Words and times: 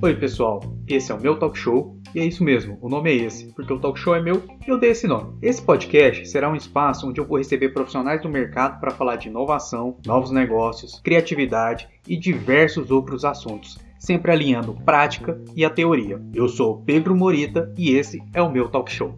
Oi, 0.00 0.14
pessoal. 0.14 0.60
Esse 0.86 1.12
é 1.12 1.14
o 1.14 1.20
meu 1.20 1.38
talk 1.38 1.58
show 1.58 1.98
e 2.14 2.20
é 2.20 2.24
isso 2.24 2.42
mesmo, 2.42 2.78
o 2.80 2.88
nome 2.88 3.10
é 3.10 3.14
esse, 3.14 3.52
porque 3.52 3.72
o 3.72 3.78
talk 3.78 3.98
show 3.98 4.14
é 4.14 4.22
meu 4.22 4.42
e 4.66 4.70
eu 4.70 4.78
dei 4.78 4.90
esse 4.90 5.06
nome. 5.06 5.36
Esse 5.42 5.60
podcast 5.60 6.26
será 6.26 6.48
um 6.48 6.56
espaço 6.56 7.06
onde 7.06 7.20
eu 7.20 7.26
vou 7.26 7.36
receber 7.36 7.70
profissionais 7.70 8.22
do 8.22 8.28
mercado 8.28 8.80
para 8.80 8.92
falar 8.92 9.16
de 9.16 9.28
inovação, 9.28 9.98
novos 10.06 10.30
negócios, 10.30 11.00
criatividade 11.00 11.88
e 12.06 12.16
diversos 12.16 12.90
outros 12.90 13.24
assuntos, 13.24 13.78
sempre 13.98 14.32
alinhando 14.32 14.72
prática 14.84 15.38
e 15.54 15.64
a 15.64 15.70
teoria. 15.70 16.22
Eu 16.32 16.48
sou 16.48 16.82
Pedro 16.82 17.14
Morita 17.14 17.72
e 17.76 17.90
esse 17.90 18.22
é 18.32 18.40
o 18.40 18.50
meu 18.50 18.68
talk 18.68 18.90
show. 18.90 19.14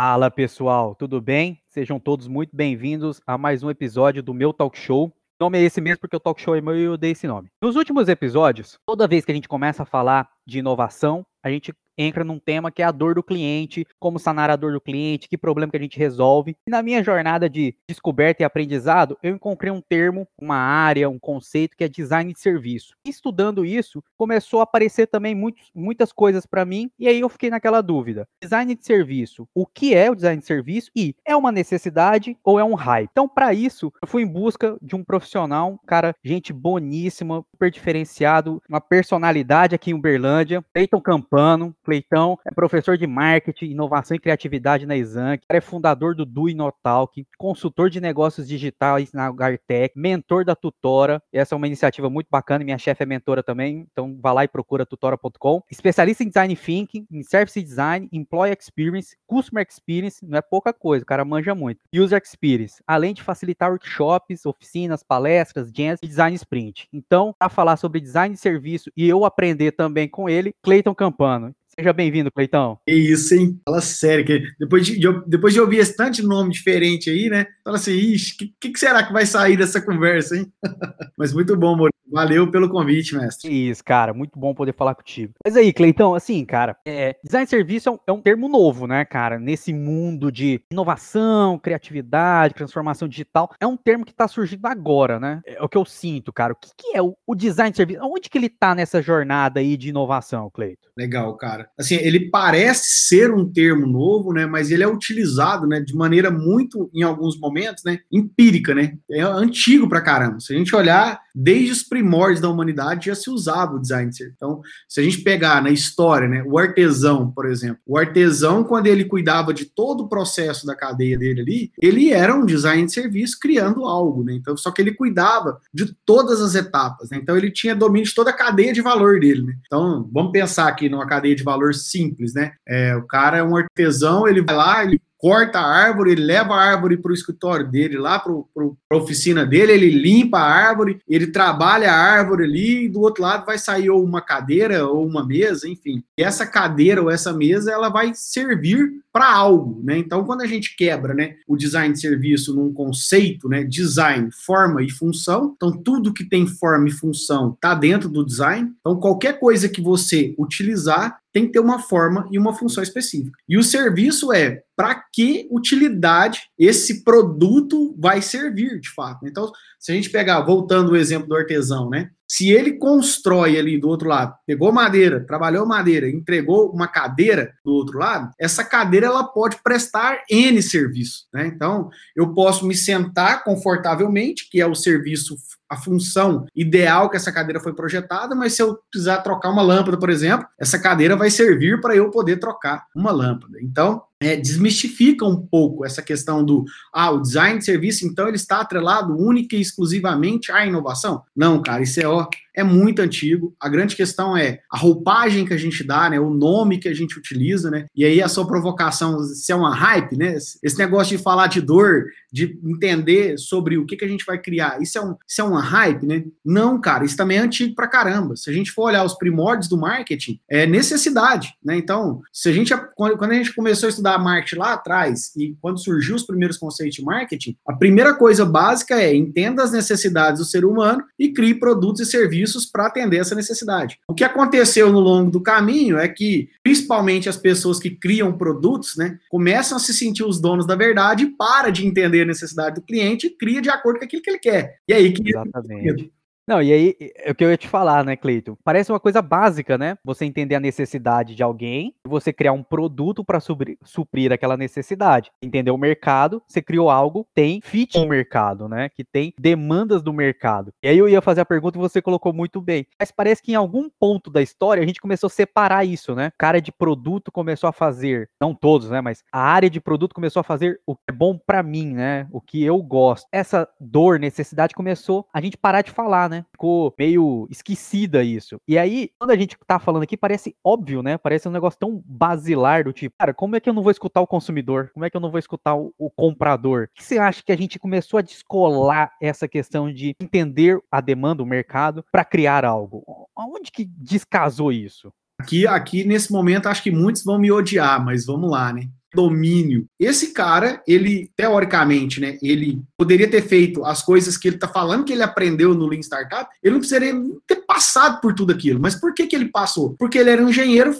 Fala 0.00 0.30
pessoal, 0.30 0.94
tudo 0.94 1.20
bem? 1.20 1.60
Sejam 1.66 1.98
todos 1.98 2.28
muito 2.28 2.54
bem-vindos 2.54 3.20
a 3.26 3.36
mais 3.36 3.64
um 3.64 3.68
episódio 3.68 4.22
do 4.22 4.32
meu 4.32 4.52
talk 4.52 4.78
show 4.78 5.12
nome 5.40 5.58
é 5.58 5.62
esse 5.62 5.80
mesmo 5.80 6.00
porque 6.00 6.16
o 6.16 6.20
talk 6.20 6.40
show 6.40 6.56
é 6.56 6.60
meu 6.60 6.76
e 6.76 6.82
eu 6.82 6.96
dei 6.96 7.12
esse 7.12 7.26
nome. 7.26 7.48
Nos 7.62 7.76
últimos 7.76 8.08
episódios, 8.08 8.78
toda 8.84 9.06
vez 9.06 9.24
que 9.24 9.30
a 9.30 9.34
gente 9.34 9.48
começa 9.48 9.84
a 9.84 9.86
falar 9.86 10.28
de 10.46 10.58
inovação, 10.58 11.24
a 11.42 11.50
gente 11.50 11.72
entra 11.98 12.22
num 12.24 12.38
tema 12.38 12.70
que 12.70 12.80
é 12.80 12.84
a 12.84 12.92
dor 12.92 13.16
do 13.16 13.22
cliente, 13.22 13.86
como 13.98 14.18
sanar 14.18 14.48
a 14.48 14.56
dor 14.56 14.72
do 14.72 14.80
cliente, 14.80 15.28
que 15.28 15.36
problema 15.36 15.70
que 15.70 15.76
a 15.76 15.80
gente 15.80 15.98
resolve. 15.98 16.56
E 16.66 16.70
na 16.70 16.82
minha 16.82 17.02
jornada 17.02 17.50
de 17.50 17.74
descoberta 17.88 18.42
e 18.42 18.44
aprendizado, 18.44 19.18
eu 19.22 19.34
encontrei 19.34 19.72
um 19.72 19.80
termo, 19.80 20.26
uma 20.40 20.56
área, 20.56 21.10
um 21.10 21.18
conceito 21.18 21.76
que 21.76 21.84
é 21.84 21.88
design 21.88 22.32
de 22.32 22.38
serviço. 22.40 22.94
Estudando 23.04 23.64
isso, 23.64 24.02
começou 24.16 24.60
a 24.60 24.62
aparecer 24.62 25.06
também 25.08 25.34
muitas 25.74 26.12
coisas 26.12 26.46
para 26.46 26.64
mim, 26.64 26.90
e 26.98 27.08
aí 27.08 27.20
eu 27.20 27.28
fiquei 27.28 27.50
naquela 27.50 27.80
dúvida. 27.80 28.26
Design 28.40 28.74
de 28.74 28.84
serviço, 28.84 29.48
o 29.54 29.66
que 29.66 29.94
é 29.94 30.10
o 30.10 30.14
design 30.14 30.40
de 30.40 30.46
serviço 30.46 30.90
e 30.94 31.14
é 31.24 31.34
uma 31.34 31.50
necessidade 31.50 32.36
ou 32.44 32.58
é 32.58 32.64
um 32.64 32.74
hype? 32.74 33.08
Então, 33.10 33.28
para 33.28 33.52
isso, 33.52 33.92
eu 34.00 34.08
fui 34.08 34.22
em 34.22 34.26
busca 34.26 34.76
de 34.80 34.94
um 34.94 35.02
profissional, 35.02 35.72
um 35.72 35.78
cara, 35.86 36.14
gente 36.22 36.52
boníssima, 36.52 37.44
super 37.50 37.70
diferenciado, 37.70 38.62
uma 38.68 38.80
personalidade 38.80 39.74
aqui 39.74 39.90
em 39.90 39.94
Uberlândia, 39.94 40.64
Cleiton 40.72 41.00
Campano, 41.00 41.74
Cleitão 41.88 42.38
é 42.44 42.50
professor 42.50 42.98
de 42.98 43.06
marketing, 43.06 43.70
inovação 43.70 44.14
e 44.14 44.20
criatividade 44.20 44.84
na 44.84 44.94
Exanc, 44.94 45.42
é 45.48 45.58
fundador 45.58 46.14
do 46.14 46.26
Do 46.26 46.46
Inotalk, 46.46 47.26
consultor 47.38 47.88
de 47.88 47.98
negócios 47.98 48.46
digitais 48.46 49.10
na 49.14 49.32
Gartec, 49.32 49.98
mentor 49.98 50.44
da 50.44 50.54
Tutora. 50.54 51.22
Essa 51.32 51.54
é 51.54 51.56
uma 51.56 51.66
iniciativa 51.66 52.10
muito 52.10 52.26
bacana, 52.30 52.62
minha 52.62 52.76
chefe 52.76 53.04
é 53.04 53.06
mentora 53.06 53.42
também, 53.42 53.86
então 53.90 54.18
vá 54.20 54.32
lá 54.32 54.44
e 54.44 54.48
procura 54.48 54.84
tutora.com. 54.84 55.62
Especialista 55.70 56.22
em 56.22 56.28
design 56.28 56.54
thinking, 56.54 57.06
em 57.10 57.22
service 57.22 57.62
design, 57.62 58.06
employee 58.12 58.54
experience, 58.54 59.16
customer 59.26 59.66
experience, 59.66 60.22
não 60.22 60.36
é 60.36 60.42
pouca 60.42 60.74
coisa, 60.74 61.04
o 61.04 61.06
cara 61.06 61.24
manja 61.24 61.54
muito. 61.54 61.80
User 61.94 62.20
experience, 62.22 62.82
além 62.86 63.14
de 63.14 63.22
facilitar 63.22 63.70
workshops, 63.70 64.44
oficinas, 64.44 65.02
palestras, 65.02 65.72
jams 65.74 66.00
e 66.02 66.06
design 66.06 66.36
sprint. 66.36 66.86
Então, 66.92 67.34
para 67.38 67.48
falar 67.48 67.78
sobre 67.78 67.98
design 67.98 68.34
de 68.34 68.40
serviço 68.42 68.90
e 68.94 69.08
eu 69.08 69.24
aprender 69.24 69.72
também 69.72 70.06
com 70.06 70.28
ele, 70.28 70.52
Cleiton 70.62 70.94
Campano. 70.94 71.54
Seja 71.78 71.92
bem-vindo, 71.92 72.32
Cleitão. 72.32 72.76
É 72.88 72.92
isso, 72.92 73.32
hein? 73.36 73.60
Fala 73.64 73.80
sério, 73.80 74.24
que 74.24 74.42
depois 74.58 74.84
de, 74.84 74.98
de, 74.98 75.06
depois 75.28 75.54
de 75.54 75.60
ouvir 75.60 75.76
esse 75.76 75.96
tanto 75.96 76.16
de 76.16 76.26
nome 76.26 76.50
diferente 76.50 77.08
aí, 77.08 77.30
né? 77.30 77.46
Fala 77.62 77.76
assim, 77.76 77.92
ixi, 77.92 78.34
o 78.34 78.36
que, 78.60 78.70
que, 78.70 78.78
será 78.80 79.06
que 79.06 79.12
vai 79.12 79.24
sair 79.24 79.56
dessa 79.56 79.80
conversa, 79.80 80.36
hein? 80.36 80.52
Mas 81.16 81.32
muito 81.32 81.56
bom, 81.56 81.76
Maurício. 81.76 81.98
Valeu 82.10 82.50
pelo 82.50 82.70
convite, 82.70 83.14
mestre. 83.14 83.70
Isso, 83.70 83.84
cara, 83.84 84.14
muito 84.14 84.38
bom 84.38 84.54
poder 84.54 84.74
falar 84.74 84.94
contigo. 84.94 85.34
Mas 85.44 85.56
aí, 85.56 85.72
Cleitão, 85.72 86.14
assim, 86.14 86.44
cara, 86.44 86.76
é, 86.86 87.14
design 87.22 87.44
de 87.44 87.50
serviço 87.50 87.88
é 87.90 87.92
um, 87.92 87.98
é 88.06 88.12
um, 88.12 88.22
termo 88.22 88.48
novo, 88.48 88.86
né, 88.86 89.04
cara? 89.04 89.38
Nesse 89.38 89.74
mundo 89.74 90.32
de 90.32 90.60
inovação, 90.72 91.58
criatividade, 91.58 92.54
transformação 92.54 93.06
digital, 93.06 93.52
é 93.60 93.66
um 93.66 93.76
termo 93.76 94.06
que 94.06 94.14
tá 94.14 94.26
surgindo 94.26 94.66
agora, 94.66 95.20
né? 95.20 95.42
É 95.44 95.62
o 95.62 95.68
que 95.68 95.76
eu 95.76 95.84
sinto, 95.84 96.32
cara. 96.32 96.54
O 96.54 96.56
que, 96.56 96.70
que 96.76 96.96
é 96.96 97.02
o, 97.02 97.14
o 97.26 97.34
design 97.34 97.70
de 97.70 97.76
serviço? 97.76 98.00
Onde 98.02 98.30
que 98.30 98.38
ele 98.38 98.48
tá 98.48 98.74
nessa 98.74 99.02
jornada 99.02 99.60
aí 99.60 99.76
de 99.76 99.90
inovação, 99.90 100.50
Cleito? 100.50 100.88
Legal, 100.96 101.36
cara. 101.36 101.67
Assim, 101.78 101.96
ele 101.96 102.30
parece 102.30 103.06
ser 103.06 103.32
um 103.32 103.50
termo 103.50 103.86
novo, 103.86 104.32
né? 104.32 104.46
Mas 104.46 104.70
ele 104.70 104.82
é 104.82 104.88
utilizado, 104.88 105.66
né, 105.66 105.80
de 105.80 105.94
maneira 105.94 106.30
muito, 106.30 106.90
em 106.94 107.02
alguns 107.02 107.38
momentos, 107.38 107.82
né, 107.84 107.98
empírica, 108.10 108.74
né? 108.74 108.94
É 109.10 109.22
antigo 109.22 109.88
pra 109.88 110.00
caramba. 110.00 110.40
Se 110.40 110.54
a 110.54 110.58
gente 110.58 110.74
olhar 110.74 111.20
desde 111.34 111.70
os 111.70 111.82
primórdios 111.82 112.40
da 112.40 112.48
humanidade 112.48 113.06
já 113.06 113.14
se 113.14 113.30
usava 113.30 113.76
o 113.76 113.80
design 113.80 114.10
de 114.10 114.24
Então, 114.24 114.60
se 114.88 115.00
a 115.00 115.02
gente 115.04 115.20
pegar 115.20 115.62
na 115.62 115.70
história, 115.70 116.26
né, 116.26 116.42
o 116.44 116.58
artesão, 116.58 117.30
por 117.30 117.46
exemplo, 117.46 117.80
o 117.86 117.96
artesão, 117.96 118.64
quando 118.64 118.86
ele 118.86 119.04
cuidava 119.04 119.54
de 119.54 119.64
todo 119.64 120.04
o 120.04 120.08
processo 120.08 120.66
da 120.66 120.74
cadeia 120.74 121.16
dele 121.16 121.40
ali, 121.40 121.72
ele 121.80 122.10
era 122.10 122.34
um 122.34 122.44
design 122.44 122.84
de 122.84 122.92
serviço 122.92 123.38
criando 123.40 123.84
algo, 123.84 124.24
né? 124.24 124.34
Então, 124.34 124.56
só 124.56 124.70
que 124.70 124.82
ele 124.82 124.94
cuidava 124.94 125.58
de 125.72 125.94
todas 126.04 126.40
as 126.40 126.54
etapas, 126.54 127.10
né? 127.10 127.18
Então, 127.22 127.36
ele 127.36 127.50
tinha 127.50 127.74
domínio 127.74 128.08
de 128.08 128.14
toda 128.14 128.30
a 128.30 128.36
cadeia 128.36 128.72
de 128.72 128.80
valor 128.80 129.20
dele, 129.20 129.42
né? 129.42 129.54
Então, 129.66 130.08
vamos 130.12 130.32
pensar 130.32 130.68
aqui 130.68 130.88
numa 130.88 131.06
cadeia 131.06 131.36
de 131.36 131.42
valor 131.42 131.57
simples, 131.72 132.34
né? 132.34 132.52
É, 132.66 132.94
o 132.96 133.06
cara 133.06 133.38
é 133.38 133.42
um 133.42 133.56
artesão, 133.56 134.26
ele 134.26 134.42
vai 134.42 134.56
lá, 134.56 134.84
ele 134.84 135.00
corta 135.18 135.58
a 135.58 135.66
árvore, 135.66 136.12
ele 136.12 136.22
leva 136.22 136.54
a 136.54 136.62
árvore 136.62 136.96
para 136.96 137.10
o 137.10 137.14
escritório 137.14 137.68
dele, 137.68 137.98
lá 137.98 138.18
para 138.20 138.32
a 138.32 138.96
oficina 138.96 139.44
dele, 139.44 139.72
ele 139.72 139.90
limpa 139.90 140.38
a 140.38 140.48
árvore, 140.48 141.00
ele 141.08 141.26
trabalha 141.26 141.90
a 141.90 141.96
árvore 141.96 142.44
ali, 142.44 142.84
e 142.84 142.88
do 142.88 143.00
outro 143.00 143.22
lado 143.22 143.44
vai 143.44 143.58
sair 143.58 143.90
ou 143.90 144.02
uma 144.02 144.22
cadeira 144.22 144.86
ou 144.86 145.04
uma 145.04 145.26
mesa, 145.26 145.68
enfim. 145.68 146.04
E 146.16 146.22
essa 146.22 146.46
cadeira 146.46 147.02
ou 147.02 147.10
essa 147.10 147.32
mesa, 147.32 147.72
ela 147.72 147.88
vai 147.88 148.12
servir 148.14 149.02
para 149.12 149.32
algo, 149.32 149.80
né? 149.82 149.98
Então, 149.98 150.24
quando 150.24 150.42
a 150.42 150.46
gente 150.46 150.76
quebra, 150.76 151.12
né, 151.12 151.34
o 151.48 151.56
design 151.56 151.92
de 151.92 152.00
serviço 152.00 152.54
num 152.54 152.72
conceito, 152.72 153.48
né, 153.48 153.64
design, 153.64 154.30
forma 154.30 154.82
e 154.82 154.90
função, 154.90 155.54
então 155.56 155.72
tudo 155.72 156.14
que 156.14 156.24
tem 156.24 156.46
forma 156.46 156.88
e 156.88 156.92
função 156.92 157.52
está 157.54 157.74
dentro 157.74 158.08
do 158.08 158.24
design. 158.24 158.70
Então, 158.78 159.00
qualquer 159.00 159.40
coisa 159.40 159.68
que 159.68 159.80
você 159.80 160.34
utilizar 160.38 161.18
tem 161.32 161.46
que 161.46 161.52
ter 161.52 161.60
uma 161.60 161.78
forma 161.78 162.28
e 162.30 162.38
uma 162.38 162.54
função 162.54 162.82
específica. 162.82 163.38
E 163.48 163.56
o 163.56 163.62
serviço 163.62 164.32
é 164.32 164.62
para 164.76 164.94
que 165.12 165.48
utilidade 165.50 166.42
esse 166.58 167.02
produto 167.02 167.94
vai 167.98 168.22
servir, 168.22 168.80
de 168.80 168.90
fato. 168.94 169.26
Então, 169.26 169.50
se 169.78 169.90
a 169.90 169.94
gente 169.94 170.10
pegar, 170.10 170.40
voltando 170.42 170.92
o 170.92 170.96
exemplo 170.96 171.28
do 171.28 171.36
artesão, 171.36 171.90
né? 171.90 172.10
Se 172.30 172.50
ele 172.50 172.74
constrói 172.74 173.58
ali 173.58 173.80
do 173.80 173.88
outro 173.88 174.08
lado, 174.08 174.34
pegou 174.46 174.70
madeira, 174.70 175.24
trabalhou 175.24 175.66
madeira, 175.66 176.08
entregou 176.08 176.70
uma 176.70 176.86
cadeira 176.86 177.52
do 177.64 177.72
outro 177.72 177.98
lado, 177.98 178.30
essa 178.38 178.62
cadeira 178.62 179.06
ela 179.06 179.24
pode 179.24 179.56
prestar 179.62 180.22
N 180.30 180.62
serviço, 180.62 181.26
né? 181.32 181.46
Então, 181.46 181.88
eu 182.14 182.34
posso 182.34 182.66
me 182.66 182.74
sentar 182.74 183.42
confortavelmente, 183.44 184.48
que 184.50 184.60
é 184.60 184.66
o 184.66 184.74
serviço 184.74 185.36
a 185.68 185.76
função 185.76 186.46
ideal 186.54 187.10
que 187.10 187.16
essa 187.16 187.30
cadeira 187.30 187.60
foi 187.60 187.74
projetada, 187.74 188.34
mas 188.34 188.54
se 188.54 188.62
eu 188.62 188.78
precisar 188.90 189.18
trocar 189.18 189.50
uma 189.50 189.62
lâmpada, 189.62 189.98
por 189.98 190.10
exemplo, 190.10 190.46
essa 190.58 190.78
cadeira 190.78 191.14
vai 191.16 191.30
servir 191.30 191.80
para 191.80 191.94
eu 191.94 192.10
poder 192.10 192.38
trocar 192.38 192.86
uma 192.94 193.10
lâmpada. 193.10 193.58
Então, 193.60 194.02
é, 194.20 194.36
desmistifica 194.36 195.24
um 195.24 195.36
pouco 195.36 195.84
essa 195.84 196.02
questão 196.02 196.44
do 196.44 196.64
ah, 196.92 197.10
o 197.10 197.20
design 197.20 197.58
de 197.58 197.64
serviço, 197.64 198.06
então 198.06 198.26
ele 198.26 198.36
está 198.36 198.60
atrelado 198.60 199.16
única 199.16 199.56
e 199.56 199.60
exclusivamente 199.60 200.50
à 200.50 200.66
inovação. 200.66 201.22
Não, 201.36 201.62
cara, 201.62 201.82
isso 201.82 202.00
é, 202.00 202.06
ó, 202.06 202.26
é 202.54 202.64
muito 202.64 203.00
antigo. 203.00 203.54
A 203.60 203.68
grande 203.68 203.94
questão 203.94 204.36
é 204.36 204.60
a 204.70 204.76
roupagem 204.76 205.46
que 205.46 205.54
a 205.54 205.56
gente 205.56 205.84
dá, 205.84 206.10
né? 206.10 206.18
O 206.18 206.30
nome 206.30 206.78
que 206.78 206.88
a 206.88 206.94
gente 206.94 207.16
utiliza, 207.16 207.70
né? 207.70 207.86
E 207.94 208.04
aí 208.04 208.20
a 208.20 208.28
sua 208.28 208.46
provocação, 208.46 209.22
se 209.22 209.52
é 209.52 209.54
uma 209.54 209.72
hype, 209.72 210.16
né? 210.16 210.36
Esse 210.62 210.76
negócio 210.76 211.16
de 211.16 211.22
falar 211.22 211.46
de 211.46 211.60
dor, 211.60 212.06
de 212.32 212.58
entender 212.64 213.38
sobre 213.38 213.78
o 213.78 213.86
que, 213.86 213.96
que 213.96 214.04
a 214.04 214.08
gente 214.08 214.24
vai 214.24 214.38
criar, 214.38 214.82
isso 214.82 214.98
é, 214.98 215.00
um, 215.00 215.14
isso 215.26 215.40
é 215.40 215.44
uma 215.44 215.60
hype, 215.60 216.04
né? 216.04 216.24
Não, 216.44 216.80
cara, 216.80 217.04
isso 217.04 217.16
também 217.16 217.38
é 217.38 217.40
antigo 217.40 217.76
pra 217.76 217.86
caramba. 217.86 218.34
Se 218.34 218.50
a 218.50 218.52
gente 218.52 218.72
for 218.72 218.84
olhar 218.84 219.04
os 219.04 219.14
primórdios 219.14 219.68
do 219.68 219.78
marketing, 219.78 220.40
é 220.50 220.66
necessidade, 220.66 221.54
né? 221.64 221.76
Então, 221.76 222.20
se 222.32 222.48
a 222.48 222.52
gente, 222.52 222.74
quando 222.96 223.22
a 223.22 223.34
gente 223.34 223.54
começou 223.54 223.86
a 223.86 223.90
estudar 223.90 224.07
marketing 224.16 224.56
lá 224.56 224.74
atrás 224.74 225.32
e 225.36 225.56
quando 225.60 225.82
surgiu 225.82 226.14
os 226.14 226.22
primeiros 226.22 226.56
conceitos 226.56 226.96
de 226.96 227.04
marketing, 227.04 227.56
a 227.66 227.72
primeira 227.74 228.14
coisa 228.14 228.46
básica 228.46 228.94
é 228.94 229.14
entenda 229.14 229.62
as 229.62 229.72
necessidades 229.72 230.40
do 230.40 230.46
ser 230.46 230.64
humano 230.64 231.02
e 231.18 231.32
crie 231.32 231.54
produtos 231.54 232.00
e 232.02 232.06
serviços 232.06 232.28
serviços 232.28 232.66
para 232.66 232.86
atender 232.86 233.18
essa 233.18 233.34
necessidade. 233.34 233.98
O 234.06 234.14
que 234.14 234.24
aconteceu 234.24 234.92
no 234.92 235.00
longo 235.00 235.30
do 235.30 235.40
caminho 235.40 235.98
é 235.98 236.08
que, 236.08 236.48
principalmente 236.62 237.28
as 237.28 237.36
pessoas 237.36 237.78
que 237.78 237.90
criam 237.90 238.36
produtos, 238.36 238.96
né, 238.96 239.18
começam 239.30 239.76
a 239.76 239.80
se 239.80 239.94
sentir 239.94 240.24
os 240.24 240.40
donos 240.40 240.66
da 240.66 240.76
verdade 240.76 241.24
e 241.24 241.30
para 241.36 241.70
de 241.70 241.86
entender 241.86 242.22
a 242.22 242.26
necessidade 242.26 242.76
do 242.76 242.82
cliente 242.82 243.26
e 243.26 243.30
cria 243.30 243.60
de 243.60 243.70
acordo 243.70 243.98
com 243.98 244.04
aquilo 244.04 244.22
que 244.22 244.30
ele 244.30 244.38
quer. 244.38 244.76
E 244.86 244.92
aí 244.92 245.12
que 245.12 245.28
Exatamente. 245.28 246.12
Não, 246.48 246.62
e 246.62 246.72
aí, 246.72 246.96
é 247.16 247.30
o 247.30 247.34
que 247.34 247.44
eu 247.44 247.50
ia 247.50 247.58
te 247.58 247.68
falar, 247.68 248.02
né, 248.02 248.16
Cleiton? 248.16 248.56
Parece 248.64 248.90
uma 248.90 248.98
coisa 248.98 249.20
básica, 249.20 249.76
né? 249.76 249.98
Você 250.02 250.24
entender 250.24 250.54
a 250.54 250.60
necessidade 250.60 251.34
de 251.34 251.42
alguém, 251.42 251.94
você 252.06 252.32
criar 252.32 252.54
um 252.54 252.62
produto 252.62 253.22
para 253.22 253.38
suprir 253.38 254.32
aquela 254.32 254.56
necessidade. 254.56 255.30
Entender 255.42 255.70
o 255.70 255.76
mercado, 255.76 256.42
você 256.48 256.62
criou 256.62 256.88
algo, 256.88 257.26
tem 257.34 257.60
fit 257.62 257.98
no 257.98 258.08
mercado, 258.08 258.66
né? 258.66 258.88
Que 258.88 259.04
tem 259.04 259.34
demandas 259.38 260.02
do 260.02 260.10
mercado. 260.10 260.72
E 260.82 260.88
aí 260.88 260.96
eu 260.96 261.06
ia 261.06 261.20
fazer 261.20 261.42
a 261.42 261.44
pergunta 261.44 261.76
e 261.76 261.80
você 261.80 262.00
colocou 262.00 262.32
muito 262.32 262.62
bem. 262.62 262.86
Mas 262.98 263.10
parece 263.10 263.42
que 263.42 263.52
em 263.52 263.56
algum 263.56 263.90
ponto 263.90 264.30
da 264.30 264.40
história 264.40 264.82
a 264.82 264.86
gente 264.86 265.02
começou 265.02 265.26
a 265.26 265.30
separar 265.30 265.84
isso, 265.84 266.14
né? 266.14 266.32
cara 266.38 266.62
de 266.62 266.72
produto 266.72 267.30
começou 267.30 267.68
a 267.68 267.72
fazer, 267.72 268.30
não 268.40 268.54
todos, 268.54 268.88
né? 268.88 269.02
Mas 269.02 269.22
a 269.30 269.40
área 269.40 269.68
de 269.68 269.80
produto 269.80 270.14
começou 270.14 270.40
a 270.40 270.44
fazer 270.44 270.80
o 270.86 270.96
que 270.96 271.02
é 271.08 271.12
bom 271.12 271.36
para 271.36 271.62
mim, 271.62 271.92
né? 271.92 272.26
O 272.32 272.40
que 272.40 272.64
eu 272.64 272.80
gosto. 272.80 273.28
Essa 273.30 273.68
dor, 273.78 274.18
necessidade 274.18 274.74
começou 274.74 275.26
a 275.30 275.42
gente 275.42 275.58
parar 275.58 275.82
de 275.82 275.90
falar, 275.90 276.30
né? 276.30 276.37
Ficou 276.52 276.94
meio 276.98 277.46
esquecida 277.50 278.22
isso. 278.22 278.60
E 278.66 278.78
aí, 278.78 279.10
quando 279.18 279.30
a 279.30 279.36
gente 279.36 279.56
tá 279.66 279.78
falando 279.78 280.02
aqui, 280.02 280.16
parece 280.16 280.54
óbvio, 280.64 281.02
né? 281.02 281.18
Parece 281.18 281.48
um 281.48 281.52
negócio 281.52 281.78
tão 281.78 282.02
basilar 282.04 282.84
do 282.84 282.92
tipo, 282.92 283.14
cara, 283.18 283.34
como 283.34 283.56
é 283.56 283.60
que 283.60 283.68
eu 283.68 283.74
não 283.74 283.82
vou 283.82 283.90
escutar 283.90 284.20
o 284.20 284.26
consumidor? 284.26 284.90
Como 284.92 285.04
é 285.04 285.10
que 285.10 285.16
eu 285.16 285.20
não 285.20 285.30
vou 285.30 285.38
escutar 285.38 285.74
o, 285.74 285.92
o 285.98 286.10
comprador? 286.10 286.88
O 286.90 286.94
que 286.94 287.04
você 287.04 287.18
acha 287.18 287.42
que 287.42 287.52
a 287.52 287.56
gente 287.56 287.78
começou 287.78 288.18
a 288.18 288.22
descolar 288.22 289.12
essa 289.20 289.48
questão 289.48 289.92
de 289.92 290.14
entender 290.20 290.80
a 290.90 291.00
demanda, 291.00 291.42
o 291.42 291.46
mercado, 291.46 292.04
para 292.10 292.24
criar 292.24 292.64
algo? 292.64 293.28
Onde 293.36 293.70
que 293.70 293.84
descasou 293.84 294.72
isso? 294.72 295.12
Aqui, 295.40 295.66
aqui, 295.66 296.04
nesse 296.04 296.32
momento, 296.32 296.66
acho 296.66 296.82
que 296.82 296.90
muitos 296.90 297.24
vão 297.24 297.38
me 297.38 297.52
odiar, 297.52 298.04
mas 298.04 298.26
vamos 298.26 298.50
lá, 298.50 298.72
né? 298.72 298.88
Domínio. 299.14 299.86
Esse 299.98 300.32
cara, 300.32 300.82
ele, 300.86 301.30
teoricamente, 301.36 302.20
né, 302.20 302.38
ele 302.42 302.82
poderia 302.96 303.28
ter 303.28 303.42
feito 303.42 303.84
as 303.84 304.02
coisas 304.02 304.36
que 304.36 304.48
ele 304.48 304.56
está 304.56 304.68
falando 304.68 305.04
que 305.04 305.12
ele 305.12 305.22
aprendeu 305.22 305.74
no 305.74 305.86
Lean 305.86 306.00
Startup, 306.00 306.48
ele 306.62 306.74
não 306.74 306.80
precisaria 306.80 307.14
ter 307.46 307.56
passado 307.66 308.20
por 308.20 308.34
tudo 308.34 308.52
aquilo. 308.52 308.80
Mas 308.80 308.94
por 308.94 309.14
que, 309.14 309.26
que 309.26 309.34
ele 309.34 309.50
passou? 309.50 309.94
Porque 309.98 310.18
ele 310.18 310.30
era 310.30 310.42
um 310.42 310.48
engenheiro 310.48 310.94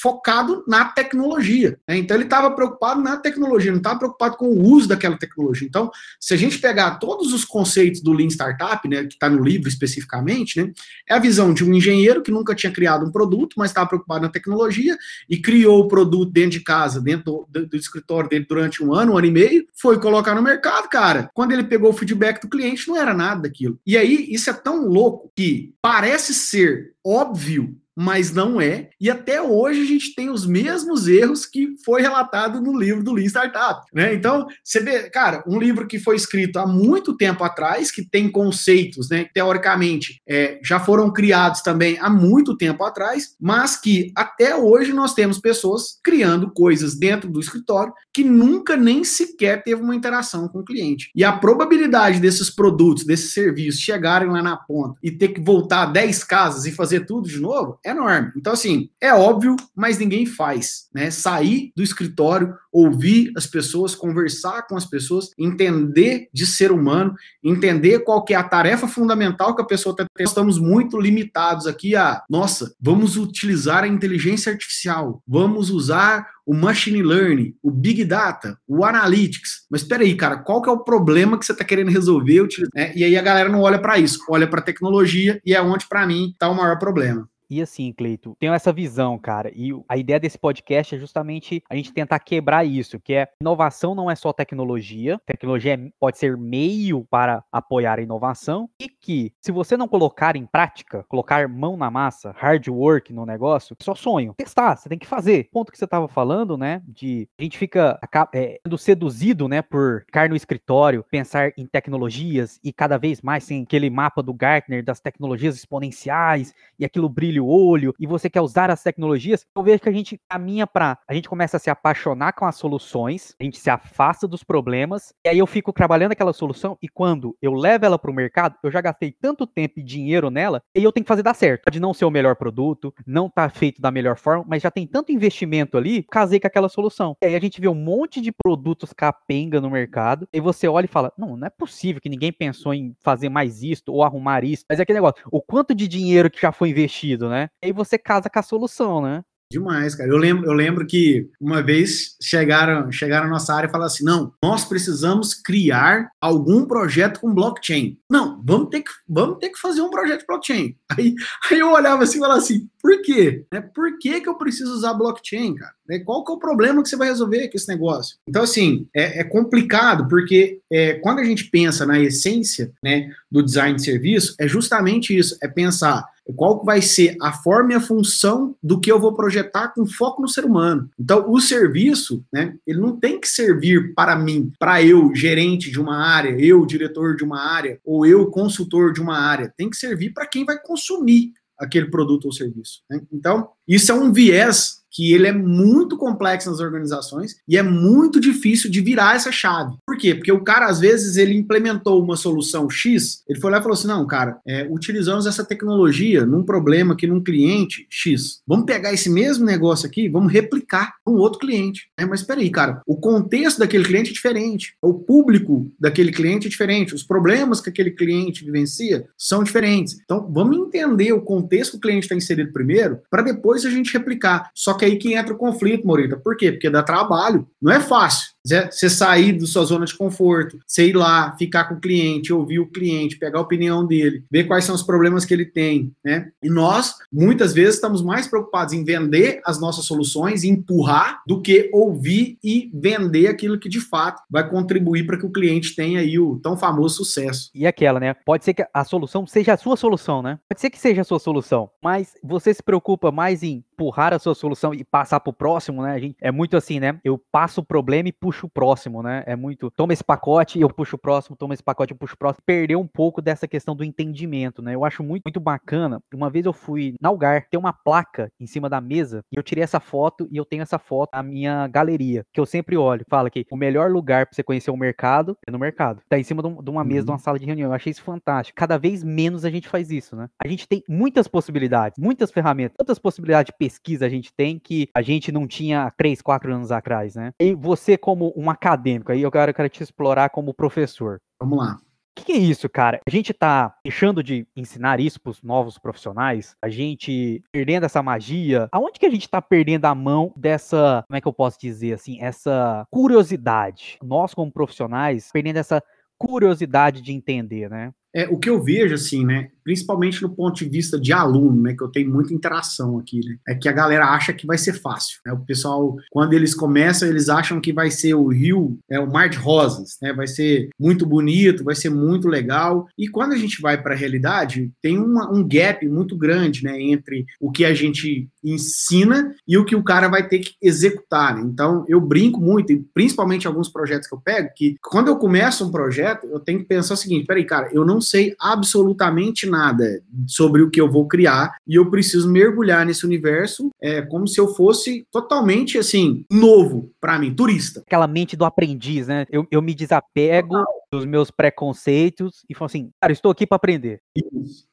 focado 0.00 0.64
na 0.66 0.86
tecnologia. 0.86 1.78
Né? 1.86 1.98
Então 1.98 2.16
ele 2.16 2.24
estava 2.24 2.50
preocupado 2.50 3.00
na 3.00 3.16
tecnologia, 3.16 3.70
não 3.70 3.78
estava 3.78 3.98
preocupado 3.98 4.36
com 4.36 4.46
o 4.46 4.62
uso 4.62 4.88
daquela 4.88 5.18
tecnologia. 5.18 5.66
Então, 5.66 5.90
se 6.20 6.34
a 6.34 6.36
gente 6.36 6.58
pegar 6.58 6.92
todos 6.98 7.32
os 7.32 7.44
conceitos 7.44 8.00
do 8.00 8.12
Lean 8.12 8.28
Startup, 8.28 8.86
né, 8.88 9.04
que 9.04 9.14
está 9.14 9.28
no 9.28 9.42
livro 9.42 9.68
especificamente, 9.68 10.60
né, 10.60 10.72
é 11.08 11.14
a 11.14 11.18
visão 11.18 11.52
de 11.52 11.64
um 11.64 11.74
engenheiro 11.74 12.22
que 12.22 12.30
nunca 12.30 12.54
tinha 12.54 12.72
criado 12.72 13.06
um 13.06 13.12
produto, 13.12 13.54
mas 13.56 13.70
estava 13.70 13.88
preocupado 13.88 14.22
na 14.22 14.32
tecnologia 14.32 14.96
e 15.28 15.36
criou 15.36 15.80
o 15.80 15.88
produto 15.88 16.30
dentro 16.30 16.52
de 16.52 16.60
casa, 16.60 17.00
dentro 17.00 17.41
do, 17.48 17.76
escritório 17.76 18.28
dele 18.28 18.46
durante 18.48 18.82
um 18.82 18.92
ano, 18.92 19.12
um 19.12 19.18
ano 19.18 19.26
e 19.26 19.30
meio, 19.30 19.66
foi 19.74 20.00
colocar 20.00 20.34
no 20.34 20.42
mercado, 20.42 20.88
cara. 20.88 21.30
Quando 21.34 21.52
ele 21.52 21.64
pegou 21.64 21.90
o 21.90 21.94
feedback 21.94 22.40
do 22.40 22.48
cliente, 22.48 22.88
não 22.88 22.96
era 22.96 23.14
nada 23.14 23.42
daquilo. 23.42 23.78
E 23.86 23.96
aí, 23.96 24.26
isso 24.30 24.50
é 24.50 24.52
tão 24.52 24.86
louco 24.86 25.30
que 25.36 25.74
parece 25.80 26.34
ser 26.34 26.92
óbvio 27.04 27.76
mas 27.96 28.32
não 28.32 28.60
é. 28.60 28.90
E 29.00 29.10
até 29.10 29.40
hoje 29.40 29.82
a 29.82 29.86
gente 29.86 30.14
tem 30.14 30.30
os 30.30 30.46
mesmos 30.46 31.08
erros 31.08 31.46
que 31.46 31.74
foi 31.84 32.02
relatado 32.02 32.60
no 32.60 32.76
livro 32.76 33.02
do 33.02 33.12
Lean 33.12 33.26
Startup, 33.26 33.80
né? 33.92 34.14
Então, 34.14 34.46
você 34.62 34.80
vê, 34.80 35.10
cara, 35.10 35.42
um 35.46 35.58
livro 35.58 35.86
que 35.86 35.98
foi 35.98 36.16
escrito 36.16 36.58
há 36.58 36.66
muito 36.66 37.16
tempo 37.16 37.44
atrás, 37.44 37.90
que 37.90 38.04
tem 38.04 38.30
conceitos, 38.30 39.08
né, 39.08 39.26
teoricamente, 39.32 40.20
é, 40.26 40.58
já 40.62 40.80
foram 40.80 41.12
criados 41.12 41.60
também 41.60 41.98
há 42.00 42.08
muito 42.08 42.56
tempo 42.56 42.84
atrás, 42.84 43.34
mas 43.40 43.76
que 43.76 44.12
até 44.14 44.54
hoje 44.56 44.92
nós 44.92 45.14
temos 45.14 45.38
pessoas 45.38 45.98
criando 46.02 46.50
coisas 46.50 46.94
dentro 46.94 47.30
do 47.30 47.40
escritório 47.40 47.92
que 48.12 48.24
nunca 48.24 48.76
nem 48.76 49.04
sequer 49.04 49.62
teve 49.62 49.82
uma 49.82 49.94
interação 49.94 50.48
com 50.48 50.60
o 50.60 50.64
cliente. 50.64 51.10
E 51.14 51.24
a 51.24 51.32
probabilidade 51.32 52.20
desses 52.20 52.50
produtos, 52.50 53.04
desses 53.04 53.32
serviços 53.32 53.80
chegarem 53.80 54.28
lá 54.28 54.42
na 54.42 54.56
ponta 54.56 54.98
e 55.02 55.10
ter 55.10 55.28
que 55.28 55.40
voltar 55.40 55.86
10 55.86 56.24
casas 56.24 56.66
e 56.66 56.72
fazer 56.72 57.06
tudo 57.06 57.28
de 57.28 57.40
novo, 57.40 57.78
enorme. 57.84 58.32
Então, 58.36 58.52
assim, 58.52 58.90
é 59.00 59.12
óbvio, 59.12 59.56
mas 59.74 59.98
ninguém 59.98 60.26
faz, 60.26 60.88
né? 60.94 61.10
Sair 61.10 61.72
do 61.76 61.82
escritório, 61.82 62.54
ouvir 62.72 63.32
as 63.36 63.46
pessoas, 63.46 63.94
conversar 63.94 64.66
com 64.66 64.76
as 64.76 64.86
pessoas, 64.86 65.30
entender 65.38 66.28
de 66.32 66.46
ser 66.46 66.72
humano, 66.72 67.14
entender 67.42 68.00
qual 68.00 68.24
que 68.24 68.34
é 68.34 68.36
a 68.36 68.42
tarefa 68.42 68.88
fundamental 68.88 69.54
que 69.54 69.62
a 69.62 69.66
pessoa 69.66 69.92
está 69.92 70.06
tendo. 70.14 70.26
Estamos 70.26 70.58
muito 70.58 70.98
limitados 70.98 71.66
aqui 71.66 71.94
a, 71.94 72.22
nossa, 72.30 72.74
vamos 72.80 73.16
utilizar 73.16 73.84
a 73.84 73.88
inteligência 73.88 74.52
artificial, 74.52 75.22
vamos 75.26 75.70
usar 75.70 76.26
o 76.46 76.54
machine 76.54 77.02
learning, 77.02 77.54
o 77.62 77.70
big 77.70 78.04
data, 78.04 78.58
o 78.66 78.84
analytics. 78.84 79.64
Mas 79.70 79.82
espera 79.82 80.02
aí, 80.02 80.14
cara, 80.16 80.38
qual 80.38 80.60
que 80.60 80.68
é 80.68 80.72
o 80.72 80.82
problema 80.82 81.38
que 81.38 81.46
você 81.46 81.52
está 81.52 81.64
querendo 81.64 81.90
resolver? 81.90 82.48
Né? 82.74 82.92
E 82.96 83.04
aí 83.04 83.16
a 83.16 83.22
galera 83.22 83.48
não 83.48 83.60
olha 83.60 83.78
para 83.78 83.98
isso, 83.98 84.18
olha 84.28 84.46
para 84.46 84.60
tecnologia 84.60 85.40
e 85.44 85.54
é 85.54 85.62
onde 85.62 85.86
para 85.88 86.06
mim 86.06 86.30
está 86.32 86.48
o 86.48 86.54
maior 86.54 86.78
problema. 86.78 87.28
E 87.52 87.60
assim, 87.60 87.92
Cleito, 87.92 88.34
tenho 88.40 88.54
essa 88.54 88.72
visão, 88.72 89.18
cara. 89.18 89.52
E 89.54 89.72
a 89.86 89.98
ideia 89.98 90.18
desse 90.18 90.38
podcast 90.38 90.94
é 90.94 90.98
justamente 90.98 91.62
a 91.68 91.76
gente 91.76 91.92
tentar 91.92 92.18
quebrar 92.18 92.64
isso, 92.64 92.98
que 92.98 93.12
é 93.12 93.28
inovação 93.42 93.94
não 93.94 94.10
é 94.10 94.14
só 94.14 94.32
tecnologia. 94.32 95.20
Tecnologia 95.26 95.74
é, 95.74 95.90
pode 96.00 96.16
ser 96.16 96.34
meio 96.38 97.04
para 97.10 97.44
apoiar 97.52 97.98
a 97.98 98.02
inovação 98.02 98.70
e 98.80 98.88
que 98.88 99.34
se 99.38 99.52
você 99.52 99.76
não 99.76 99.86
colocar 99.86 100.34
em 100.34 100.46
prática, 100.46 101.04
colocar 101.10 101.46
mão 101.46 101.76
na 101.76 101.90
massa, 101.90 102.34
hard 102.38 102.66
work 102.68 103.12
no 103.12 103.26
negócio, 103.26 103.76
é 103.78 103.84
só 103.84 103.94
sonho. 103.94 104.32
Testar, 104.34 104.76
você 104.76 104.88
tem 104.88 104.98
que 104.98 105.06
fazer. 105.06 105.48
O 105.50 105.52
ponto 105.52 105.70
que 105.70 105.76
você 105.76 105.84
estava 105.84 106.08
falando, 106.08 106.56
né, 106.56 106.80
de 106.88 107.28
a 107.38 107.42
gente 107.42 107.58
fica 107.58 108.00
é, 108.34 108.58
sendo 108.64 108.78
seduzido, 108.78 109.46
né, 109.46 109.60
por 109.60 110.04
ficar 110.06 110.26
no 110.26 110.36
escritório, 110.36 111.04
pensar 111.10 111.52
em 111.58 111.66
tecnologias 111.66 112.58
e 112.64 112.72
cada 112.72 112.96
vez 112.96 113.20
mais 113.20 113.44
sem 113.44 113.62
aquele 113.62 113.90
mapa 113.90 114.22
do 114.22 114.32
Gartner 114.32 114.82
das 114.82 115.00
tecnologias 115.00 115.54
exponenciais 115.54 116.54
e 116.78 116.84
aquilo 116.86 117.10
brilho 117.10 117.41
o 117.42 117.48
olho 117.48 117.94
e 117.98 118.06
você 118.06 118.30
quer 118.30 118.40
usar 118.40 118.70
as 118.70 118.82
tecnologias, 118.82 119.44
eu 119.56 119.62
vejo 119.62 119.80
que 119.80 119.88
a 119.88 119.92
gente 119.92 120.20
caminha 120.28 120.66
para. 120.66 120.98
A 121.08 121.14
gente 121.14 121.28
começa 121.28 121.56
a 121.56 121.60
se 121.60 121.70
apaixonar 121.70 122.32
com 122.32 122.44
as 122.44 122.56
soluções, 122.56 123.34
a 123.40 123.44
gente 123.44 123.58
se 123.58 123.70
afasta 123.70 124.26
dos 124.26 124.42
problemas, 124.42 125.12
e 125.24 125.28
aí 125.28 125.38
eu 125.38 125.46
fico 125.46 125.72
trabalhando 125.72 126.12
aquela 126.12 126.32
solução 126.32 126.78
e 126.80 126.88
quando 126.88 127.36
eu 127.42 127.52
levo 127.52 127.84
ela 127.84 127.98
para 127.98 128.10
o 128.10 128.14
mercado, 128.14 128.56
eu 128.62 128.70
já 128.70 128.80
gastei 128.80 129.12
tanto 129.12 129.46
tempo 129.46 129.80
e 129.80 129.82
dinheiro 129.82 130.30
nela, 130.30 130.62
e 130.74 130.82
eu 130.82 130.92
tenho 130.92 131.04
que 131.04 131.08
fazer 131.08 131.22
dar 131.22 131.34
certo. 131.34 131.64
Pode 131.64 131.80
não 131.80 131.92
ser 131.92 132.04
o 132.04 132.10
melhor 132.10 132.36
produto, 132.36 132.94
não 133.06 133.28
tá 133.28 133.48
feito 133.48 133.80
da 133.80 133.90
melhor 133.90 134.16
forma, 134.16 134.44
mas 134.48 134.62
já 134.62 134.70
tem 134.70 134.86
tanto 134.86 135.12
investimento 135.12 135.76
ali, 135.76 136.02
casei 136.04 136.40
com 136.40 136.46
aquela 136.46 136.68
solução. 136.68 137.16
E 137.22 137.26
aí 137.26 137.34
a 137.34 137.40
gente 137.40 137.60
vê 137.60 137.68
um 137.68 137.74
monte 137.74 138.20
de 138.20 138.32
produtos 138.32 138.92
capenga 138.92 139.60
no 139.60 139.70
mercado, 139.70 140.28
e 140.32 140.40
você 140.40 140.68
olha 140.68 140.84
e 140.84 140.88
fala: 140.88 141.12
não, 141.16 141.36
não 141.36 141.46
é 141.46 141.50
possível 141.50 142.00
que 142.00 142.08
ninguém 142.08 142.32
pensou 142.32 142.74
em 142.74 142.94
fazer 143.00 143.28
mais 143.28 143.62
isto 143.62 143.92
ou 143.92 144.02
arrumar 144.02 144.44
isso. 144.44 144.64
Mas 144.68 144.78
é 144.78 144.82
aquele 144.82 144.98
negócio, 144.98 145.22
o 145.30 145.40
quanto 145.40 145.74
de 145.74 145.88
dinheiro 145.88 146.30
que 146.30 146.40
já 146.40 146.52
foi 146.52 146.70
investido, 146.70 147.28
né? 147.32 147.48
E 147.62 147.66
aí 147.66 147.72
você 147.72 147.98
casa 147.98 148.30
com 148.30 148.38
a 148.38 148.42
solução, 148.42 149.02
né? 149.02 149.22
Demais, 149.52 149.94
cara. 149.94 150.08
Eu 150.08 150.16
lembro, 150.16 150.46
eu 150.46 150.54
lembro 150.54 150.86
que 150.86 151.28
uma 151.38 151.62
vez 151.62 152.16
chegaram, 152.22 152.90
chegaram 152.90 153.26
na 153.26 153.32
nossa 153.32 153.54
área 153.54 153.68
e 153.68 153.70
falaram 153.70 153.92
assim: 153.92 154.02
não, 154.02 154.32
nós 154.42 154.64
precisamos 154.64 155.34
criar 155.34 156.08
algum 156.18 156.64
projeto 156.64 157.20
com 157.20 157.34
blockchain. 157.34 157.98
Não, 158.10 158.40
vamos 158.42 158.70
ter 158.70 158.80
que, 158.80 158.90
vamos 159.06 159.38
ter 159.38 159.50
que 159.50 159.60
fazer 159.60 159.82
um 159.82 159.90
projeto 159.90 160.24
blockchain. 160.26 160.74
Aí, 160.96 161.14
aí 161.50 161.58
eu 161.58 161.70
olhava 161.70 162.02
assim 162.02 162.18
e 162.18 162.20
falava 162.20 162.38
assim: 162.38 162.68
por 162.80 163.00
quê? 163.02 163.46
Né? 163.52 163.60
Por 163.60 163.98
que, 163.98 164.20
que 164.20 164.28
eu 164.28 164.36
preciso 164.36 164.72
usar 164.72 164.94
blockchain, 164.94 165.54
cara? 165.54 165.72
Né? 165.88 165.98
Qual 166.00 166.24
que 166.24 166.32
é 166.32 166.34
o 166.34 166.38
problema 166.38 166.82
que 166.82 166.88
você 166.88 166.96
vai 166.96 167.08
resolver 167.08 167.48
com 167.48 167.56
esse 167.56 167.68
negócio? 167.68 168.16
Então, 168.28 168.42
assim, 168.42 168.86
é, 168.94 169.20
é 169.20 169.24
complicado, 169.24 170.06
porque 170.08 170.60
é, 170.70 170.94
quando 170.94 171.20
a 171.20 171.24
gente 171.24 171.44
pensa 171.50 171.86
na 171.86 171.98
essência 171.98 172.72
né, 172.82 173.10
do 173.30 173.42
design 173.42 173.76
de 173.76 173.84
serviço, 173.84 174.34
é 174.38 174.46
justamente 174.46 175.16
isso: 175.16 175.36
é 175.42 175.48
pensar 175.48 176.06
qual 176.36 176.64
vai 176.64 176.80
ser 176.80 177.16
a 177.20 177.32
forma 177.32 177.72
e 177.72 177.74
a 177.74 177.80
função 177.80 178.54
do 178.62 178.80
que 178.80 178.90
eu 178.90 179.00
vou 179.00 179.14
projetar 179.14 179.68
com 179.68 179.86
foco 179.86 180.22
no 180.22 180.28
ser 180.28 180.44
humano. 180.44 180.88
Então, 180.98 181.30
o 181.30 181.40
serviço, 181.40 182.24
né, 182.32 182.56
ele 182.66 182.80
não 182.80 182.98
tem 182.98 183.20
que 183.20 183.28
servir 183.28 183.94
para 183.94 184.14
mim, 184.16 184.52
para 184.58 184.82
eu, 184.82 185.14
gerente 185.14 185.70
de 185.70 185.80
uma 185.80 185.96
área, 185.96 186.30
eu, 186.38 186.64
diretor 186.64 187.16
de 187.16 187.24
uma 187.24 187.40
área, 187.40 187.80
ou 187.84 188.06
eu, 188.06 188.26
consultor 188.26 188.92
de 188.92 189.00
uma 189.00 189.18
área. 189.18 189.52
Tem 189.56 189.68
que 189.68 189.76
servir 189.76 190.12
para 190.12 190.26
quem 190.26 190.44
vai 190.44 190.58
consumir 190.60 191.32
aquele 191.58 191.86
produto 191.86 192.26
ou 192.26 192.32
serviço. 192.32 192.82
Né? 192.90 193.00
Então, 193.12 193.50
isso 193.66 193.90
é 193.90 193.94
um 193.94 194.12
viés 194.12 194.82
que 194.92 195.12
ele 195.12 195.26
é 195.26 195.32
muito 195.32 195.96
complexo 195.96 196.50
nas 196.50 196.60
organizações 196.60 197.36
e 197.48 197.56
é 197.56 197.62
muito 197.62 198.20
difícil 198.20 198.70
de 198.70 198.80
virar 198.80 199.16
essa 199.16 199.32
chave. 199.32 199.74
Por 199.86 199.96
quê? 199.96 200.14
Porque 200.14 200.30
o 200.30 200.44
cara, 200.44 200.66
às 200.66 200.78
vezes, 200.78 201.16
ele 201.16 201.34
implementou 201.34 202.02
uma 202.02 202.16
solução 202.16 202.68
X, 202.68 203.22
ele 203.26 203.40
foi 203.40 203.50
lá 203.50 203.58
e 203.58 203.62
falou 203.62 203.74
assim, 203.74 203.88
não, 203.88 204.06
cara, 204.06 204.38
é, 204.46 204.68
utilizamos 204.70 205.26
essa 205.26 205.44
tecnologia 205.44 206.26
num 206.26 206.44
problema 206.44 206.92
aqui 206.92 207.06
num 207.06 207.22
cliente 207.22 207.86
X. 207.88 208.42
Vamos 208.46 208.66
pegar 208.66 208.92
esse 208.92 209.08
mesmo 209.08 209.46
negócio 209.46 209.86
aqui, 209.86 210.08
vamos 210.08 210.30
replicar 210.30 210.94
para 211.02 211.14
um 211.14 211.16
outro 211.16 211.38
cliente. 211.38 211.88
É, 211.98 212.04
mas 212.04 212.28
aí, 212.28 212.50
cara, 212.50 212.82
o 212.86 212.96
contexto 212.96 213.58
daquele 213.58 213.84
cliente 213.84 214.10
é 214.10 214.12
diferente, 214.12 214.74
o 214.82 214.94
público 214.94 215.72
daquele 215.80 216.12
cliente 216.12 216.46
é 216.46 216.50
diferente, 216.50 216.94
os 216.94 217.02
problemas 217.02 217.60
que 217.60 217.70
aquele 217.70 217.92
cliente 217.92 218.44
vivencia 218.44 219.06
são 219.16 219.42
diferentes. 219.42 219.96
Então, 220.02 220.30
vamos 220.30 220.56
entender 220.56 221.12
o 221.12 221.22
contexto 221.22 221.72
que 221.72 221.76
o 221.78 221.80
cliente 221.80 222.04
está 222.04 222.14
inserido 222.14 222.52
primeiro, 222.52 223.00
para 223.10 223.22
depois 223.22 223.51
a 223.54 223.70
gente 223.70 223.92
replicar. 223.92 224.50
Só 224.54 224.74
que 224.74 224.84
aí 224.84 224.96
que 224.96 225.14
entra 225.14 225.34
o 225.34 225.38
conflito, 225.38 225.86
Morita. 225.86 226.16
Por 226.16 226.36
quê? 226.36 226.52
Porque 226.52 226.70
dá 226.70 226.82
trabalho. 226.82 227.46
Não 227.60 227.72
é 227.72 227.80
fácil. 227.80 228.32
Você 228.44 228.90
sair 228.90 229.32
da 229.32 229.46
sua 229.46 229.64
zona 229.64 229.86
de 229.86 229.96
conforto, 229.96 230.58
você 230.66 230.88
ir 230.88 230.96
lá, 230.96 231.36
ficar 231.38 231.64
com 231.64 231.74
o 231.74 231.80
cliente, 231.80 232.32
ouvir 232.32 232.58
o 232.58 232.66
cliente, 232.66 233.18
pegar 233.18 233.38
a 233.38 233.42
opinião 233.42 233.86
dele, 233.86 234.24
ver 234.30 234.44
quais 234.44 234.64
são 234.64 234.74
os 234.74 234.82
problemas 234.82 235.24
que 235.24 235.32
ele 235.32 235.46
tem, 235.46 235.92
né? 236.04 236.30
E 236.42 236.50
nós, 236.50 236.94
muitas 237.12 237.52
vezes, 237.52 237.76
estamos 237.76 238.02
mais 238.02 238.26
preocupados 238.26 238.74
em 238.74 238.84
vender 238.84 239.40
as 239.46 239.60
nossas 239.60 239.84
soluções, 239.84 240.42
empurrar, 240.42 241.22
do 241.26 241.40
que 241.40 241.70
ouvir 241.72 242.38
e 242.42 242.70
vender 242.74 243.28
aquilo 243.28 243.58
que 243.58 243.68
de 243.68 243.80
fato 243.80 244.22
vai 244.28 244.48
contribuir 244.48 245.06
para 245.06 245.18
que 245.18 245.26
o 245.26 245.32
cliente 245.32 245.76
tenha 245.76 246.00
aí 246.00 246.18
o 246.18 246.40
tão 246.40 246.56
famoso 246.56 246.96
sucesso. 246.96 247.50
E 247.54 247.66
aquela, 247.66 248.00
né? 248.00 248.14
Pode 248.14 248.44
ser 248.44 248.54
que 248.54 248.66
a 248.72 248.84
solução 248.84 249.26
seja 249.26 249.52
a 249.52 249.56
sua 249.56 249.76
solução, 249.76 250.20
né? 250.20 250.38
Pode 250.48 250.60
ser 250.60 250.70
que 250.70 250.78
seja 250.78 251.02
a 251.02 251.04
sua 251.04 251.18
solução, 251.18 251.70
mas 251.82 252.14
você 252.22 252.52
se 252.52 252.62
preocupa 252.62 253.12
mais 253.12 253.42
em 253.42 253.64
empurrar 253.82 254.12
a 254.12 254.18
sua 254.18 254.34
solução 254.34 254.72
e 254.72 254.84
passar 254.84 255.20
para 255.20 255.30
o 255.30 255.34
próximo, 255.34 255.82
né? 255.82 256.14
É 256.20 256.30
muito 256.30 256.56
assim, 256.56 256.78
né? 256.78 256.98
Eu 257.04 257.18
passo 257.30 257.60
o 257.60 257.64
problema 257.64 258.08
e 258.08 258.12
puxo 258.12 258.31
o 258.46 258.48
próximo, 258.48 259.02
né? 259.02 259.22
É 259.26 259.36
muito, 259.36 259.70
toma 259.70 259.92
esse 259.92 260.04
pacote 260.04 260.58
e 260.58 260.62
eu 260.62 260.68
puxo 260.68 260.96
o 260.96 260.98
próximo, 260.98 261.36
toma 261.36 261.54
esse 261.54 261.62
pacote 261.62 261.92
e 261.92 261.94
eu 261.94 261.98
puxo 261.98 262.14
o 262.14 262.18
próximo. 262.18 262.42
Perdeu 262.44 262.80
um 262.80 262.86
pouco 262.86 263.20
dessa 263.22 263.46
questão 263.46 263.76
do 263.76 263.84
entendimento, 263.84 264.62
né? 264.62 264.74
Eu 264.74 264.84
acho 264.84 265.02
muito, 265.02 265.22
muito 265.24 265.40
bacana. 265.40 266.00
Uma 266.12 266.30
vez 266.30 266.46
eu 266.46 266.52
fui 266.52 266.94
na 267.00 267.08
Algar, 267.08 267.46
tem 267.50 267.58
uma 267.58 267.72
placa 267.72 268.30
em 268.40 268.46
cima 268.46 268.68
da 268.68 268.80
mesa 268.80 269.24
e 269.30 269.36
eu 269.36 269.42
tirei 269.42 269.62
essa 269.62 269.80
foto 269.80 270.28
e 270.30 270.36
eu 270.36 270.44
tenho 270.44 270.62
essa 270.62 270.78
foto 270.78 271.10
na 271.12 271.22
minha 271.22 271.66
galeria, 271.68 272.24
que 272.32 272.40
eu 272.40 272.46
sempre 272.46 272.76
olho. 272.76 273.04
Fala 273.08 273.30
que 273.30 273.46
o 273.50 273.56
melhor 273.56 273.90
lugar 273.90 274.26
para 274.26 274.34
você 274.34 274.42
conhecer 274.42 274.70
o 274.70 274.76
mercado 274.76 275.36
é 275.46 275.50
no 275.50 275.58
mercado. 275.58 276.00
Tá 276.08 276.18
em 276.18 276.22
cima 276.22 276.42
de 276.42 276.70
uma 276.70 276.84
mesa, 276.84 277.00
uhum. 277.00 277.04
de 277.06 277.10
uma 277.12 277.18
sala 277.18 277.38
de 277.38 277.46
reunião. 277.46 277.70
Eu 277.70 277.74
achei 277.74 277.90
isso 277.90 278.02
fantástico. 278.02 278.56
Cada 278.56 278.78
vez 278.78 279.04
menos 279.04 279.44
a 279.44 279.50
gente 279.50 279.68
faz 279.68 279.90
isso, 279.90 280.16
né? 280.16 280.28
A 280.42 280.48
gente 280.48 280.66
tem 280.66 280.82
muitas 280.88 281.28
possibilidades, 281.28 281.98
muitas 281.98 282.30
ferramentas, 282.30 282.76
tantas 282.76 282.98
possibilidades 282.98 283.52
de 283.52 283.58
pesquisa 283.58 284.06
a 284.06 284.08
gente 284.08 284.32
tem 284.32 284.58
que 284.58 284.88
a 284.94 285.02
gente 285.02 285.32
não 285.32 285.46
tinha 285.46 285.92
três, 285.96 286.22
quatro 286.22 286.52
anos 286.52 286.70
atrás, 286.70 287.14
né? 287.14 287.32
E 287.40 287.54
você, 287.54 287.96
como 287.96 288.21
um 288.36 288.50
acadêmico, 288.50 289.10
aí 289.10 289.22
eu 289.22 289.30
quero, 289.30 289.50
eu 289.50 289.54
quero 289.54 289.68
te 289.68 289.82
explorar 289.82 290.30
como 290.30 290.52
professor. 290.54 291.18
Vamos 291.40 291.58
lá. 291.58 291.78
O 292.12 292.20
que, 292.20 292.26
que, 292.26 292.32
é 292.32 292.36
isso, 292.36 292.68
cara? 292.68 293.00
A 293.06 293.10
gente 293.10 293.32
tá 293.32 293.74
deixando 293.82 294.22
de 294.22 294.46
ensinar 294.54 295.00
isso 295.00 295.18
para 295.18 295.30
os 295.30 295.42
novos 295.42 295.78
profissionais? 295.78 296.54
A 296.60 296.68
gente 296.68 297.42
perdendo 297.50 297.86
essa 297.86 298.02
magia? 298.02 298.68
Aonde 298.70 299.00
que 299.00 299.06
a 299.06 299.10
gente 299.10 299.26
tá 299.26 299.40
perdendo 299.40 299.86
a 299.86 299.94
mão 299.94 300.30
dessa, 300.36 301.04
como 301.08 301.16
é 301.16 301.22
que 301.22 301.26
eu 301.26 301.32
posso 301.32 301.58
dizer 301.58 301.94
assim, 301.94 302.20
essa 302.20 302.86
curiosidade? 302.90 303.98
Nós 304.02 304.34
como 304.34 304.52
profissionais 304.52 305.30
perdendo 305.32 305.56
essa 305.56 305.82
curiosidade 306.18 307.00
de 307.00 307.12
entender, 307.12 307.70
né? 307.70 307.92
É, 308.14 308.28
o 308.28 308.38
que 308.38 308.50
eu 308.50 308.62
vejo, 308.62 308.94
assim, 308.94 309.24
né, 309.24 309.48
principalmente 309.64 310.22
no 310.22 310.30
ponto 310.30 310.56
de 310.56 310.68
vista 310.68 310.98
de 310.98 311.12
aluno, 311.12 311.62
né, 311.62 311.74
que 311.74 311.82
eu 311.82 311.88
tenho 311.88 312.10
muita 312.10 312.34
interação 312.34 312.98
aqui, 312.98 313.20
né, 313.24 313.36
é 313.48 313.54
que 313.54 313.68
a 313.68 313.72
galera 313.72 314.06
acha 314.06 314.32
que 314.32 314.46
vai 314.46 314.58
ser 314.58 314.74
fácil, 314.74 315.20
né, 315.24 315.32
o 315.32 315.38
pessoal, 315.38 315.96
quando 316.10 316.34
eles 316.34 316.54
começam, 316.54 317.08
eles 317.08 317.28
acham 317.28 317.60
que 317.60 317.72
vai 317.72 317.90
ser 317.90 318.14
o 318.14 318.28
rio, 318.28 318.78
é 318.90 318.98
o 319.00 319.10
mar 319.10 319.28
de 319.28 319.38
rosas, 319.38 319.96
né, 320.02 320.12
vai 320.12 320.26
ser 320.26 320.68
muito 320.78 321.06
bonito, 321.06 321.64
vai 321.64 321.74
ser 321.74 321.90
muito 321.90 322.28
legal, 322.28 322.86
e 322.98 323.08
quando 323.08 323.32
a 323.32 323.36
gente 323.36 323.60
vai 323.60 323.80
para 323.80 323.94
a 323.94 323.96
realidade, 323.96 324.70
tem 324.82 324.98
uma, 324.98 325.32
um 325.32 325.46
gap 325.46 325.86
muito 325.88 326.16
grande, 326.16 326.64
né, 326.64 326.80
entre 326.80 327.24
o 327.40 327.50
que 327.50 327.64
a 327.64 327.72
gente 327.72 328.28
ensina 328.44 329.34
e 329.46 329.56
o 329.56 329.64
que 329.64 329.76
o 329.76 329.84
cara 329.84 330.08
vai 330.08 330.26
ter 330.26 330.40
que 330.40 330.54
executar, 330.60 331.36
né? 331.36 331.42
então 331.42 331.84
eu 331.88 332.00
brinco 332.00 332.40
muito, 332.40 332.72
e 332.72 332.84
principalmente 332.92 333.46
alguns 333.46 333.68
projetos 333.68 334.08
que 334.08 334.14
eu 334.14 334.20
pego, 334.20 334.50
que 334.54 334.76
quando 334.82 335.08
eu 335.08 335.16
começo 335.16 335.64
um 335.64 335.70
projeto, 335.70 336.26
eu 336.26 336.40
tenho 336.40 336.58
que 336.58 336.64
pensar 336.64 336.94
o 336.94 336.96
seguinte, 336.96 337.26
peraí, 337.26 337.44
cara, 337.44 337.70
eu 337.72 337.84
não 337.84 338.01
sei 338.02 338.34
absolutamente 338.38 339.46
nada 339.48 340.02
sobre 340.26 340.62
o 340.62 340.70
que 340.70 340.80
eu 340.80 340.90
vou 340.90 341.06
criar 341.06 341.56
e 341.66 341.76
eu 341.76 341.90
preciso 341.90 342.30
mergulhar 342.30 342.84
nesse 342.84 343.06
universo 343.06 343.70
é, 343.80 344.02
como 344.02 344.26
se 344.26 344.40
eu 344.40 344.48
fosse 344.48 345.06
totalmente 345.10 345.78
assim 345.78 346.24
novo 346.30 346.90
para 347.00 347.18
mim, 347.18 347.34
turista. 347.34 347.80
Aquela 347.86 348.06
mente 348.06 348.36
do 348.36 348.44
aprendiz, 348.44 349.06
né? 349.06 349.26
Eu, 349.30 349.46
eu 349.50 349.62
me 349.62 349.74
desapego 349.74 350.62
dos 350.92 351.06
meus 351.06 351.30
preconceitos 351.30 352.44
e 352.48 352.54
falo 352.54 352.66
assim, 352.66 352.90
cara, 353.00 353.12
estou 353.12 353.32
aqui 353.32 353.46
para 353.46 353.56
aprender. 353.56 354.00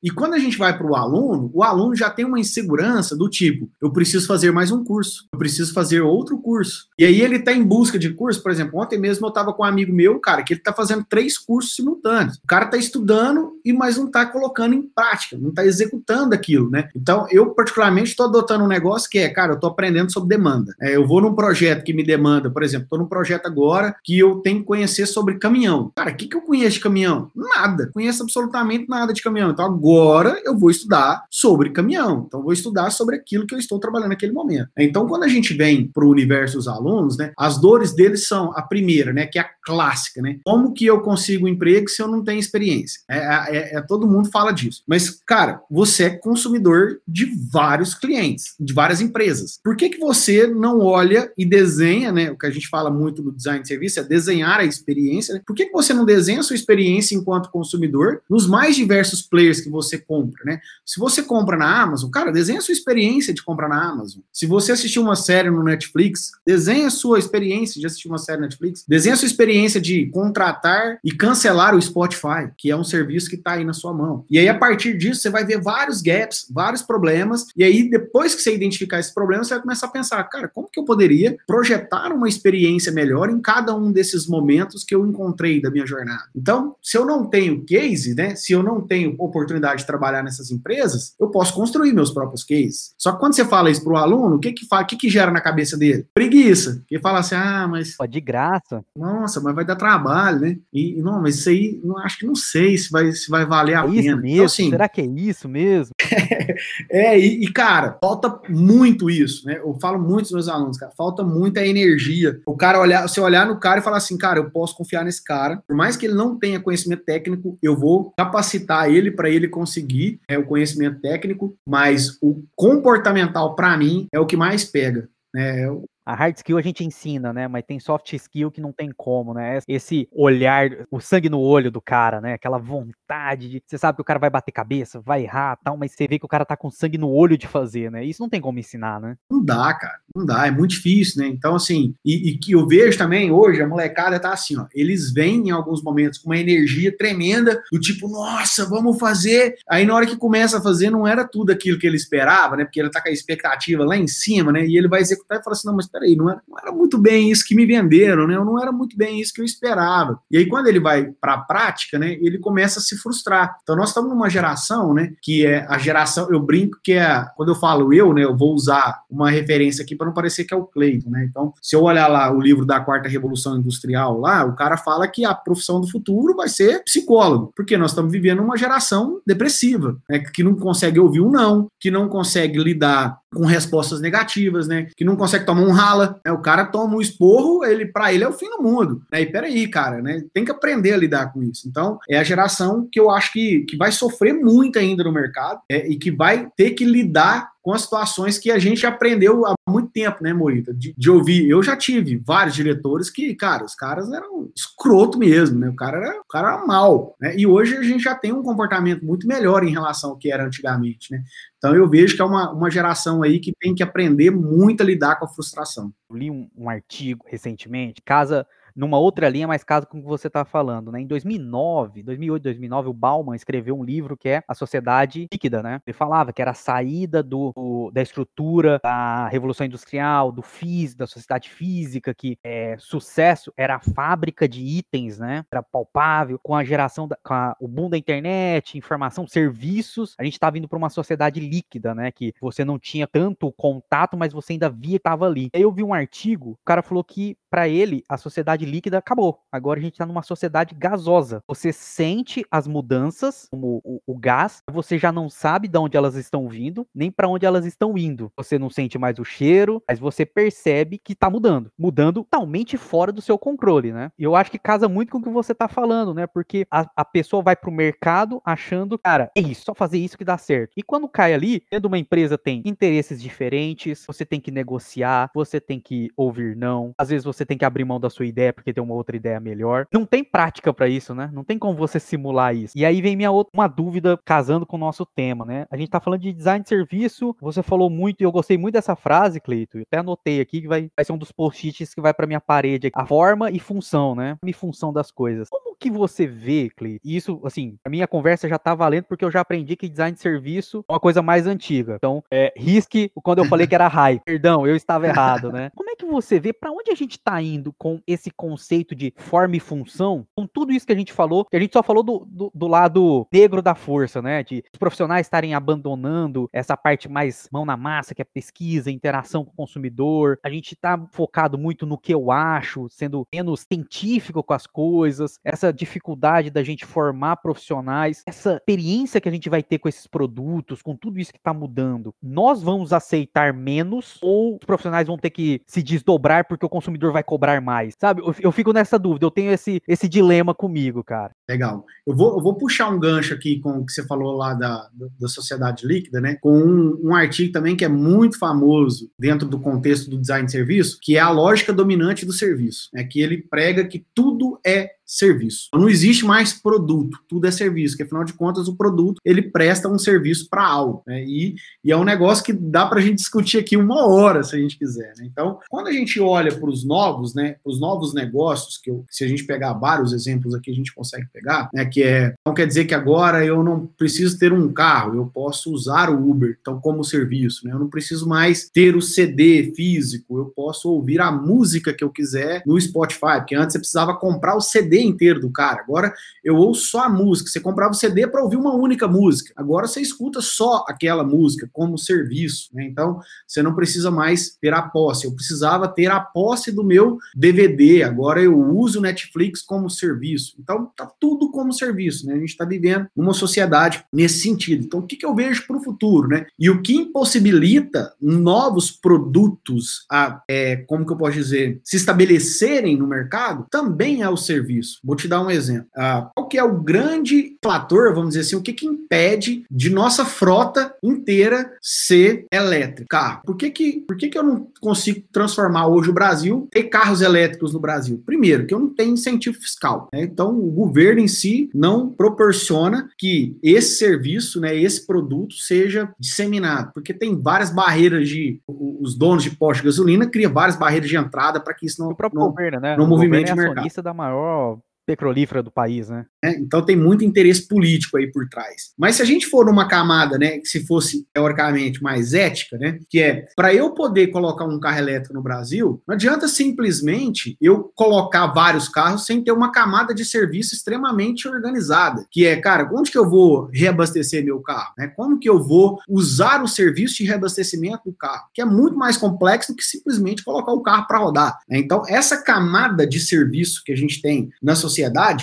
E 0.04 0.10
quando 0.12 0.34
a 0.34 0.40
gente 0.40 0.58
vai 0.58 0.78
para 0.78 0.86
o 0.86 0.96
aluno, 0.96 1.50
o 1.54 1.64
aluno 1.64 1.96
já 1.96 2.10
tem 2.10 2.26
uma 2.26 2.40
insegurança 2.40 3.16
do 3.16 3.30
tipo, 3.30 3.70
eu 3.82 3.92
preciso 3.92 4.28
fazer 4.28 4.52
mais 4.52 4.70
um 4.70 4.84
curso, 4.84 5.28
eu 5.32 5.40
preciso 5.40 5.74
fazer 5.74 6.02
outro 6.02 6.38
curso. 6.40 6.88
E 6.98 7.06
aí 7.06 7.22
ele 7.22 7.38
está 7.38 7.54
em 7.54 7.64
busca 7.64 7.98
de 7.98 8.14
curso, 8.14 8.44
por 8.44 8.52
exemplo, 8.52 8.80
ontem 8.80 9.00
mesmo 9.00 9.26
eu 9.26 9.30
estava 9.30 9.54
com 9.54 9.64
um 9.64 9.66
amigo 9.66 9.94
meu, 9.94 10.20
cara, 10.20 10.44
que 10.44 10.54
ele 10.54 10.60
está 10.60 10.74
fazendo 10.74 11.06
três 11.08 11.38
cursos 11.38 11.76
simultâneos. 11.76 12.36
O 12.44 12.48
cara 12.48 12.66
está 12.66 12.78
estudando 12.78 13.54
e 13.64 13.72
mas 13.72 13.98
não 13.98 14.08
está 14.08 14.26
colocando 14.26 14.76
em 14.76 14.82
prática, 14.82 15.38
não 15.38 15.50
está 15.50 15.66
executando 15.66 16.36
aquilo, 16.36 16.70
né? 16.70 16.90
Então 16.94 17.28
eu 17.32 17.52
particularmente 17.52 18.10
estou 18.10 18.26
adotando 18.26 18.66
um 18.66 18.68
negócio 18.68 19.10
que 19.10 19.20
é, 19.20 19.30
cara, 19.30 19.54
eu 19.54 19.56
estou 19.56 19.70
aprendendo 19.70 20.12
sobre 20.12 20.36
demanda. 20.36 20.76
É, 20.82 20.96
eu 20.96 21.08
vou 21.08 21.22
num 21.22 21.34
projeto 21.34 21.84
que 21.84 21.94
me 21.94 22.04
demanda, 22.04 22.50
por 22.50 22.64
exemplo, 22.64 22.86
estou 22.86 23.00
num 23.00 23.08
projeto 23.08 23.46
agora 23.46 23.96
que 24.04 24.20
eu 24.20 24.38
tenho 24.42 24.60
que 24.60 24.66
conhecer 24.66 25.06
sobre 25.06 25.38
caminhão. 25.38 25.92
Cara, 25.96 26.09
o 26.12 26.16
que, 26.16 26.28
que 26.28 26.36
eu 26.36 26.42
conheço 26.42 26.76
de 26.76 26.80
caminhão? 26.80 27.32
Nada. 27.36 27.90
Conheço 27.94 28.24
absolutamente 28.24 28.88
nada 28.88 29.14
de 29.14 29.22
caminhão. 29.22 29.52
Então 29.52 29.66
agora 29.66 30.42
eu 30.44 30.58
vou 30.58 30.70
estudar 30.70 31.24
sobre 31.30 31.72
caminhão. 31.72 32.26
Então 32.28 32.42
vou 32.42 32.54
estudar 32.54 32.90
sobre 32.92 33.16
aquilo 33.16 33.46
que 33.46 33.54
eu 33.54 33.60
estou 33.60 33.80
trabalhando 33.80 34.10
naquele 34.10 34.32
momento. 34.32 34.70
Então 34.78 35.08
quando 35.08 35.24
a 35.24 35.28
gente 35.28 35.54
vem 35.54 35.88
para 35.88 36.06
o 36.06 36.10
universo 36.10 36.58
dos 36.58 36.68
alunos, 36.68 37.18
né, 37.18 37.32
as 37.38 37.60
dores 37.60 37.94
deles 37.94 38.28
são 38.28 38.52
a 38.56 38.62
primeira, 38.62 39.14
né, 39.14 39.26
que 39.26 39.38
é 39.38 39.42
a 39.42 39.50
clássica, 39.64 40.22
né? 40.22 40.40
Como 40.44 40.74
que 40.74 40.86
eu 40.86 41.02
consigo 41.02 41.46
um 41.46 41.50
emprego 41.50 41.90
se 41.90 42.02
eu 42.02 42.08
não 42.08 42.24
tenho 42.24 42.40
experiência? 42.40 43.02
É, 43.10 43.18
é, 43.18 43.58
é, 43.58 43.76
é 43.78 43.82
todo 43.82 44.08
mundo 44.08 44.30
fala 44.32 44.52
disso. 44.52 44.84
Mas 44.88 45.10
cara, 45.26 45.62
você 45.70 46.06
é 46.06 46.10
consumidor 46.10 47.00
de 47.08 47.26
vários 47.52 47.94
clientes, 47.94 48.56
de 48.60 48.74
várias 48.74 49.02
empresas. 49.02 49.60
Por 49.64 49.76
que 49.76 49.90
que 49.90 50.00
você 50.00 50.48
não 50.48 50.80
olha 50.80 51.32
e 51.38 51.46
desenha, 51.46 52.12
né? 52.12 52.32
O 52.32 52.38
que 52.38 52.46
a 52.46 52.52
gente 52.52 52.68
fala 52.68 52.90
muito 52.90 53.22
no 53.24 53.32
design 53.32 53.62
de 53.62 53.68
serviço 53.68 54.00
é 54.00 54.04
desenhar 54.04 54.60
a 54.60 54.66
experiência. 54.66 55.36
Né? 55.36 55.42
Por 55.46 55.56
que 55.56 55.66
que 55.66 55.72
você 55.72 55.94
não 55.94 55.99
desenha 56.06 56.40
a 56.40 56.44
sua 56.44 56.56
experiência 56.56 57.16
enquanto 57.16 57.50
consumidor 57.50 58.22
nos 58.30 58.48
mais 58.48 58.76
diversos 58.76 59.22
players 59.22 59.62
que 59.62 59.70
você 59.70 59.98
compra, 59.98 60.44
né? 60.46 60.60
Se 60.86 61.00
você 61.00 61.22
compra 61.22 61.58
na 61.58 61.82
Amazon, 61.82 62.10
cara, 62.10 62.32
desenha 62.32 62.62
sua 62.62 62.74
experiência 62.74 63.34
de 63.34 63.44
comprar 63.44 63.70
na 63.70 63.82
Amazon. 63.82 64.22
Se 64.32 64.46
você 64.46 64.72
assistiu 64.72 65.02
uma 65.02 65.16
série 65.16 65.50
no 65.50 65.64
Netflix, 65.64 66.32
desenha 66.46 66.90
sua 66.90 67.20
experiência 67.20 67.80
de 67.80 67.88
assistir 67.88 68.08
uma 68.08 68.18
série 68.18 68.38
no 68.38 68.44
Netflix. 68.44 68.84
Desenha 68.88 69.16
sua 69.16 69.28
experiência 69.28 69.80
de 69.80 70.08
contratar 70.08 71.00
e 71.04 71.12
cancelar 71.12 71.76
o 71.76 71.82
Spotify, 71.82 72.50
que 72.58 72.72
é 72.72 72.76
um 72.76 72.84
serviço 72.84 73.30
que 73.30 73.36
está 73.36 73.54
aí 73.54 73.64
na 73.64 73.74
sua 73.74 73.94
mão. 73.94 74.26
E 74.30 74.40
aí, 74.40 74.48
a 74.48 74.58
partir 74.58 74.98
disso, 74.98 75.22
você 75.22 75.30
vai 75.30 75.46
ver 75.46 75.62
vários 75.62 76.02
gaps, 76.02 76.48
vários 76.50 76.82
problemas, 76.82 77.48
e 77.56 77.64
aí, 77.64 77.90
depois 77.90 78.36
que 78.36 78.42
você 78.42 78.54
identificar 78.54 79.00
esses 79.00 79.14
problemas, 79.14 79.48
você 79.48 79.56
vai 79.56 79.64
começar 79.64 79.88
a 79.88 79.92
pensar, 79.92 80.24
cara, 80.26 80.48
como 80.48 80.70
que 80.72 80.80
eu 80.80 80.86
poderia 80.86 81.38
projetar 81.46 82.12
uma 82.12 82.28
experiência 82.28 82.92
melhor 82.92 83.30
em 83.30 83.40
cada 83.40 83.76
um 83.76 83.92
desses 83.92 84.28
momentos 84.28 84.84
que 84.84 84.96
eu 84.96 85.06
encontrei 85.06 85.62
da 85.62 85.70
minha 85.70 85.86
jornada? 85.90 86.24
Então, 86.36 86.76
se 86.82 86.98
eu 86.98 87.06
não 87.06 87.26
tenho 87.26 87.66
case, 87.66 88.16
né? 88.16 88.36
Se 88.36 88.54
eu 88.54 88.64
não 88.64 88.82
tenho 88.82 89.16
oportunidade 89.18 89.82
de 89.82 89.88
trabalhar 89.88 90.24
nessas 90.24 90.52
empresas, 90.52 91.16
eu 91.20 91.30
posso 91.30 91.54
construir 91.54 91.94
meus 91.94 92.12
próprios 92.12 92.44
cases. 92.44 92.94
Só 92.98 93.12
que 93.12 93.20
quando 93.20 93.34
você 93.34 93.46
fala 93.46 93.70
isso 93.70 93.84
para 93.84 93.94
o 93.94 93.98
aluno, 93.98 94.36
o 94.36 94.40
que 94.40 94.54
que, 94.54 94.66
fala, 94.68 94.84
o 94.84 94.86
que 94.86 94.96
que 94.96 95.10
gera 95.10 95.32
na 95.32 95.42
cabeça 95.42 95.78
dele? 95.78 96.08
Preguiça. 96.14 96.84
Que 96.88 97.00
fala 97.00 97.20
assim, 97.20 97.36
ah, 97.36 97.68
mas... 97.68 97.98
Pô, 97.98 98.08
de 98.08 98.22
graça. 98.22 98.84
Nossa, 98.96 99.42
mas 99.42 99.56
vai 99.56 99.66
dar 99.66 99.76
trabalho, 99.76 100.40
né? 100.40 100.58
E, 100.74 101.02
não, 101.02 101.22
mas 101.22 101.40
isso 101.40 101.50
aí, 101.50 101.80
não, 101.84 101.98
acho 102.00 102.20
que 102.20 102.26
não 102.26 102.36
sei 102.36 102.78
se 102.78 102.92
vai, 102.92 103.12
se 103.12 103.30
vai 103.30 103.46
valer 103.46 103.76
a 103.76 103.80
é 103.80 103.84
pena. 103.84 104.00
Isso 104.00 104.18
mesmo? 104.18 104.28
Então, 104.28 104.46
assim, 104.46 104.70
Será 104.70 104.90
que 104.90 105.02
é 105.02 105.06
isso 105.06 105.50
mesmo? 105.50 105.94
é, 106.90 107.20
e, 107.20 107.44
e, 107.44 107.52
cara, 107.52 107.98
falta 108.02 108.40
muito 108.50 109.10
isso, 109.10 109.46
né? 109.46 109.60
Eu 109.60 109.78
falo 109.80 110.00
muito 110.00 110.24
dos 110.24 110.32
meus 110.32 110.48
alunos, 110.48 110.78
cara, 110.78 110.92
falta 110.98 111.24
muita 111.24 111.66
energia. 111.66 112.40
O 112.46 112.56
cara 112.56 112.80
olhar, 112.80 113.08
você 113.08 113.20
olhar 113.20 113.46
no 113.46 113.60
cara 113.60 113.80
e 113.80 113.84
falar 113.84 113.98
assim, 113.98 114.18
cara, 114.18 114.40
eu 114.40 114.50
posso 114.50 114.76
confiar 114.76 115.04
nesse 115.04 115.24
cara, 115.24 115.62
por 115.68 115.76
mais 115.76 115.96
que 115.96 116.06
ele 116.06 116.16
não 116.16 116.38
tenha 116.38 116.60
conhecimento 116.60 117.04
técnico, 117.04 117.58
eu 117.62 117.78
vou 117.78 118.14
capacitar 118.18 118.90
ele 118.90 119.12
para 119.12 119.30
ele 119.30 119.48
conseguir 119.48 120.20
é, 120.28 120.38
o 120.38 120.46
conhecimento 120.46 121.00
técnico, 121.02 121.56
mas 121.68 122.18
o 122.22 122.44
comportamental, 122.56 123.56
para 123.56 123.78
mim, 123.78 124.08
é 124.14 124.20
o 124.20 124.26
que 124.26 124.38
mais 124.38 124.64
pega. 124.66 125.08
Né? 125.34 125.68
A 126.10 126.16
hard 126.16 126.38
skill 126.38 126.58
a 126.58 126.62
gente 126.64 126.84
ensina, 126.84 127.32
né? 127.32 127.48
Mas 127.48 127.64
tem 127.68 127.80
soft 127.80 128.14
skill 128.14 128.50
que 128.50 128.60
não 128.60 128.74
tem 128.74 128.90
como, 128.98 129.32
né? 129.32 129.60
Esse 129.68 130.10
olhar, 130.12 130.68
o 130.90 131.00
sangue 131.00 131.30
no 131.30 131.40
olho 131.40 131.70
do 131.70 131.80
cara, 131.80 132.20
né? 132.20 132.34
Aquela 132.34 132.58
vontade 132.58 133.48
de. 133.48 133.64
Você 133.64 133.78
sabe 133.78 133.98
que 133.98 134.02
o 134.02 134.06
cara 134.06 134.18
vai 134.18 134.32
bater 134.32 134.52
cabeça, 134.52 135.00
vai 135.00 135.22
errar 135.22 135.60
tal, 135.64 135.78
mas 135.78 135.92
você 135.92 136.08
vê 136.08 136.18
que 136.18 136.26
o 136.26 136.30
cara 136.30 136.44
tá 136.44 136.58
com 136.58 136.72
sangue 136.72 136.98
no 136.98 137.12
olho 137.12 137.38
de 137.38 137.46
fazer, 137.46 137.92
né? 137.92 138.04
Isso 138.04 138.24
não 138.24 138.28
tem 138.28 138.42
como 138.42 138.58
ensinar, 138.58 139.00
né? 139.00 139.18
Não 139.30 139.46
dá, 139.46 139.72
cara. 139.76 140.00
Não 140.16 140.26
dá. 140.26 140.48
É 140.48 140.52
muito 140.52 140.72
difícil, 140.72 141.22
né? 141.22 141.28
Então, 141.28 141.54
assim, 141.54 141.94
e, 142.04 142.32
e 142.32 142.40
que 142.40 142.54
eu 142.54 142.68
vejo 142.68 142.98
também 142.98 143.32
hoje, 143.32 143.62
a 143.62 143.68
molecada 143.68 144.20
tá 144.20 144.34
assim, 144.34 144.58
ó. 144.58 144.66
Eles 144.74 145.14
vêm 145.14 145.50
em 145.50 145.52
alguns 145.52 145.84
momentos 145.84 146.18
com 146.18 146.32
uma 146.32 146.40
energia 146.40 146.92
tremenda, 146.98 147.62
do 147.72 147.80
tipo, 147.80 148.08
nossa, 148.08 148.66
vamos 148.68 148.98
fazer. 148.98 149.58
Aí 149.70 149.86
na 149.86 149.94
hora 149.94 150.08
que 150.08 150.18
começa 150.18 150.58
a 150.58 150.62
fazer, 150.62 150.90
não 150.90 151.06
era 151.06 151.24
tudo 151.24 151.52
aquilo 151.52 151.78
que 151.78 151.86
ele 151.86 151.98
esperava, 151.98 152.58
né? 152.58 152.66
Porque 152.66 152.80
ele 152.80 152.90
tá 152.90 153.00
com 153.00 153.10
a 153.10 153.12
expectativa 153.12 153.86
lá 153.86 153.96
em 153.96 154.08
cima, 154.08 154.52
né? 154.52 154.66
E 154.66 154.76
ele 154.76 154.88
vai 154.88 155.02
executar 155.02 155.40
e 155.40 155.44
fala 155.44 155.56
assim, 155.56 155.68
não, 155.68 155.76
mas 155.76 155.88
peraí, 156.00 156.16
não 156.16 156.30
era, 156.30 156.42
não 156.48 156.58
era 156.58 156.72
muito 156.72 156.98
bem 156.98 157.30
isso 157.30 157.46
que 157.46 157.56
me 157.56 157.66
venderam, 157.66 158.26
né? 158.26 158.36
Não 158.36 158.60
era 158.60 158.72
muito 158.72 158.98
bem 158.98 159.20
isso 159.20 159.34
que 159.34 159.42
eu 159.42 159.46
esperava. 159.46 160.20
E 160.32 160.38
aí, 160.38 160.46
quando 160.46 160.68
ele 160.68 160.80
vai 160.80 161.12
para 161.20 161.34
a 161.34 161.38
prática, 161.40 162.00
né, 162.00 162.14
ele 162.22 162.40
começa 162.40 162.80
a 162.80 162.82
se 162.82 162.98
frustrar. 162.98 163.58
Então, 163.62 163.76
nós 163.76 163.90
estamos 163.90 164.10
numa 164.10 164.30
geração, 164.30 164.94
né, 164.94 165.14
que 165.22 165.46
é 165.46 165.66
a 165.70 165.78
geração, 165.78 166.32
eu 166.32 166.40
brinco 166.40 166.78
que 166.84 166.94
é, 166.94 167.26
quando 167.36 167.50
eu 167.50 167.56
falo 167.56 167.94
eu, 167.94 168.14
né, 168.14 168.24
eu 168.24 168.36
vou 168.36 168.54
usar 168.54 169.02
uma 169.10 169.30
referência 169.30 169.84
aqui 169.84 169.96
para 169.96 170.08
não 170.08 170.14
parecer 170.14 170.46
que 170.46 170.54
é 170.54 170.58
o 170.58 170.66
Cleiton, 170.66 171.10
né? 171.10 171.26
Então, 171.30 171.54
se 171.62 171.76
eu 171.76 171.84
olhar 171.84 172.08
lá 172.08 172.32
o 172.32 172.40
livro 172.40 172.66
da 172.66 172.80
quarta 172.80 173.10
revolução 173.10 173.58
industrial 173.58 174.20
lá, 174.20 174.46
o 174.46 174.56
cara 174.56 174.78
fala 174.78 175.08
que 175.08 175.26
a 175.26 175.34
profissão 175.34 175.82
do 175.82 175.90
futuro 175.90 176.36
vai 176.36 176.48
ser 176.48 176.84
psicólogo, 176.84 177.52
porque 177.56 177.78
nós 177.78 177.92
estamos 177.92 178.12
vivendo 178.12 178.42
uma 178.42 178.58
geração 178.58 179.22
depressiva, 179.26 179.98
né, 180.10 180.20
que 180.20 180.44
não 180.44 180.56
consegue 180.56 181.00
ouvir 181.00 181.22
um 181.22 181.30
não, 181.30 181.68
que 181.80 181.92
não 181.92 182.08
consegue 182.08 182.60
lidar 182.60 183.20
com 183.34 183.46
respostas 183.46 184.02
negativas, 184.02 184.68
né? 184.68 184.88
Que 184.96 185.06
não 185.06 185.16
consegue 185.16 185.46
tomar 185.46 185.62
um 185.62 185.72
rala, 185.72 186.20
né? 186.26 186.32
O 186.32 186.42
cara 186.42 186.66
toma 186.66 186.96
um 186.96 187.02
esporro, 187.02 187.64
ele 187.64 187.86
para 187.86 188.14
ele 188.14 188.24
é 188.24 188.28
o 188.28 188.34
fim 188.34 188.50
do 188.50 188.62
mundo, 188.62 189.02
né? 189.12 189.22
E 189.22 189.26
peraí, 189.26 189.68
cara, 189.68 190.02
né? 190.02 190.24
Tem 190.34 190.44
que 190.44 190.52
aprender 190.52 190.94
a 190.94 190.98
lidar 190.98 191.32
com 191.32 191.44
isso. 191.44 191.68
Então, 191.68 192.00
é 192.10 192.18
a 192.18 192.24
geração 192.24 192.88
que 192.92 193.00
eu 193.00 193.10
acho 193.10 193.34
que, 193.34 193.62
que 193.62 193.78
vai 193.78 193.92
sofrer 193.92 194.34
muito 194.34 194.80
ainda 194.80 195.04
no 195.04 195.14
mercado 195.14 195.62
é, 195.70 195.88
e 195.88 195.98
que 195.98 196.12
vai 196.12 196.50
ter 196.56 196.72
que 196.72 196.86
lidar 196.86 197.52
com 197.70 197.74
as 197.76 197.84
situações 197.84 198.40
que 198.40 198.50
a 198.50 198.58
gente 198.58 198.84
aprendeu 198.88 199.46
há 199.46 199.54
muito 199.70 199.92
tempo, 199.92 200.24
né, 200.24 200.34
Morita? 200.34 200.74
De, 200.74 200.92
de, 200.98 201.12
ouvir. 201.12 201.48
Eu 201.48 201.62
já 201.62 201.78
tive 201.78 202.18
vários 202.18 202.56
diretores 202.56 203.12
que, 203.12 203.36
cara, 203.36 203.64
os 203.64 203.76
caras 203.76 204.12
eram 204.12 204.50
escroto 204.56 205.20
mesmo, 205.20 205.60
né? 205.60 205.70
O 205.70 205.76
cara 205.76 205.98
era, 205.98 206.20
o 206.20 206.28
cara 206.28 206.48
era 206.48 206.66
mal, 206.66 207.16
né? 207.22 207.36
E 207.38 207.46
hoje 207.46 207.78
a 207.78 207.84
gente 207.84 208.04
já 208.04 208.16
tem 208.16 208.34
um 208.34 208.42
comportamento 208.42 209.06
muito 209.06 209.28
melhor 209.28 209.64
em 209.64 209.70
relação 209.70 210.10
ao 210.10 210.18
que 210.18 210.32
era 210.32 210.44
antigamente, 210.44 211.12
né? 211.12 211.22
Então 211.60 211.76
eu 211.76 211.88
vejo 211.88 212.16
que 212.16 212.22
é 212.24 212.26
uma, 212.26 212.52
uma 212.52 212.72
geração 212.72 213.22
aí 213.22 213.40
que 213.40 213.54
tem 213.60 213.76
que 213.76 213.84
aprender 213.84 214.32
muito 214.32 214.82
a 214.82 214.86
lidar 214.86 215.18
com 215.20 215.26
a 215.26 215.30
frustração. 215.30 215.94
Eu 216.10 216.18
li 216.18 216.32
um, 216.32 216.50
um 216.58 216.72
artigo 216.72 217.24
recentemente, 217.28 218.02
casa 218.02 218.48
numa 218.76 218.98
outra 218.98 219.28
linha, 219.28 219.48
mas 219.48 219.64
caso 219.64 219.88
com 219.88 219.98
o 219.98 220.02
que 220.02 220.08
você 220.08 220.28
está 220.28 220.46
falando, 220.46 220.92
né? 220.92 221.02
Em 221.02 221.08
2009, 221.08 222.04
2008, 222.04 222.44
2009, 222.44 222.90
o 222.90 222.94
Bauman 222.94 223.36
escreveu 223.36 223.78
um 223.78 223.84
livro 223.84 224.16
que 224.16 224.30
é 224.30 224.44
A 224.48 224.54
Sociedade 224.54 225.28
Líquida, 225.32 225.64
né? 225.64 225.82
Ele 225.86 225.94
falava 225.94 226.32
que 226.32 226.42
era 226.42 226.52
a 226.52 226.56
saída 226.56 227.24
do, 227.24 227.52
do 227.56 227.92
da 227.92 228.02
estrutura 228.02 228.80
da 228.84 229.28
Revolução 229.28 229.66
Industrial, 229.66 230.32
do 230.32 230.42
FIS, 230.42 230.96
da 230.96 231.08
sociedade 231.08 231.50
física, 231.50 232.14
que 232.14 232.38
é, 232.44 232.76
sucesso 232.78 233.52
era 233.58 233.76
a 233.76 233.80
fábrica 233.80 234.48
de 234.48 234.64
itens, 234.64 235.18
né? 235.18 235.44
Era 235.52 235.64
palpável, 235.64 236.40
com 236.42 236.56
a 236.56 236.64
geração, 236.64 237.08
da, 237.08 237.18
com 237.24 237.34
a, 237.34 237.56
o 237.60 237.68
boom 237.68 237.90
da 237.90 237.98
internet, 237.98 238.78
informação, 238.78 239.28
serviços, 239.28 240.16
a 240.20 240.24
gente 240.24 240.34
está 240.34 240.50
vindo 240.50 240.68
para 240.68 240.78
uma 240.78 240.90
sociedade 240.90 241.40
líquida, 241.40 241.96
né? 241.96 242.12
Que 242.12 242.34
você 242.40 242.64
não 242.64 242.78
tinha 242.78 243.08
tanto 243.08 243.52
contato, 243.54 244.16
mas 244.16 244.34
você 244.34 244.54
ainda 244.54 244.70
via 244.70 245.00
que 245.00 245.08
estava 245.10 245.26
ali. 245.26 245.50
Eu 245.54 245.72
vi 245.72 245.84
um 245.84 245.94
artigo, 245.94 246.52
o 246.52 246.66
cara 246.66 246.82
falou 246.82 247.04
que 247.04 247.38
para 247.50 247.68
ele 247.68 248.04
a 248.08 248.18
sociedade 248.18 248.66
líquida 248.66 248.98
acabou. 248.98 249.40
Agora 249.52 249.80
a 249.80 249.84
gente 249.84 249.94
está 249.94 250.06
numa 250.06 250.24
sociedade 250.24 250.76
gasosa. 250.76 251.44
Você 251.48 251.72
sente 251.72 252.46
as 252.52 252.68
mudanças, 252.68 253.48
como 253.50 253.82
o, 253.84 254.02
o, 254.06 254.18
gás, 254.18 254.62
você 254.70 254.98
já 254.98 255.12
não 255.12 255.30
sabe 255.30 255.68
de 255.68 255.78
onde 255.78 255.98
elas 255.98 256.16
estão 256.16 256.48
vindo, 256.48 256.86
nem 256.94 257.12
para 257.12 257.28
onde 257.28 257.46
elas 257.46 257.66
estão 257.66 257.98
indo. 257.98 258.32
Você 258.38 258.60
não 258.60 258.70
sente 258.70 258.98
mais 258.98 259.20
o 259.20 259.24
cheiro, 259.24 259.82
mas 259.88 260.00
você 260.00 260.26
percebe 260.26 260.98
que 260.98 261.14
está 261.14 261.30
mudando. 261.30 261.72
Mudando 261.78 262.24
totalmente 262.24 262.78
fora 262.78 263.12
do 263.12 263.22
seu 263.22 263.38
controle, 263.38 263.92
né? 263.92 264.12
E 264.18 264.24
eu 264.24 264.36
acho 264.36 264.52
que 264.52 264.60
casa 264.60 264.88
muito 264.88 265.12
com 265.12 265.18
o 265.18 265.24
que 265.24 265.30
você 265.30 265.52
está 265.52 265.68
falando, 265.68 266.14
né? 266.14 266.28
Porque 266.28 266.66
a, 266.70 266.90
a 266.96 267.06
pessoa 267.06 267.42
vai 267.42 267.56
para 267.56 267.70
o 267.70 267.74
mercado 267.74 268.42
achando, 268.46 268.98
cara, 269.00 269.32
é 269.36 269.42
isso, 269.42 269.66
só 269.66 269.74
fazer 269.74 269.98
isso 269.98 270.18
que 270.18 270.26
dá 270.26 270.38
certo. 270.38 270.74
E 270.78 270.84
quando 270.84 271.08
cai 271.08 271.34
ali, 271.34 271.64
de 271.72 271.88
uma 271.88 271.98
empresa 271.98 272.38
tem 272.38 272.62
interesses 272.66 273.22
diferentes, 273.22 274.04
você 274.06 274.26
tem 274.26 274.40
que 274.40 274.52
negociar, 274.52 275.30
você 275.34 275.60
tem 275.60 275.80
que 275.80 276.10
ouvir 276.16 276.56
não. 276.56 276.94
Às 276.98 277.10
vezes 277.10 277.26
você 277.26 277.39
tem 277.46 277.58
que 277.58 277.66
abrir 277.66 277.86
mão 277.86 278.00
da 278.00 278.10
sua 278.10 278.26
ideia 278.26 278.54
porque 278.54 278.74
tem 278.74 278.84
uma 278.84 278.94
outra 278.94 279.16
ideia 279.16 279.40
melhor. 279.40 279.86
Não 279.92 280.06
tem 280.06 280.24
prática 280.24 280.74
para 280.74 280.88
isso, 280.88 281.14
né? 281.14 281.30
Não 281.34 281.44
tem 281.44 281.58
como 281.58 281.76
você 281.76 282.00
simular 282.00 282.56
isso. 282.56 282.78
E 282.78 282.86
aí 282.86 283.02
vem 283.02 283.16
minha 283.16 283.32
outra 283.32 283.52
uma 283.54 283.68
dúvida 283.68 284.20
casando 284.26 284.66
com 284.66 284.78
o 284.78 284.80
nosso 284.80 285.06
tema, 285.06 285.46
né? 285.46 285.66
A 285.70 285.78
gente 285.78 285.90
tá 285.90 286.00
falando 286.00 286.22
de 286.22 286.34
design 286.34 286.64
de 286.64 286.70
serviço. 286.70 287.36
Você 287.42 287.64
falou 287.64 287.90
muito 287.90 288.22
e 288.22 288.24
eu 288.24 288.32
gostei 288.32 288.58
muito 288.58 288.74
dessa 288.74 288.96
frase, 288.96 289.40
Cleito. 289.40 289.78
Eu 289.78 289.84
até 289.84 289.98
anotei 289.98 290.42
aqui 290.42 290.62
que 290.62 290.68
vai, 290.68 290.90
vai 290.96 291.06
ser 291.06 291.14
um 291.14 291.18
dos 291.18 291.32
post-its 291.32 291.94
que 291.94 292.02
vai 292.02 292.14
para 292.14 292.28
minha 292.28 292.42
parede. 292.42 292.90
A 292.94 293.06
forma 293.06 293.50
e 293.52 293.60
função, 293.60 294.16
né? 294.16 294.38
E 294.46 294.54
função 294.54 294.94
das 294.94 295.12
coisas. 295.12 295.50
Como 295.50 295.69
que 295.80 295.90
você 295.90 296.28
vê, 296.28 296.70
Cleito? 296.76 297.00
Isso, 297.04 297.40
assim, 297.44 297.78
a 297.84 297.90
minha 297.90 298.08
conversa 298.08 298.48
já 298.48 298.60
tá 298.60 298.76
valendo 298.76 299.06
porque 299.06 299.24
eu 299.24 299.32
já 299.32 299.40
aprendi 299.40 299.76
que 299.76 299.88
design 299.88 300.14
de 300.14 300.20
serviço 300.20 300.84
é 300.88 300.94
uma 300.94 301.00
coisa 301.00 301.22
mais 301.22 301.48
antiga. 301.48 301.96
Então, 301.96 302.24
é, 302.30 302.54
risque 302.56 303.12
quando 303.24 303.40
eu 303.40 303.46
falei 303.46 303.66
que 303.66 303.76
era 303.76 303.88
hype. 303.90 304.24
Perdão, 304.24 304.68
eu 304.68 304.76
estava 304.76 305.08
errado, 305.08 305.52
né? 305.52 305.72
Como 305.76 305.90
é 305.90 305.96
que 305.96 306.06
você 306.06 306.40
vê 306.40 306.52
para 306.52 306.72
onde 306.72 306.92
a 306.92 306.96
gente 306.96 307.18
tá 307.18 307.42
indo 307.42 307.74
com 307.78 308.02
esse 308.06 308.30
conceito 308.30 308.94
de 308.94 309.14
forma 309.18 309.56
e 309.56 309.60
função, 309.60 310.28
com 310.36 310.46
tudo 310.46 310.72
isso 310.72 310.86
que 310.86 310.94
a 310.94 310.98
gente 310.98 311.14
falou, 311.14 311.46
que 311.46 311.56
a 311.56 311.60
gente 311.60 311.74
só 311.74 311.82
falou 311.82 312.04
do, 312.04 312.26
do, 312.28 312.52
do 312.54 312.68
lado 312.68 313.28
negro 313.32 313.62
da 313.62 313.76
força, 313.76 314.22
né? 314.22 314.44
De 314.44 314.64
os 314.74 314.78
profissionais 314.78 315.26
estarem 315.26 315.54
abandonando 315.54 316.50
essa 316.52 316.76
parte 316.76 317.08
mais 317.08 317.48
mão 317.52 317.66
na 317.66 317.78
massa, 317.78 318.14
que 318.14 318.22
é 318.22 318.26
pesquisa, 318.26 318.92
interação 318.92 319.46
com 319.46 319.52
o 319.52 319.56
consumidor. 319.56 320.38
A 320.44 320.50
gente 320.50 320.74
está 320.74 321.00
focado 321.12 321.58
muito 321.58 321.86
no 321.86 321.98
que 321.98 322.14
eu 322.14 322.32
acho, 322.32 322.88
sendo 322.90 323.26
menos 323.34 323.66
científico 323.72 324.44
com 324.44 324.54
as 324.54 324.68
coisas, 324.68 325.40
essa 325.44 325.69
dificuldade 325.72 326.50
da 326.50 326.64
gente 326.64 326.86
formar 326.86 327.38
profissionais, 327.38 328.24
essa 328.26 328.56
experiência 328.56 329.22
que 329.22 329.30
a 329.30 329.32
gente 329.32 329.50
vai 329.50 329.64
ter 329.64 329.80
com 329.80 329.90
esses 329.90 330.08
produtos, 330.08 330.82
com 330.82 330.96
tudo 330.96 331.20
isso 331.20 331.32
que 331.32 331.38
está 331.38 331.54
mudando. 331.54 332.14
Nós 332.22 332.62
vamos 332.62 332.94
aceitar 332.94 333.54
menos 333.54 334.18
ou 334.22 334.56
os 334.56 334.66
profissionais 334.66 335.08
vão 335.08 335.18
ter 335.18 335.30
que 335.30 335.62
se 335.66 335.82
desdobrar 335.82 336.48
porque 336.48 336.66
o 336.66 336.70
consumidor 336.70 337.12
vai 337.12 337.24
cobrar 337.24 337.62
mais? 337.62 337.96
Sabe? 338.00 338.22
Eu, 338.22 338.36
eu 338.40 338.52
fico 338.52 338.74
nessa 338.74 338.98
dúvida, 338.98 339.26
eu 339.26 339.32
tenho 339.32 339.52
esse, 339.52 339.82
esse 339.88 340.08
dilema 340.08 340.54
comigo, 340.54 341.04
cara. 341.04 341.34
Legal. 341.48 341.86
Eu 342.06 342.16
vou, 342.16 342.38
eu 342.38 342.42
vou 342.42 342.56
puxar 342.56 342.90
um 342.90 343.00
gancho 343.00 343.34
aqui 343.34 343.60
com 343.60 343.80
o 343.80 343.86
que 343.86 343.92
você 343.92 344.06
falou 344.06 344.36
lá 344.36 344.54
da, 344.54 344.90
da 345.20 345.28
sociedade 345.28 345.86
líquida, 345.86 346.20
né? 346.20 346.36
Com 346.42 346.58
um, 346.58 347.10
um 347.10 347.16
artigo 347.16 347.52
também 347.52 347.76
que 347.76 347.86
é 347.86 347.90
muito 347.90 348.38
famoso 348.38 349.12
dentro 349.18 349.48
do 349.48 349.60
contexto 349.60 350.10
do 350.10 350.20
design 350.20 350.46
de 350.46 350.52
serviço, 350.52 351.00
que 351.02 351.18
é 351.18 351.20
a 351.20 351.30
lógica 351.30 351.74
dominante 351.74 352.26
do 352.26 352.34
serviço. 352.34 352.90
É 352.96 353.04
que 353.04 353.22
ele 353.22 353.38
prega 353.38 353.86
que 353.86 354.06
tudo 354.14 354.60
é 354.66 354.99
serviço. 355.10 355.70
Não 355.74 355.90
existe 355.90 356.24
mais 356.24 356.54
produto, 356.54 357.18
tudo 357.28 357.48
é 357.48 357.52
serviço, 357.52 357.98
que 357.98 358.04
afinal 358.04 358.24
de 358.24 358.34
contas 358.34 358.68
o 358.68 358.76
produto 358.76 359.20
ele 359.26 359.42
presta 359.42 359.90
um 359.90 359.98
serviço 359.98 360.48
para 360.48 360.64
algo, 360.64 361.02
né? 361.08 361.24
E, 361.24 361.56
e, 361.84 361.92
é 361.92 361.98
um 361.98 362.04
negócio 362.04 362.44
que 362.44 362.54
dá 362.54 362.86
para 362.86 363.00
a 363.00 363.02
gente 363.02 363.16
discutir 363.16 363.58
aqui 363.58 363.76
uma 363.76 364.06
hora, 364.06 364.44
se 364.44 364.56
a 364.56 364.60
gente 364.60 364.78
quiser. 364.78 365.14
Né? 365.18 365.26
Então, 365.26 365.58
quando 365.68 365.88
a 365.88 365.92
gente 365.92 366.20
olha 366.20 366.54
para 366.54 366.70
os 366.70 366.86
novos, 366.86 367.34
né, 367.34 367.56
os 367.66 367.80
novos 367.80 368.14
negócios, 368.14 368.78
que 368.78 368.92
eu, 368.92 369.04
se 369.10 369.24
a 369.24 369.28
gente 369.28 369.46
pegar 369.46 369.74
vários 369.74 370.14
exemplos 370.14 370.54
aqui, 370.54 370.70
a 370.70 370.76
gente 370.76 370.94
consegue 370.94 371.26
pegar, 371.34 371.70
né, 371.74 371.86
que 371.86 372.04
é, 372.04 372.36
não 372.46 372.54
quer 372.54 372.68
dizer 372.68 372.86
que 372.86 372.94
agora 372.94 373.44
eu 373.44 373.64
não 373.64 373.88
preciso 373.88 374.38
ter 374.38 374.54
um 374.54 374.72
carro, 374.72 375.16
eu 375.16 375.26
posso 375.26 375.74
usar 375.74 376.12
o 376.12 376.30
Uber, 376.30 376.56
então 376.62 376.80
como 376.80 377.04
serviço, 377.04 377.66
né? 377.66 377.74
Eu 377.74 377.80
não 377.80 377.90
preciso 377.90 378.28
mais 378.28 378.70
ter 378.70 378.96
o 378.96 379.02
CD 379.02 379.74
físico, 379.76 380.38
eu 380.38 380.46
posso 380.46 380.92
ouvir 380.92 381.20
a 381.20 381.32
música 381.32 381.94
que 381.94 382.04
eu 382.04 382.10
quiser 382.12 382.62
no 382.66 382.80
Spotify, 382.80 383.38
porque 383.38 383.56
antes 383.56 383.74
você 383.74 383.80
precisava 383.80 384.16
comprar 384.16 384.56
o 384.56 384.62
CD 384.62 384.99
inteiro 385.08 385.40
do 385.40 385.52
cara. 385.52 385.82
Agora 385.82 386.14
eu 386.44 386.56
ouço 386.56 386.88
só 386.88 387.04
a 387.04 387.10
música. 387.10 387.50
Você 387.50 387.60
comprava 387.60 387.92
o 387.92 387.96
CD 387.96 388.28
para 388.28 388.44
ouvir 388.44 388.58
uma 388.58 388.74
única 388.74 389.08
música. 389.08 389.54
Agora 389.56 389.88
você 389.88 390.02
escuta 390.02 390.42
só 390.42 390.86
aquela 390.88 391.24
música 391.24 391.70
como 391.72 391.98
serviço. 391.98 392.70
Né? 392.74 392.86
Então 392.86 393.20
você 393.48 393.62
não 393.62 393.76
precisa 393.76 394.10
mais 394.12 394.58
ter 394.62 394.74
a 394.74 394.82
posse. 394.82 395.26
Eu 395.26 395.34
precisava 395.34 395.88
ter 395.88 396.12
a 396.12 396.20
posse 396.20 396.72
do 396.72 396.84
meu 396.84 397.18
DVD. 397.36 398.04
Agora 398.04 398.42
eu 398.42 398.58
uso 398.58 399.00
o 399.00 399.02
Netflix 399.02 399.62
como 399.62 399.90
serviço. 399.90 400.56
Então 400.60 400.92
tá 400.96 401.10
tudo 401.20 401.52
como 401.52 401.74
serviço. 401.74 402.26
Né? 402.26 402.34
A 402.34 402.40
gente 402.40 402.50
está 402.50 402.66
vivendo 402.66 403.08
uma 403.16 403.34
sociedade 403.34 404.04
nesse 404.12 404.40
sentido. 404.40 404.86
Então 404.86 405.00
o 405.00 405.06
que, 405.06 405.16
que 405.16 405.26
eu 405.26 405.36
vejo 405.36 405.66
para 405.68 405.78
o 405.78 405.84
futuro? 405.84 406.28
Né? 406.30 406.46
E 406.58 406.70
o 406.70 406.82
que 406.82 406.96
impossibilita 406.96 408.14
novos 408.22 408.92
produtos 408.92 410.06
a, 410.12 410.42
é, 410.48 410.78
como 410.78 411.06
que 411.06 411.14
eu 411.14 411.18
posso 411.18 411.34
dizer, 411.34 411.80
se 411.84 411.98
estabelecerem 411.98 412.98
no 412.98 413.08
mercado 413.08 413.66
também 413.70 414.22
é 414.22 414.30
o 414.30 414.38
serviço 414.38 414.89
isso. 414.90 415.00
Vou 415.04 415.16
te 415.16 415.28
dar 415.28 415.42
um 415.42 415.50
exemplo. 415.50 415.88
Ah, 415.96 416.30
qual 416.36 416.48
que 416.48 416.58
é 416.58 416.64
o 416.64 416.82
grande 416.82 417.58
fator, 417.64 418.14
vamos 418.14 418.30
dizer 418.30 418.42
assim, 418.42 418.56
o 418.56 418.62
que, 418.62 418.74
que 418.74 418.86
impede 418.86 419.66
de 419.70 419.90
nossa 419.90 420.26
frota 420.26 420.96
inteira 421.04 421.74
ser 421.82 422.46
elétrica? 422.52 423.08
Carro. 423.10 423.42
Por 423.46 423.58
que 423.58 423.70
que, 423.70 424.02
por 424.02 424.18
que 424.18 424.30
que 424.30 424.38
eu 424.38 424.44
não 424.44 424.68
consigo 424.80 425.24
transformar 425.32 425.88
hoje 425.88 426.10
o 426.10 426.14
Brasil, 426.14 426.68
ter 426.72 426.84
carros 426.84 427.22
elétricos 427.22 427.74
no 427.74 427.80
Brasil? 427.80 428.22
Primeiro, 428.26 428.66
que 428.66 428.74
eu 428.74 428.80
não 428.80 428.94
tenho 428.94 429.14
incentivo 429.14 429.58
fiscal. 429.58 430.08
Né? 430.14 430.24
Então, 430.24 430.58
o 430.58 430.72
governo 430.72 431.22
em 431.22 431.28
si 431.28 431.70
não 431.74 432.10
proporciona 432.10 433.10
que 433.18 433.58
esse 433.62 433.98
serviço, 433.98 434.60
né, 434.60 434.76
esse 434.76 435.06
produto 435.06 435.56
seja 435.56 436.14
disseminado, 436.20 436.92
porque 436.94 437.14
tem 437.14 437.40
várias 437.40 437.70
barreiras 437.70 438.28
de 438.28 438.62
os 438.68 439.16
donos 439.16 439.44
de 439.44 439.52
postos 439.52 439.82
de 439.82 439.86
gasolina 439.86 440.28
criam 440.28 440.52
várias 440.52 440.78
barreiras 440.78 441.10
de 441.10 441.18
entrada 441.18 441.60
para 441.60 441.74
que 441.74 441.86
isso 441.86 442.02
não, 442.02 442.12
o 442.12 442.16
próprio 442.16 442.40
não, 442.40 442.50
governo, 442.50 442.80
né? 442.80 442.98
não 442.98 443.06
o 443.06 443.08
movimente 443.08 443.52
o 443.52 443.56
mercado. 443.56 444.04
da 444.04 444.14
maior 444.14 444.80
petrolífera 445.10 445.64
do 445.64 445.72
país, 445.72 446.08
né? 446.08 446.26
Né? 446.44 446.56
Então 446.60 446.86
tem 446.86 446.96
muito 446.96 447.24
interesse 447.24 447.68
político 447.68 448.18
aí 448.18 448.32
por 448.32 448.48
trás. 448.48 448.94
Mas 448.98 449.16
se 449.16 449.22
a 449.22 449.26
gente 449.26 449.48
for 449.48 449.66
numa 449.66 449.88
camada, 449.88 450.38
né, 450.38 450.60
que 450.60 450.68
se 450.68 450.86
fosse 450.86 451.26
teoricamente 451.34 452.02
mais 452.02 452.34
ética, 452.34 452.78
né, 452.78 453.00
que 453.10 453.20
é 453.20 453.48
para 453.56 453.74
eu 453.74 453.92
poder 453.94 454.28
colocar 454.28 454.66
um 454.66 454.80
carro 454.80 455.00
elétrico 455.00 455.34
no 455.34 455.42
Brasil, 455.42 456.02
não 456.08 456.14
adianta 456.14 456.48
simplesmente 456.48 457.58
eu 457.60 457.92
colocar 457.96 458.48
vários 458.48 458.88
carros 458.88 459.26
sem 459.26 459.44
ter 459.44 459.52
uma 459.52 459.72
camada 459.72 460.14
de 460.14 460.24
serviço 460.24 460.76
extremamente 460.76 461.48
organizada, 461.48 462.26
que 462.32 462.46
é, 462.46 462.56
cara, 462.58 462.90
onde 462.94 463.12
que 463.12 463.18
eu 463.18 463.30
vou 463.30 463.70
reabastecer 463.74 464.44
meu 464.44 464.60
carro? 464.62 464.94
Né? 464.98 465.08
Como 465.08 465.40
que 465.40 465.50
eu 465.50 465.62
vou 465.62 466.00
usar 466.08 466.64
o 466.64 466.68
serviço 466.68 467.18
de 467.18 467.26
reabastecimento 467.26 468.04
do 468.06 468.14
carro? 468.14 468.48
Que 468.54 468.62
é 468.62 468.66
muito 468.66 468.96
mais 468.96 469.18
complexo 469.18 469.74
do 469.74 469.76
que 469.76 469.84
simplesmente 469.84 470.44
colocar 470.44 470.72
o 470.72 470.82
carro 470.82 471.08
para 471.08 471.20
rodar. 471.20 471.58
Né? 471.68 471.80
Então, 471.80 472.04
essa 472.08 472.42
camada 472.42 473.06
de 473.06 473.20
serviço 473.20 473.82
que 473.84 473.92
a 473.92 473.98
gente 473.98 474.22
tem 474.22 474.50
na 474.62 474.76
sociedade, 474.76 474.99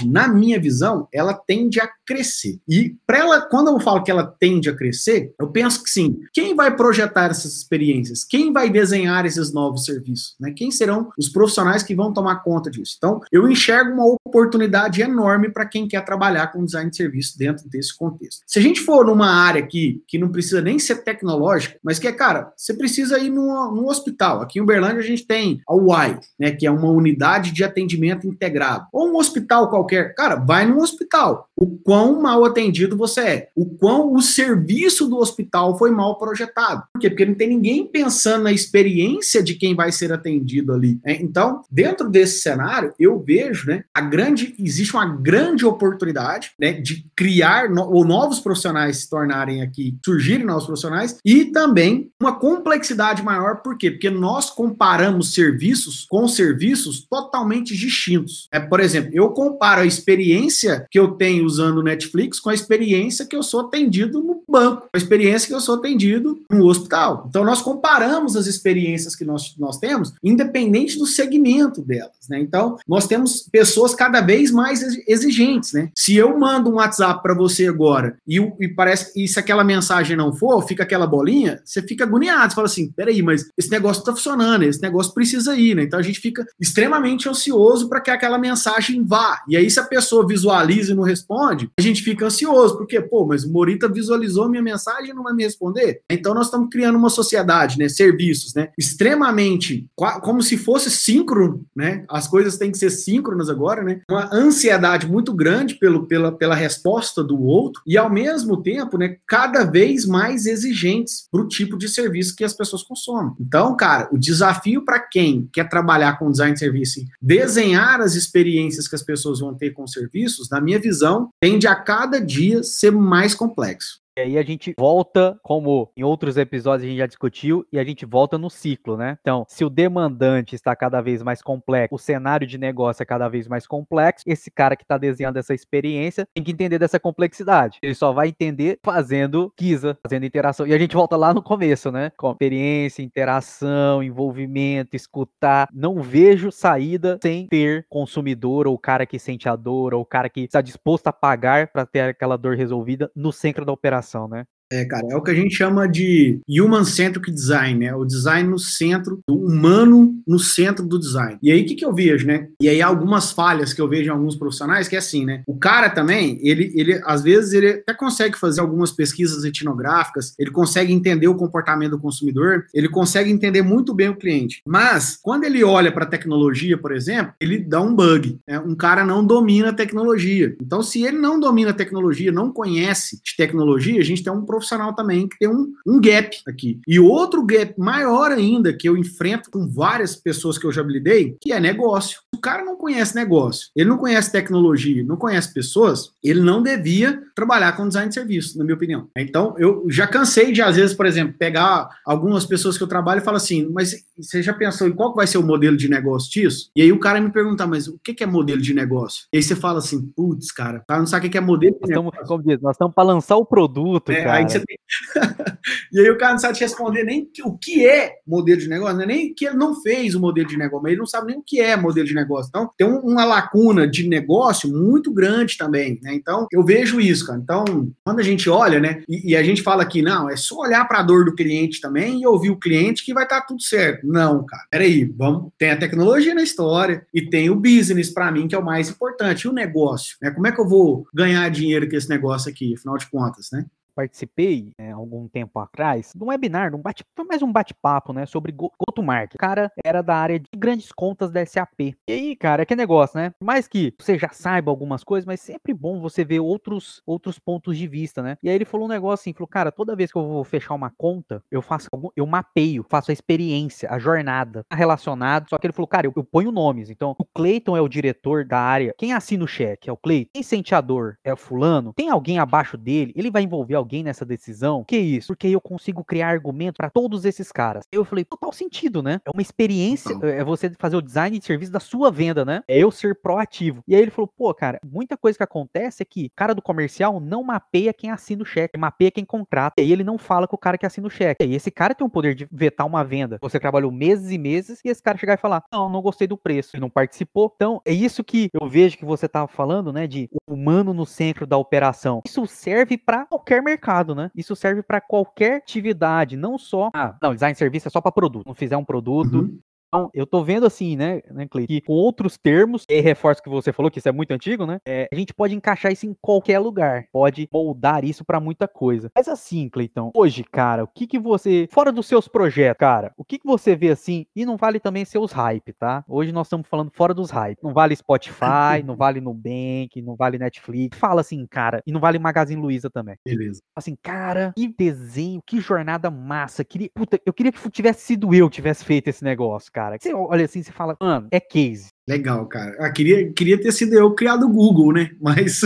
na 0.07 0.29
minha 0.29 0.61
visão, 0.61 1.09
ela 1.13 1.33
tende 1.33 1.81
a 1.81 1.89
crescer. 2.05 2.59
E 2.69 2.95
para 3.07 3.19
ela, 3.19 3.41
quando 3.43 3.69
eu 3.69 3.81
falo 3.81 4.03
que 4.03 4.11
ela 4.11 4.27
tende 4.27 4.69
a 4.69 4.77
crescer, 4.77 5.33
eu 5.39 5.49
penso 5.49 5.83
que 5.83 5.91
sim, 5.91 6.19
quem 6.33 6.55
vai 6.55 6.75
projetar 6.75 7.31
essas 7.31 7.57
experiências? 7.57 8.25
Quem 8.25 8.53
vai 8.53 8.71
desenhar 8.71 9.25
esses 9.27 9.53
novos 9.53 9.85
serviços? 9.85 10.35
Né? 10.41 10.53
Quem 10.55 10.71
serão 10.71 11.11
os 11.19 11.29
profissionais 11.29 11.83
que 11.83 11.95
vão 11.95 12.13
tomar 12.13 12.43
conta 12.43 12.71
disso? 12.71 12.95
Então, 12.97 13.21
eu 13.31 13.49
enxergo 13.49 13.93
uma 13.93 14.05
oportunidade 14.27 15.01
enorme 15.01 15.51
para 15.51 15.67
quem 15.67 15.89
quer 15.89 16.05
trabalhar 16.05 16.49
com 16.49 16.65
design 16.65 16.91
de 16.91 16.97
serviço 16.97 17.39
dentro 17.39 17.69
desse 17.69 17.97
contexto. 17.97 18.43
Se 18.47 18.59
a 18.59 18.63
gente 18.63 18.81
for 18.81 19.07
numa 19.07 19.31
área 19.31 19.63
aqui 19.63 20.03
que 20.07 20.19
não 20.19 20.29
precisa 20.29 20.61
nem 20.61 20.79
ser 20.79 21.03
tecnológica, 21.03 21.79
mas 21.83 21.99
que 21.99 22.09
é, 22.09 22.13
cara, 22.13 22.53
você 22.57 22.75
precisa 22.75 23.19
ir 23.19 23.31
no, 23.31 23.73
no 23.73 23.89
hospital. 23.89 24.43
Aqui 24.43 24.59
em 24.59 24.63
Uberlândia 24.63 24.99
a 24.99 25.07
gente 25.07 25.27
tem 25.27 25.61
a 25.67 25.75
UAI, 25.75 26.19
né, 26.39 26.51
que 26.51 26.67
é 26.67 26.71
uma 26.71 26.91
unidade 26.91 27.53
de 27.53 27.65
atendimento 27.65 28.27
integrado. 28.27 28.87
Ou 28.93 29.09
um 29.09 29.17
hospital 29.17 29.71
qualquer. 29.71 30.15
Cara, 30.15 30.37
vai 30.37 30.67
no 30.67 30.81
hospital. 30.81 31.49
O 31.57 31.79
quão 31.79 32.21
mal 32.21 32.45
atendido 32.45 32.97
você 32.97 33.21
é. 33.21 33.49
O 33.55 33.67
quão 33.67 34.13
o 34.13 34.21
serviço 34.21 35.09
do 35.09 35.17
hospital 35.19 35.79
foi 35.79 35.91
mal 35.91 36.19
projetado. 36.19 36.83
Por 36.93 37.01
quê? 37.01 37.09
Porque 37.09 37.25
não 37.25 37.35
tem 37.35 37.49
ninguém 37.49 37.87
pensando 37.87 38.45
na 38.45 38.53
experiência 38.53 39.43
de 39.43 39.55
quem 39.55 39.75
vai 39.75 39.93
ser 39.93 40.13
atendido 40.13 40.73
ali. 40.73 40.99
Né? 41.05 41.19
Então, 41.21 41.63
dentro 41.71 42.09
desse 42.09 42.41
cenário, 42.41 42.93
eu 42.99 43.19
vejo, 43.19 43.69
né, 43.69 43.85
a 43.95 44.01
grande, 44.17 44.55
existe 44.59 44.95
uma 44.95 45.05
grande 45.05 45.67
oportunidade, 45.67 46.53
né, 46.59 46.73
de 46.73 47.05
criar 47.15 47.69
no, 47.69 47.83
ou 47.83 48.03
novos 48.03 48.41
profissionais 48.41 48.99
se 49.03 49.11
tornarem 49.11 49.61
aqui, 49.61 49.95
surgirem 50.03 50.47
novos 50.47 50.65
profissionais 50.65 51.19
e 51.23 51.45
também 51.45 52.11
uma 52.19 52.39
complexidade 52.39 53.23
maior, 53.23 53.57
por 53.57 53.77
quê? 53.77 53.91
Porque 53.91 54.09
nós 54.09 54.49
comparamos 54.49 55.35
serviços 55.35 56.07
com 56.09 56.27
serviços 56.27 57.07
totalmente 57.11 57.77
distintos. 57.77 58.49
É, 58.51 58.59
por 58.59 58.81
exemplo, 58.81 59.11
eu 59.13 59.29
comparo 59.31 59.83
a 59.83 59.87
experiência 59.87 60.87
que 60.91 60.99
eu 60.99 61.09
tenho 61.09 61.45
usando 61.45 61.79
o 61.79 61.83
Netflix 61.83 62.41
com 62.41 62.49
a 62.49 62.55
experiência 62.55 63.27
que 63.27 63.37
eu 63.37 63.43
sou 63.43 63.61
atendido 63.61 64.23
no 64.23 64.43
banco, 64.49 64.89
a 64.95 64.97
experiência 64.97 65.49
que 65.49 65.55
eu 65.55 65.61
sou 65.61 65.75
atendido 65.75 66.41
no 66.51 66.65
hospital. 66.65 67.27
Então, 67.29 67.45
nós 67.45 67.61
comparamos 67.61 68.35
as 68.35 68.47
experiências 68.47 69.15
que 69.15 69.27
nós, 69.27 69.55
nós 69.59 69.79
temos, 69.79 70.15
independente 70.25 70.99
do 70.99 71.07
segmento 71.07 71.83
delas, 71.83 72.29
né? 72.31 72.41
Então, 72.41 72.79
nós 72.89 73.07
temos 73.07 73.41
pessoas 73.51 73.95
cada 74.07 74.21
vez 74.21 74.53
mais 74.53 74.81
exigentes, 75.07 75.73
né? 75.73 75.91
Se 75.97 76.15
eu 76.15 76.39
mando 76.39 76.71
um 76.71 76.75
WhatsApp 76.75 77.21
para 77.23 77.35
você 77.35 77.67
agora 77.67 78.17
e, 78.27 78.39
e 78.61 78.69
parece 78.69 79.13
e 79.17 79.27
se 79.27 79.39
aquela 79.39 79.65
mensagem 79.65 80.17
não 80.17 80.33
for, 80.33 80.63
fica 80.67 80.85
aquela 80.85 81.07
bolinha, 81.07 81.61
você 81.65 81.83
fica 81.83 82.05
agoniado, 82.05 82.51
você 82.51 82.55
fala 82.55 82.67
assim, 82.67 82.93
peraí, 82.93 83.21
mas 83.21 83.51
esse 83.59 83.69
negócio 83.69 84.05
tá 84.05 84.13
funcionando, 84.13 84.63
esse 84.63 84.81
negócio 84.81 85.13
precisa 85.13 85.57
ir, 85.57 85.75
né? 85.75 85.83
Então 85.83 85.99
a 85.99 86.03
gente 86.03 86.21
fica 86.21 86.47
extremamente 86.61 87.29
ansioso 87.29 87.89
para 87.89 88.01
que 88.01 88.11
aquela 88.11 88.39
mensagem 88.39 89.05
vá. 89.05 89.43
E 89.49 89.57
aí, 89.57 89.69
se 89.69 89.81
a 89.81 89.85
pessoa 89.85 90.27
visualiza 90.27 90.93
e 90.93 90.95
não 90.95 91.03
responde, 91.03 91.69
a 91.77 91.83
gente 91.83 92.03
fica 92.03 92.27
ansioso, 92.27 92.77
porque, 92.77 93.01
pô, 93.01 93.27
mas 93.27 93.43
o 93.43 93.51
Morita 93.51 93.89
visualizou 93.89 94.49
minha 94.49 94.63
mensagem 94.63 95.11
e 95.11 95.15
não 95.15 95.25
vai 95.25 95.35
me 95.35 95.43
responder. 95.43 96.01
Então 96.09 96.33
nós 96.33 96.47
estamos 96.47 96.69
criando 96.71 96.97
uma 96.97 97.11
sociedade, 97.11 97.77
né? 97.77 97.89
Serviços, 97.89 98.55
né? 98.55 98.69
Extremamente, 98.79 99.85
como 99.97 100.43
se 100.43 100.57
fosse 100.57 100.91
síncrono, 100.93 101.67
né? 101.75 102.05
As 102.09 102.29
coisas 102.29 102.57
têm 102.57 102.71
que 102.71 102.79
ser 102.79 102.91
síncronas 102.91 103.51
agora, 103.51 103.83
né? 103.83 103.96
Uma 104.11 104.33
ansiedade 104.33 105.07
muito 105.07 105.33
grande 105.33 105.75
pelo, 105.75 106.07
pela, 106.07 106.33
pela 106.33 106.55
resposta 106.55 107.23
do 107.23 107.41
outro 107.43 107.83
e, 107.87 107.97
ao 107.97 108.11
mesmo 108.11 108.63
tempo, 108.63 108.99
né? 108.99 109.17
Cada 109.27 109.65
vez 109.65 110.07
mais 110.07 110.47
exigentes 110.47 111.27
para 111.31 111.41
o 111.41 111.49
tipo 111.49 111.77
de 111.77 111.89
serviço 111.89 112.35
que 112.37 112.45
as 112.45 112.55
pessoas 112.55 112.83
consomem. 112.83 113.35
Então, 113.41 113.77
cara, 113.77 114.09
o 114.13 114.19
desafio 114.19 114.85
para 114.85 115.01
quem 115.01 115.49
quer 115.53 115.69
trabalhar 115.69 116.19
com 116.19 116.31
design 116.31 116.53
de 116.53 116.59
serviço, 116.59 116.87
desenhar 117.21 118.01
as 118.01 118.15
experiências 118.15 118.89
que 118.89 118.95
as 118.95 119.03
pessoas 119.03 119.41
vão 119.41 119.55
ter 119.55 119.71
com 119.71 119.87
serviços, 119.87 120.49
na 120.51 120.61
minha 120.61 120.79
visão, 120.79 121.29
tende 121.41 121.67
a 121.67 121.75
cada 121.75 122.21
dia 122.21 122.63
ser 122.63 122.93
mais 122.93 123.35
complexo. 123.35 124.06
E 124.19 124.23
aí 124.23 124.39
a 124.39 124.43
gente 124.43 124.73
volta, 124.79 125.39
como 125.43 125.91
em 125.95 126.03
outros 126.03 126.39
episódios 126.39 126.85
a 126.85 126.89
gente 126.89 126.99
já 126.99 127.07
discutiu, 127.07 127.67
e 127.71 127.79
a 127.79 127.85
gente 127.85 128.07
volta 128.07 128.39
no 128.39 128.49
ciclo, 128.49 128.97
né? 128.97 129.19
Então, 129.21 129.45
se 129.47 129.63
o 129.63 129.69
demandante 129.69 130.55
está 130.55 130.75
cada 130.75 131.03
vez 131.03 131.23
mais 131.23 131.43
complexo, 131.43 131.97
o 131.97 131.99
cenário 131.99 132.47
de 132.47 132.57
negócio 132.57 133.03
é 133.03 133.07
cada 133.07 133.29
vez 133.29 133.47
mais 133.47 133.67
complexo, 133.67 134.25
esse 134.27 134.51
cara 134.51 134.75
que 134.75 134.85
está 134.85 134.97
desenhando 134.97 135.37
essa 135.37 135.53
experiência 135.53 136.27
tem 136.35 136.43
que 136.43 136.51
entender 136.51 136.79
dessa 136.79 136.99
complexidade. 136.99 137.79
Ele 137.83 137.95
só 137.95 138.11
vai 138.11 138.29
entender 138.29 138.79
fazendo 138.83 139.53
Kisa, 139.55 139.99
fazendo 140.03 140.25
interação. 140.25 140.67
E 140.67 140.73
a 140.73 140.79
gente 140.79 140.97
volta 140.97 141.15
lá 141.15 141.35
no 141.35 141.43
começo, 141.43 141.93
né? 141.93 142.11
Com 142.17 142.31
experiência, 142.31 143.03
interação, 143.03 144.03
envolvimento, 144.03 144.97
escutar. 144.97 145.69
Não 145.75 146.01
vejo 146.01 146.51
saída 146.51 147.19
sem 147.23 147.47
ter 147.49 147.85
consumidor, 147.91 148.67
ou 148.67 148.79
cara 148.79 149.05
que 149.05 149.19
sente 149.19 149.47
a 149.47 149.55
dor, 149.55 149.93
ou 149.93 150.07
cara 150.07 150.31
que 150.31 150.41
está 150.41 150.63
disposto 150.63 151.07
a 151.09 151.13
pagar 151.13 151.69
para 151.69 151.85
ter 151.85 152.01
aquela 152.01 152.39
dor 152.39 152.57
resolvida 152.57 153.11
no 153.15 153.31
centro 153.31 153.63
da 153.63 153.73
operação 153.73 154.06
né? 154.29 154.47
É, 154.71 154.85
cara, 154.85 155.07
é 155.11 155.17
o 155.17 155.23
que 155.23 155.31
a 155.31 155.35
gente 155.35 155.55
chama 155.55 155.87
de 155.87 156.41
human-centric 156.49 157.31
design, 157.31 157.79
né? 157.85 157.95
O 157.95 158.05
design 158.05 158.49
no 158.49 158.59
centro, 158.59 159.21
do 159.27 159.37
humano 159.37 160.15
no 160.27 160.39
centro 160.39 160.85
do 160.85 160.99
design. 160.99 161.39
E 161.43 161.53
aí, 161.53 161.63
o 161.63 161.67
que, 161.67 161.77
que 161.77 161.85
eu 161.85 161.95
vejo, 161.95 162.27
né? 162.27 162.49
E 162.61 162.69
aí, 162.69 162.83
algumas 162.83 163.31
falhas 163.31 163.73
que 163.73 163.81
eu 163.81 163.89
vejo 163.89 164.09
em 164.09 164.13
alguns 164.13 164.35
profissionais, 164.35 164.89
que 164.89 164.97
é 164.97 164.99
assim, 164.99 165.25
né? 165.25 165.43
O 165.47 165.57
cara 165.57 165.89
também, 165.89 166.39
ele, 166.43 166.73
ele 166.75 167.01
às 167.05 167.23
vezes, 167.23 167.53
ele 167.53 167.69
até 167.71 167.95
consegue 167.95 168.37
fazer 168.37 168.61
algumas 168.61 168.91
pesquisas 168.91 169.45
etnográficas, 169.45 170.35
ele 170.39 170.51
consegue 170.51 170.93
entender 170.93 171.29
o 171.29 171.37
comportamento 171.37 171.93
do 171.93 172.01
consumidor, 172.01 172.67
ele 172.75 172.89
consegue 172.89 173.31
entender 173.31 173.63
muito 173.63 173.95
bem 173.95 174.09
o 174.09 174.17
cliente. 174.17 174.63
Mas, 174.67 175.19
quando 175.23 175.45
ele 175.45 175.63
olha 175.63 175.93
para 175.93 176.05
a 176.05 176.09
tecnologia, 176.09 176.77
por 176.77 176.93
exemplo, 176.93 177.33
ele 177.41 177.59
dá 177.59 177.81
um 177.81 177.95
bug. 177.95 178.39
Né? 178.47 178.59
Um 178.59 178.75
cara 178.75 179.05
não 179.05 179.25
domina 179.25 179.69
a 179.69 179.75
tecnologia. 179.75 180.57
Então, 180.61 180.83
se 180.83 181.05
ele 181.05 181.19
não 181.19 181.39
domina 181.39 181.71
a 181.71 181.75
tecnologia, 181.75 182.33
não 182.33 182.51
conhece 182.51 183.21
de 183.25 183.37
tecnologia, 183.37 184.01
a 184.01 184.05
gente 184.05 184.25
tem 184.25 184.33
um 184.33 184.45
profissional 184.57 184.95
também 184.95 185.29
que 185.29 185.39
tem 185.39 185.49
um, 185.49 185.73
um 185.87 186.01
gap 186.01 186.37
aqui. 186.47 186.81
E 186.87 186.99
outro 186.99 187.45
gap 187.45 187.75
maior 187.79 188.31
ainda 188.31 188.73
que 188.73 188.89
eu 188.89 188.97
enfrento 188.97 189.51
com 189.51 189.69
várias 189.69 190.17
pessoas 190.17 190.59
que 190.59 190.67
eu 190.67 190.73
já 190.73 190.83
lidei, 190.83 191.37
que 191.41 191.53
é 191.53 191.61
negócio. 191.61 192.21
O 192.35 192.39
cara 192.39 192.65
não 192.65 192.77
conhece 192.77 193.15
negócio, 193.15 193.69
ele 193.75 193.89
não 193.89 193.99
conhece 193.99 194.33
tecnologia, 194.33 195.05
não 195.05 195.17
conhece 195.17 195.53
pessoas, 195.53 196.11
ele 196.23 196.41
não 196.41 196.63
devia 196.63 197.23
trabalhar 197.35 197.73
com 197.73 197.89
design 197.89 198.09
de 198.09 198.15
serviço, 198.15 198.59
na 198.59 198.65
minha 198.65 198.75
opinião. 198.75 199.09
Então, 199.17 199.55
eu 199.59 199.85
já 199.89 200.07
cansei 200.07 200.53
de, 200.53 200.63
às 200.63 200.77
vezes, 200.77 200.95
por 200.95 201.07
exemplo, 201.07 201.35
pegar 201.39 201.89
algumas 202.05 202.45
pessoas 202.45 202.77
que 202.77 202.83
eu 202.83 202.89
trabalho 202.89 203.21
e 203.21 203.25
falar 203.25 203.39
assim, 203.39 203.69
mas 203.73 203.95
você 204.17 204.43
já 204.43 204.53
pensou 204.53 204.87
em 204.87 204.93
qual 204.93 205.15
vai 205.15 205.27
ser 205.27 205.39
o 205.39 205.43
modelo 205.43 205.77
de 205.77 205.89
negócio 205.89 206.31
disso? 206.31 206.71
E 206.75 206.83
aí 206.83 206.93
o 206.93 207.01
cara 207.01 207.21
me 207.21 207.31
pergunta, 207.31 207.67
mas 207.67 207.89
o 207.89 207.99
que 208.03 208.23
é 208.23 208.27
modelo 208.27 208.61
de 208.61 208.75
negócio? 208.75 209.27
E 209.33 209.39
aí 209.39 209.43
você 209.43 209.55
fala 209.55 209.79
assim, 209.79 210.03
putz, 210.17 210.51
cara, 210.53 210.79
o 210.79 210.87
cara 210.87 211.01
não 211.01 211.07
sabe 211.07 211.27
o 211.27 211.31
que 211.31 211.39
é 211.39 211.41
modelo 211.41 211.77
de 211.83 211.95
nós 211.95 212.05
negócio. 212.05 212.27
como 212.27 212.43
diz, 212.43 212.61
nós 212.61 212.75
estamos 212.75 212.95
para 212.95 213.05
lançar 213.05 213.37
o 213.37 213.45
produto, 213.45 214.11
é, 214.11 214.23
cara. 214.23 214.39
Aí 214.39 214.46
tem... 214.49 214.79
e 215.93 216.01
aí 216.01 216.11
o 216.11 216.19
cara 216.19 216.33
não 216.33 216.39
sabe 216.39 216.55
te 216.55 216.61
responder 216.61 217.05
nem 217.05 217.29
o 217.45 217.57
que 217.57 217.87
é 217.87 218.17
modelo 218.27 218.61
de 218.61 218.69
negócio, 218.69 219.01
é 219.01 219.07
nem 219.07 219.35
que 219.35 219.47
ele 219.47 219.57
não 219.57 219.81
fez 219.81 220.15
o 220.15 220.21
modelo 220.21 220.49
de 220.49 220.57
negócio, 220.57 220.83
mas 220.83 220.93
ele 220.93 221.01
não 221.01 221.07
sabe 221.07 221.29
nem 221.29 221.39
o 221.39 221.43
que 221.43 221.61
é 221.61 221.77
modelo 221.77 222.07
de 222.07 222.15
negócio. 222.15 222.49
Então, 222.49 222.71
tem 222.77 222.87
uma 222.87 223.25
lacuna 223.25 223.87
de 223.87 224.09
negócio 224.09 224.71
muito 224.73 225.13
grande 225.13 225.57
também, 225.57 225.99
né? 226.03 226.15
Então, 226.15 226.47
eu 226.53 226.65
vejo 226.65 227.01
isso, 227.01 227.27
cara. 227.27 227.39
Então, 227.39 227.65
quando 228.05 228.21
a 228.21 228.23
gente 228.23 228.49
olha, 228.49 228.81
né, 228.81 229.03
e, 229.09 229.33
e 229.33 229.37
a 229.37 229.43
gente 229.43 229.63
fala 229.63 229.85
que 229.85 230.03
não, 230.03 230.29
é 230.29 230.37
só 230.37 230.57
olhar 230.61 230.87
para 230.87 231.01
a 231.01 231.03
dor 231.03 231.25
do 231.25 231.35
cliente 231.35 231.81
também 231.81 232.21
e 232.21 232.27
ouvir 232.27 232.51
o 232.51 232.59
cliente 232.59 233.05
que 233.05 233.15
vai 233.15 233.25
estar 233.25 233.41
tá 233.41 233.47
tudo 233.47 233.63
certo. 233.63 234.07
Não, 234.07 234.45
cara. 234.45 234.63
Peraí, 234.71 235.05
vamos. 235.05 235.51
Tem 235.59 235.71
a 235.71 235.77
tecnologia 235.77 236.35
na 236.35 236.43
história 236.43 237.07
e 237.13 237.23
tem 237.23 237.51
o 237.51 237.57
business 237.57 238.11
para 238.11 238.31
mim, 238.31 238.49
que 238.49 238.55
é 238.55 238.59
o 238.59 238.65
mais 238.65 238.89
importante. 238.89 239.43
E 239.43 239.49
o 239.49 239.53
negócio, 239.53 240.17
né? 240.21 240.31
Como 240.31 240.47
é 240.47 240.53
que 240.53 240.61
eu 240.61 240.69
vou 240.69 241.07
ganhar 241.13 241.49
dinheiro 241.51 241.89
com 241.89 241.97
esse 241.97 242.09
negócio 242.09 242.51
aqui, 242.51 242.75
afinal 242.75 242.97
de 242.97 243.09
contas, 243.09 243.49
né? 243.53 243.65
Participei 243.97 244.73
né, 244.79 244.93
algum 244.93 245.27
tempo 245.27 245.59
atrás 245.59 246.13
de 246.15 246.23
um 246.23 246.29
webinar, 246.29 246.71
de 246.71 246.77
um 246.77 246.83
bate, 246.83 247.03
foi 247.17 247.25
mais 247.25 247.43
um 247.43 247.51
bate-papo, 247.51 248.13
né, 248.13 248.27
sobre 248.27 248.53
go-to-market. 248.53 249.35
O 249.35 249.39
cara 249.39 249.73
era 249.83 250.03
da 250.03 250.15
área 250.15 250.39
de 250.39 250.47
grandes 250.55 250.93
contas 250.93 251.31
da 251.31 251.45
SAP. 251.45 251.81
E 251.81 252.13
aí, 252.13 252.37
cara, 252.37 252.63
é 252.63 252.67
que 252.67 252.77
negócio, 252.77 253.19
né? 253.19 253.33
Mais 253.43 253.67
que 253.67 253.95
você 253.99 254.19
já 254.19 254.29
saiba 254.29 254.71
algumas 254.71 255.03
coisas, 255.03 255.25
mas 255.25 255.41
sempre 255.41 255.73
bom 255.73 255.99
você 256.01 256.25
ver 256.25 256.41
outros, 256.41 257.03
outros 257.07 257.39
pontos 257.39 257.79
de 257.79 257.89
vista, 257.89 258.23
né? 258.23 258.37
E 258.43 258.51
aí 258.51 258.55
ele 258.55 258.65
falou 258.67 258.87
um 258.87 258.91
negócio 258.91 259.23
assim, 259.23 259.33
falou, 259.33 259.49
cara, 259.49 259.73
toda 259.73 259.97
vez 259.97 260.13
que 260.13 260.19
eu 260.19 260.27
vou 260.27 260.45
fechar 260.45 260.75
uma 260.75 260.91
conta, 260.91 261.43
eu 261.51 261.63
faço 261.63 261.89
algum, 261.91 262.09
eu 262.15 262.27
mapeio, 262.27 262.85
faço 262.89 263.11
a 263.11 263.15
experiência, 263.15 263.91
a 263.91 263.99
jornada 263.99 264.65
tá 264.69 264.77
relacionado. 264.77 265.49
Só 265.49 265.59
que 265.59 265.67
ele 265.67 265.73
falou, 265.73 265.89
cara, 265.89 266.07
eu, 266.07 266.13
eu 266.15 266.25
ponho 266.25 266.53
nomes. 266.53 266.91
Então, 266.91 267.15
o 267.19 267.25
Cleiton 267.25 267.77
é 267.77 267.81
o 267.81 267.89
diretor 267.89 268.45
da 268.45 268.59
área. 268.59 268.95
Quem 268.99 269.13
assina 269.13 269.45
o 269.45 269.49
cheque 269.49 269.89
é 269.89 269.93
o 269.93 269.97
Cleiton. 269.97 270.31
Quem 270.35 270.43
senteador 270.43 271.17
é 271.25 271.33
o 271.33 271.37
fulano. 271.37 271.93
Tem 271.95 272.11
alguém 272.11 272.39
abaixo 272.39 272.77
dele? 272.77 273.13
Ele 273.17 273.31
vai 273.31 273.43
envolver 273.43 273.75
alguém 273.75 273.86
nessa 274.03 274.25
decisão? 274.25 274.85
Que 274.85 274.97
isso? 274.97 275.29
Porque 275.29 275.47
aí 275.47 275.53
eu 275.53 275.61
consigo 275.61 276.05
criar 276.05 276.29
argumento 276.29 276.77
para 276.77 276.91
todos 276.91 277.25
esses 277.25 277.51
caras. 277.53 277.85
Eu 277.93 278.05
falei, 278.05 278.25
total 278.25 278.53
sentido, 278.53 279.03
né? 279.03 279.21
É 279.25 279.31
uma 279.31 279.43
experiência, 279.43 280.17
é 280.23 280.45
você 280.45 280.71
fazer 280.79 280.97
o 280.97 281.03
design 281.03 281.39
de 281.39 281.45
serviço 281.45 281.73
da 281.73 281.81
sua 281.81 282.11
venda, 282.11 282.45
né? 282.45 282.63
É 282.69 282.79
eu 282.79 282.91
ser 282.91 283.15
proativo. 283.15 283.83
E 283.87 283.95
aí 283.95 284.03
ele 284.03 284.11
falou, 284.11 284.29
pô, 284.29 284.53
cara, 284.55 284.81
muita 284.85 285.17
coisa 285.17 285.37
que 285.37 285.45
acontece 285.45 286.03
é 286.03 286.07
que 286.07 286.27
o 286.27 286.31
cara 286.37 286.55
do 286.55 286.63
comercial 286.63 287.21
não 287.21 287.43
mapeia 287.43 287.93
quem 287.93 288.11
assina 288.11 288.43
o 288.43 288.47
cheque, 288.47 288.79
mapeia 288.79 289.11
quem 289.11 289.25
contrata. 289.25 289.75
E 289.79 289.85
aí 289.85 289.93
ele 289.93 290.05
não 290.05 290.19
fala 290.19 290.47
com 290.47 290.57
o 290.57 290.59
cara 290.59 290.79
que 290.79 290.87
assina 290.87 291.07
o 291.07 291.11
cheque. 291.11 291.45
E 291.45 291.55
esse 291.55 291.71
cara 291.71 291.95
tem 291.95 292.07
o 292.07 292.11
poder 292.11 292.35
de 292.35 292.49
vetar 292.51 292.87
uma 292.87 293.05
venda. 293.05 293.39
Você 293.41 293.59
trabalhou 293.59 293.91
meses 293.91 294.31
e 294.31 294.39
meses 294.39 294.81
e 294.85 294.89
esse 294.89 295.03
cara 295.03 295.19
chegar 295.19 295.35
e 295.35 295.41
falar: 295.41 295.63
Não, 295.73 295.89
não 295.89 296.03
gostei 296.03 296.27
do 296.27 296.37
preço 296.37 296.77
e 296.77 296.81
não 296.81 296.91
participou. 296.91 297.53
Então, 297.55 297.81
é 297.85 297.93
isso 297.93 298.25
que 298.25 298.51
eu 298.53 298.69
vejo 298.69 298.99
que 298.99 299.05
você 299.05 299.27
estava 299.27 299.47
falando, 299.47 299.93
né? 299.93 300.07
De 300.07 300.29
humano 300.49 300.93
no 300.93 301.07
centro 301.07 301.47
da 301.47 301.57
operação. 301.57 302.23
Isso 302.27 302.47
serve 302.47 302.97
para 302.97 303.27
qualquer 303.27 303.63
mercado, 303.63 303.76
né? 304.15 304.31
Isso 304.35 304.55
serve 304.57 304.83
para 304.83 305.01
qualquer 305.01 305.57
atividade, 305.57 306.37
não 306.37 306.59
só. 306.59 306.91
Ah, 306.95 307.17
não, 307.23 307.35
design 307.35 307.55
serviço 307.55 307.89
é 307.89 307.91
só 307.91 308.01
para 308.01 308.13
produto. 308.13 308.47
Não 308.47 308.55
fizer 308.55 308.77
um 308.77 308.85
produto, 308.85 309.41
uhum. 309.41 309.59
Então, 309.89 310.11
eu 310.13 310.27
tô 310.27 310.43
vendo 310.43 310.67
assim, 310.67 310.97
né, 310.97 311.23
né 311.31 311.47
Clay, 311.49 311.67
que 311.67 311.81
com 311.81 311.93
outros 311.93 312.37
termos, 312.37 312.85
e 312.89 313.01
reforço 313.01 313.43
que 313.43 313.49
você 313.49 313.73
falou, 313.73 313.91
que 313.91 313.99
isso 313.99 314.09
é 314.09 314.13
muito 314.13 314.33
antigo, 314.33 314.67
né? 314.67 314.81
É, 314.87 315.09
a 315.13 315.15
gente 315.17 315.33
pode 315.33 315.55
encaixar 315.55 315.93
isso 315.93 316.07
em 316.07 316.15
qualquer 316.21 316.59
lugar, 316.59 317.07
pode 317.13 317.49
moldar 317.53 318.05
isso 318.05 318.25
para 318.25 318.41
muita 318.41 318.67
coisa. 318.67 319.11
Mas 319.15 319.29
assim, 319.29 319.69
Cleiton, 319.69 320.11
hoje, 320.15 320.45
cara, 320.45 320.85
o 320.85 320.89
que 320.89 321.07
que 321.07 321.19
você, 321.19 321.69
fora 321.71 321.93
dos 321.93 322.07
seus 322.07 322.29
projetos, 322.29 322.79
cara, 322.79 323.13
o 323.17 323.25
que 323.25 323.39
que 323.39 323.47
você 323.47 323.75
vê 323.75 323.91
assim, 323.91 324.27
e 324.35 324.45
não 324.45 324.57
vale 324.57 324.81
também 324.81 325.05
seus 325.05 325.33
hype, 325.33 325.73
tá? 325.73 326.05
Hoje 326.09 326.33
nós 326.33 326.47
estamos 326.47 326.67
falando 326.69 326.91
fora 326.93 327.15
dos 327.15 327.31
hype. 327.31 327.59
Não 327.63 327.73
vale 327.73 327.97
Spotify, 327.97 328.83
não 328.85 328.97
vale 328.97 329.21
Nubank, 329.21 330.03
não 330.03 330.17
vale 330.17 330.39
Netflix. 330.39 330.99
Fala 330.99 331.21
assim, 331.21 331.47
cara, 331.47 331.83
e 331.87 331.93
não 331.93 332.01
vale 332.01 332.19
Magazine 332.19 332.61
Luiza 332.61 332.91
também. 332.91 333.17
Beleza. 333.25 333.63
Assim, 333.75 333.97
cara, 334.03 334.53
que 334.57 334.69
desenho, 334.69 335.43
que 335.45 335.61
jornada 335.61 336.11
massa. 336.11 336.65
Queria, 336.65 336.91
puta, 336.95 337.21
eu 337.25 337.33
queria 337.33 337.53
que 337.53 337.71
tivesse 337.71 338.03
sido 338.03 338.35
eu 338.35 338.49
que 338.49 338.57
tivesse 338.57 338.85
feito 338.85 339.09
esse 339.09 339.23
negócio, 339.23 339.71
cara. 339.77 339.99
Você 340.01 340.15
olha 340.15 340.47
assim, 340.47 340.63
você 340.63 340.73
fala, 340.73 340.97
mano, 340.99 341.29
é 341.31 341.39
case. 341.39 341.89
Legal, 342.09 342.47
cara. 342.47 342.75
Ah, 342.81 342.91
queria, 342.91 343.31
queria 343.31 343.61
ter 343.61 343.73
sido 343.73 343.93
eu 343.93 344.15
criado 344.15 344.47
o 344.47 344.49
Google, 344.49 344.95
né? 344.95 345.11
Mas. 345.21 345.61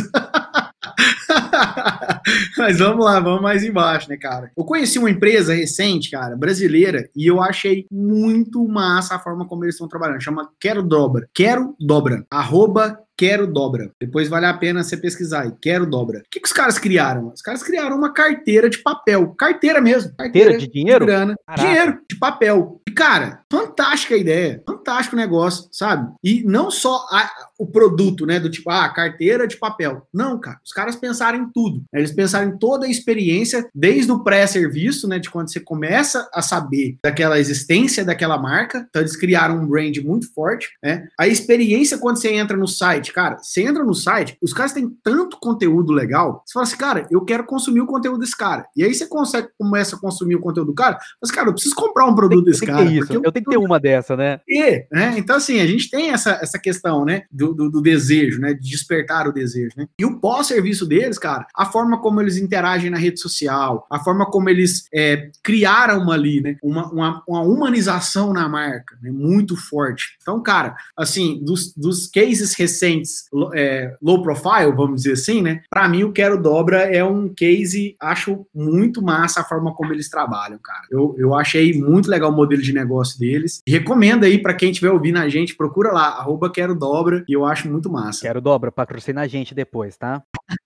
Mas 2.58 2.78
vamos 2.80 3.04
lá, 3.04 3.20
vamos 3.20 3.40
mais 3.40 3.62
embaixo, 3.62 4.08
né, 4.08 4.16
cara? 4.16 4.50
Eu 4.56 4.64
conheci 4.64 4.98
uma 4.98 5.10
empresa 5.10 5.54
recente, 5.54 6.10
cara, 6.10 6.36
brasileira, 6.36 7.08
e 7.14 7.24
eu 7.26 7.40
achei 7.40 7.86
muito 7.90 8.66
massa 8.66 9.14
a 9.14 9.18
forma 9.20 9.46
como 9.46 9.64
eles 9.64 9.76
estão 9.76 9.86
trabalhando. 9.86 10.22
Chama 10.22 10.50
Quero 10.58 10.82
Dobra. 10.82 11.28
Quero 11.32 11.76
Dobra. 11.78 12.26
Arroba 12.30 12.98
Quero 13.20 13.46
Dobra. 13.46 13.92
Depois 14.00 14.30
vale 14.30 14.46
a 14.46 14.54
pena 14.54 14.82
você 14.82 14.96
pesquisar 14.96 15.42
aí. 15.42 15.52
Quero 15.60 15.84
Dobra. 15.84 16.20
O 16.20 16.22
que, 16.30 16.40
que 16.40 16.46
os 16.46 16.54
caras 16.54 16.78
criaram? 16.78 17.30
Os 17.34 17.42
caras 17.42 17.62
criaram 17.62 17.94
uma 17.94 18.14
carteira 18.14 18.70
de 18.70 18.78
papel. 18.78 19.34
Carteira 19.36 19.78
mesmo. 19.78 20.14
Carteira, 20.16 20.56
de 20.56 20.66
dinheiro? 20.66 21.04
De 21.04 21.12
grana. 21.12 21.34
Dinheiro, 21.54 21.98
de 22.08 22.18
papel. 22.18 22.80
E, 22.88 22.92
cara, 22.92 23.42
fantástica 23.52 24.16
ideia. 24.16 24.62
Fantástico 24.66 25.16
negócio, 25.16 25.68
sabe? 25.70 26.10
E 26.24 26.42
não 26.44 26.70
só 26.70 26.96
a, 27.10 27.30
o 27.58 27.66
produto, 27.66 28.24
né? 28.24 28.40
Do 28.40 28.48
tipo, 28.48 28.70
ah, 28.70 28.88
carteira 28.88 29.46
de 29.46 29.58
papel. 29.58 30.08
Não, 30.14 30.40
cara. 30.40 30.58
Os 30.64 30.72
caras 30.72 30.96
pensaram 30.96 31.40
em 31.40 31.52
tudo. 31.52 31.82
Eles 31.92 32.12
pensaram 32.12 32.48
em 32.48 32.56
toda 32.56 32.86
a 32.86 32.90
experiência, 32.90 33.68
desde 33.74 34.10
o 34.10 34.24
pré-serviço, 34.24 35.06
né? 35.06 35.18
De 35.18 35.28
quando 35.28 35.52
você 35.52 35.60
começa 35.60 36.26
a 36.32 36.40
saber 36.40 36.96
daquela 37.04 37.38
existência 37.38 38.02
daquela 38.02 38.38
marca. 38.38 38.86
Então, 38.88 39.02
eles 39.02 39.14
criaram 39.14 39.58
um 39.58 39.66
brand 39.66 39.98
muito 39.98 40.32
forte, 40.32 40.70
né? 40.82 41.06
A 41.18 41.28
experiência 41.28 41.98
quando 41.98 42.18
você 42.18 42.32
entra 42.32 42.56
no 42.56 42.66
site 42.66 43.09
site, 43.10 43.12
cara, 43.12 43.38
você 43.38 43.62
entra 43.62 43.84
no 43.84 43.94
site, 43.94 44.36
os 44.40 44.52
caras 44.52 44.72
têm 44.72 44.88
tanto 45.02 45.38
conteúdo 45.38 45.92
legal, 45.92 46.42
você 46.46 46.52
fala 46.52 46.64
assim, 46.64 46.76
cara, 46.76 47.06
eu 47.10 47.24
quero 47.24 47.44
consumir 47.44 47.80
o 47.80 47.86
conteúdo 47.86 48.20
desse 48.20 48.36
cara. 48.36 48.66
E 48.76 48.84
aí 48.84 48.94
você 48.94 49.06
consegue, 49.06 49.48
começa 49.58 49.96
a 49.96 49.98
consumir 49.98 50.36
o 50.36 50.40
conteúdo 50.40 50.68
do 50.68 50.74
cara, 50.74 50.98
mas, 51.20 51.30
cara, 51.30 51.48
eu 51.48 51.52
preciso 51.52 51.74
comprar 51.74 52.06
um 52.06 52.14
produto 52.14 52.44
desse 52.44 52.64
cara. 52.64 52.84
Isso. 52.84 53.12
Eu, 53.12 53.22
eu 53.24 53.32
tenho 53.32 53.44
que 53.44 53.50
ter 53.50 53.58
uma 53.58 53.78
dessa, 53.78 54.16
né? 54.16 54.40
E, 54.48 54.86
né? 54.90 55.14
Então, 55.16 55.36
assim, 55.36 55.60
a 55.60 55.66
gente 55.66 55.90
tem 55.90 56.10
essa, 56.10 56.38
essa 56.42 56.58
questão, 56.58 57.04
né, 57.04 57.22
do, 57.30 57.52
do, 57.52 57.70
do 57.70 57.82
desejo, 57.82 58.40
né, 58.40 58.54
de 58.54 58.70
despertar 58.70 59.26
o 59.26 59.32
desejo, 59.32 59.74
né? 59.76 59.86
E 59.98 60.04
o 60.04 60.20
pós-serviço 60.20 60.86
deles, 60.86 61.18
cara, 61.18 61.46
a 61.54 61.66
forma 61.66 62.00
como 62.00 62.20
eles 62.20 62.36
interagem 62.36 62.90
na 62.90 62.98
rede 62.98 63.20
social, 63.20 63.86
a 63.90 63.98
forma 63.98 64.26
como 64.26 64.48
eles 64.48 64.84
é, 64.94 65.30
criaram 65.42 66.02
uma 66.02 66.14
ali, 66.14 66.40
né, 66.40 66.56
uma, 66.62 66.90
uma, 66.90 67.22
uma 67.26 67.42
humanização 67.42 68.32
na 68.32 68.48
marca, 68.48 68.96
né, 69.02 69.10
muito 69.10 69.56
forte. 69.56 70.16
Então, 70.20 70.42
cara, 70.42 70.76
assim, 70.96 71.42
dos, 71.42 71.74
dos 71.74 72.06
cases 72.06 72.54
recentes 72.54 72.99
clientes 73.00 73.24
é, 73.54 73.96
low 74.02 74.22
profile, 74.22 74.72
vamos 74.74 75.02
dizer 75.02 75.12
assim, 75.12 75.42
né? 75.42 75.62
Para 75.68 75.88
mim, 75.88 76.04
o 76.04 76.12
Quero 76.12 76.40
Dobra 76.40 76.82
é 76.82 77.02
um 77.02 77.28
case, 77.28 77.96
acho 78.00 78.46
muito 78.54 79.02
massa 79.02 79.40
a 79.40 79.44
forma 79.44 79.74
como 79.74 79.92
eles 79.92 80.08
trabalham, 80.08 80.58
cara. 80.62 80.86
Eu, 80.90 81.14
eu 81.18 81.34
achei 81.34 81.72
muito 81.80 82.10
legal 82.10 82.30
o 82.30 82.36
modelo 82.36 82.62
de 82.62 82.72
negócio 82.72 83.18
deles. 83.18 83.60
Recomendo 83.66 84.24
aí 84.24 84.38
para 84.38 84.54
quem 84.54 84.70
estiver 84.70 84.90
ouvindo 84.90 85.18
a 85.18 85.28
gente, 85.28 85.56
procura 85.56 85.92
lá, 85.92 86.08
arroba 86.18 86.50
Quero 86.50 86.74
Dobra, 86.74 87.24
e 87.28 87.32
eu 87.32 87.44
acho 87.44 87.70
muito 87.70 87.90
massa. 87.90 88.22
Quero 88.22 88.40
Dobra, 88.40 88.70
patrocina 88.70 89.22
a 89.22 89.26
gente 89.26 89.54
depois, 89.54 89.96
tá? 89.96 90.22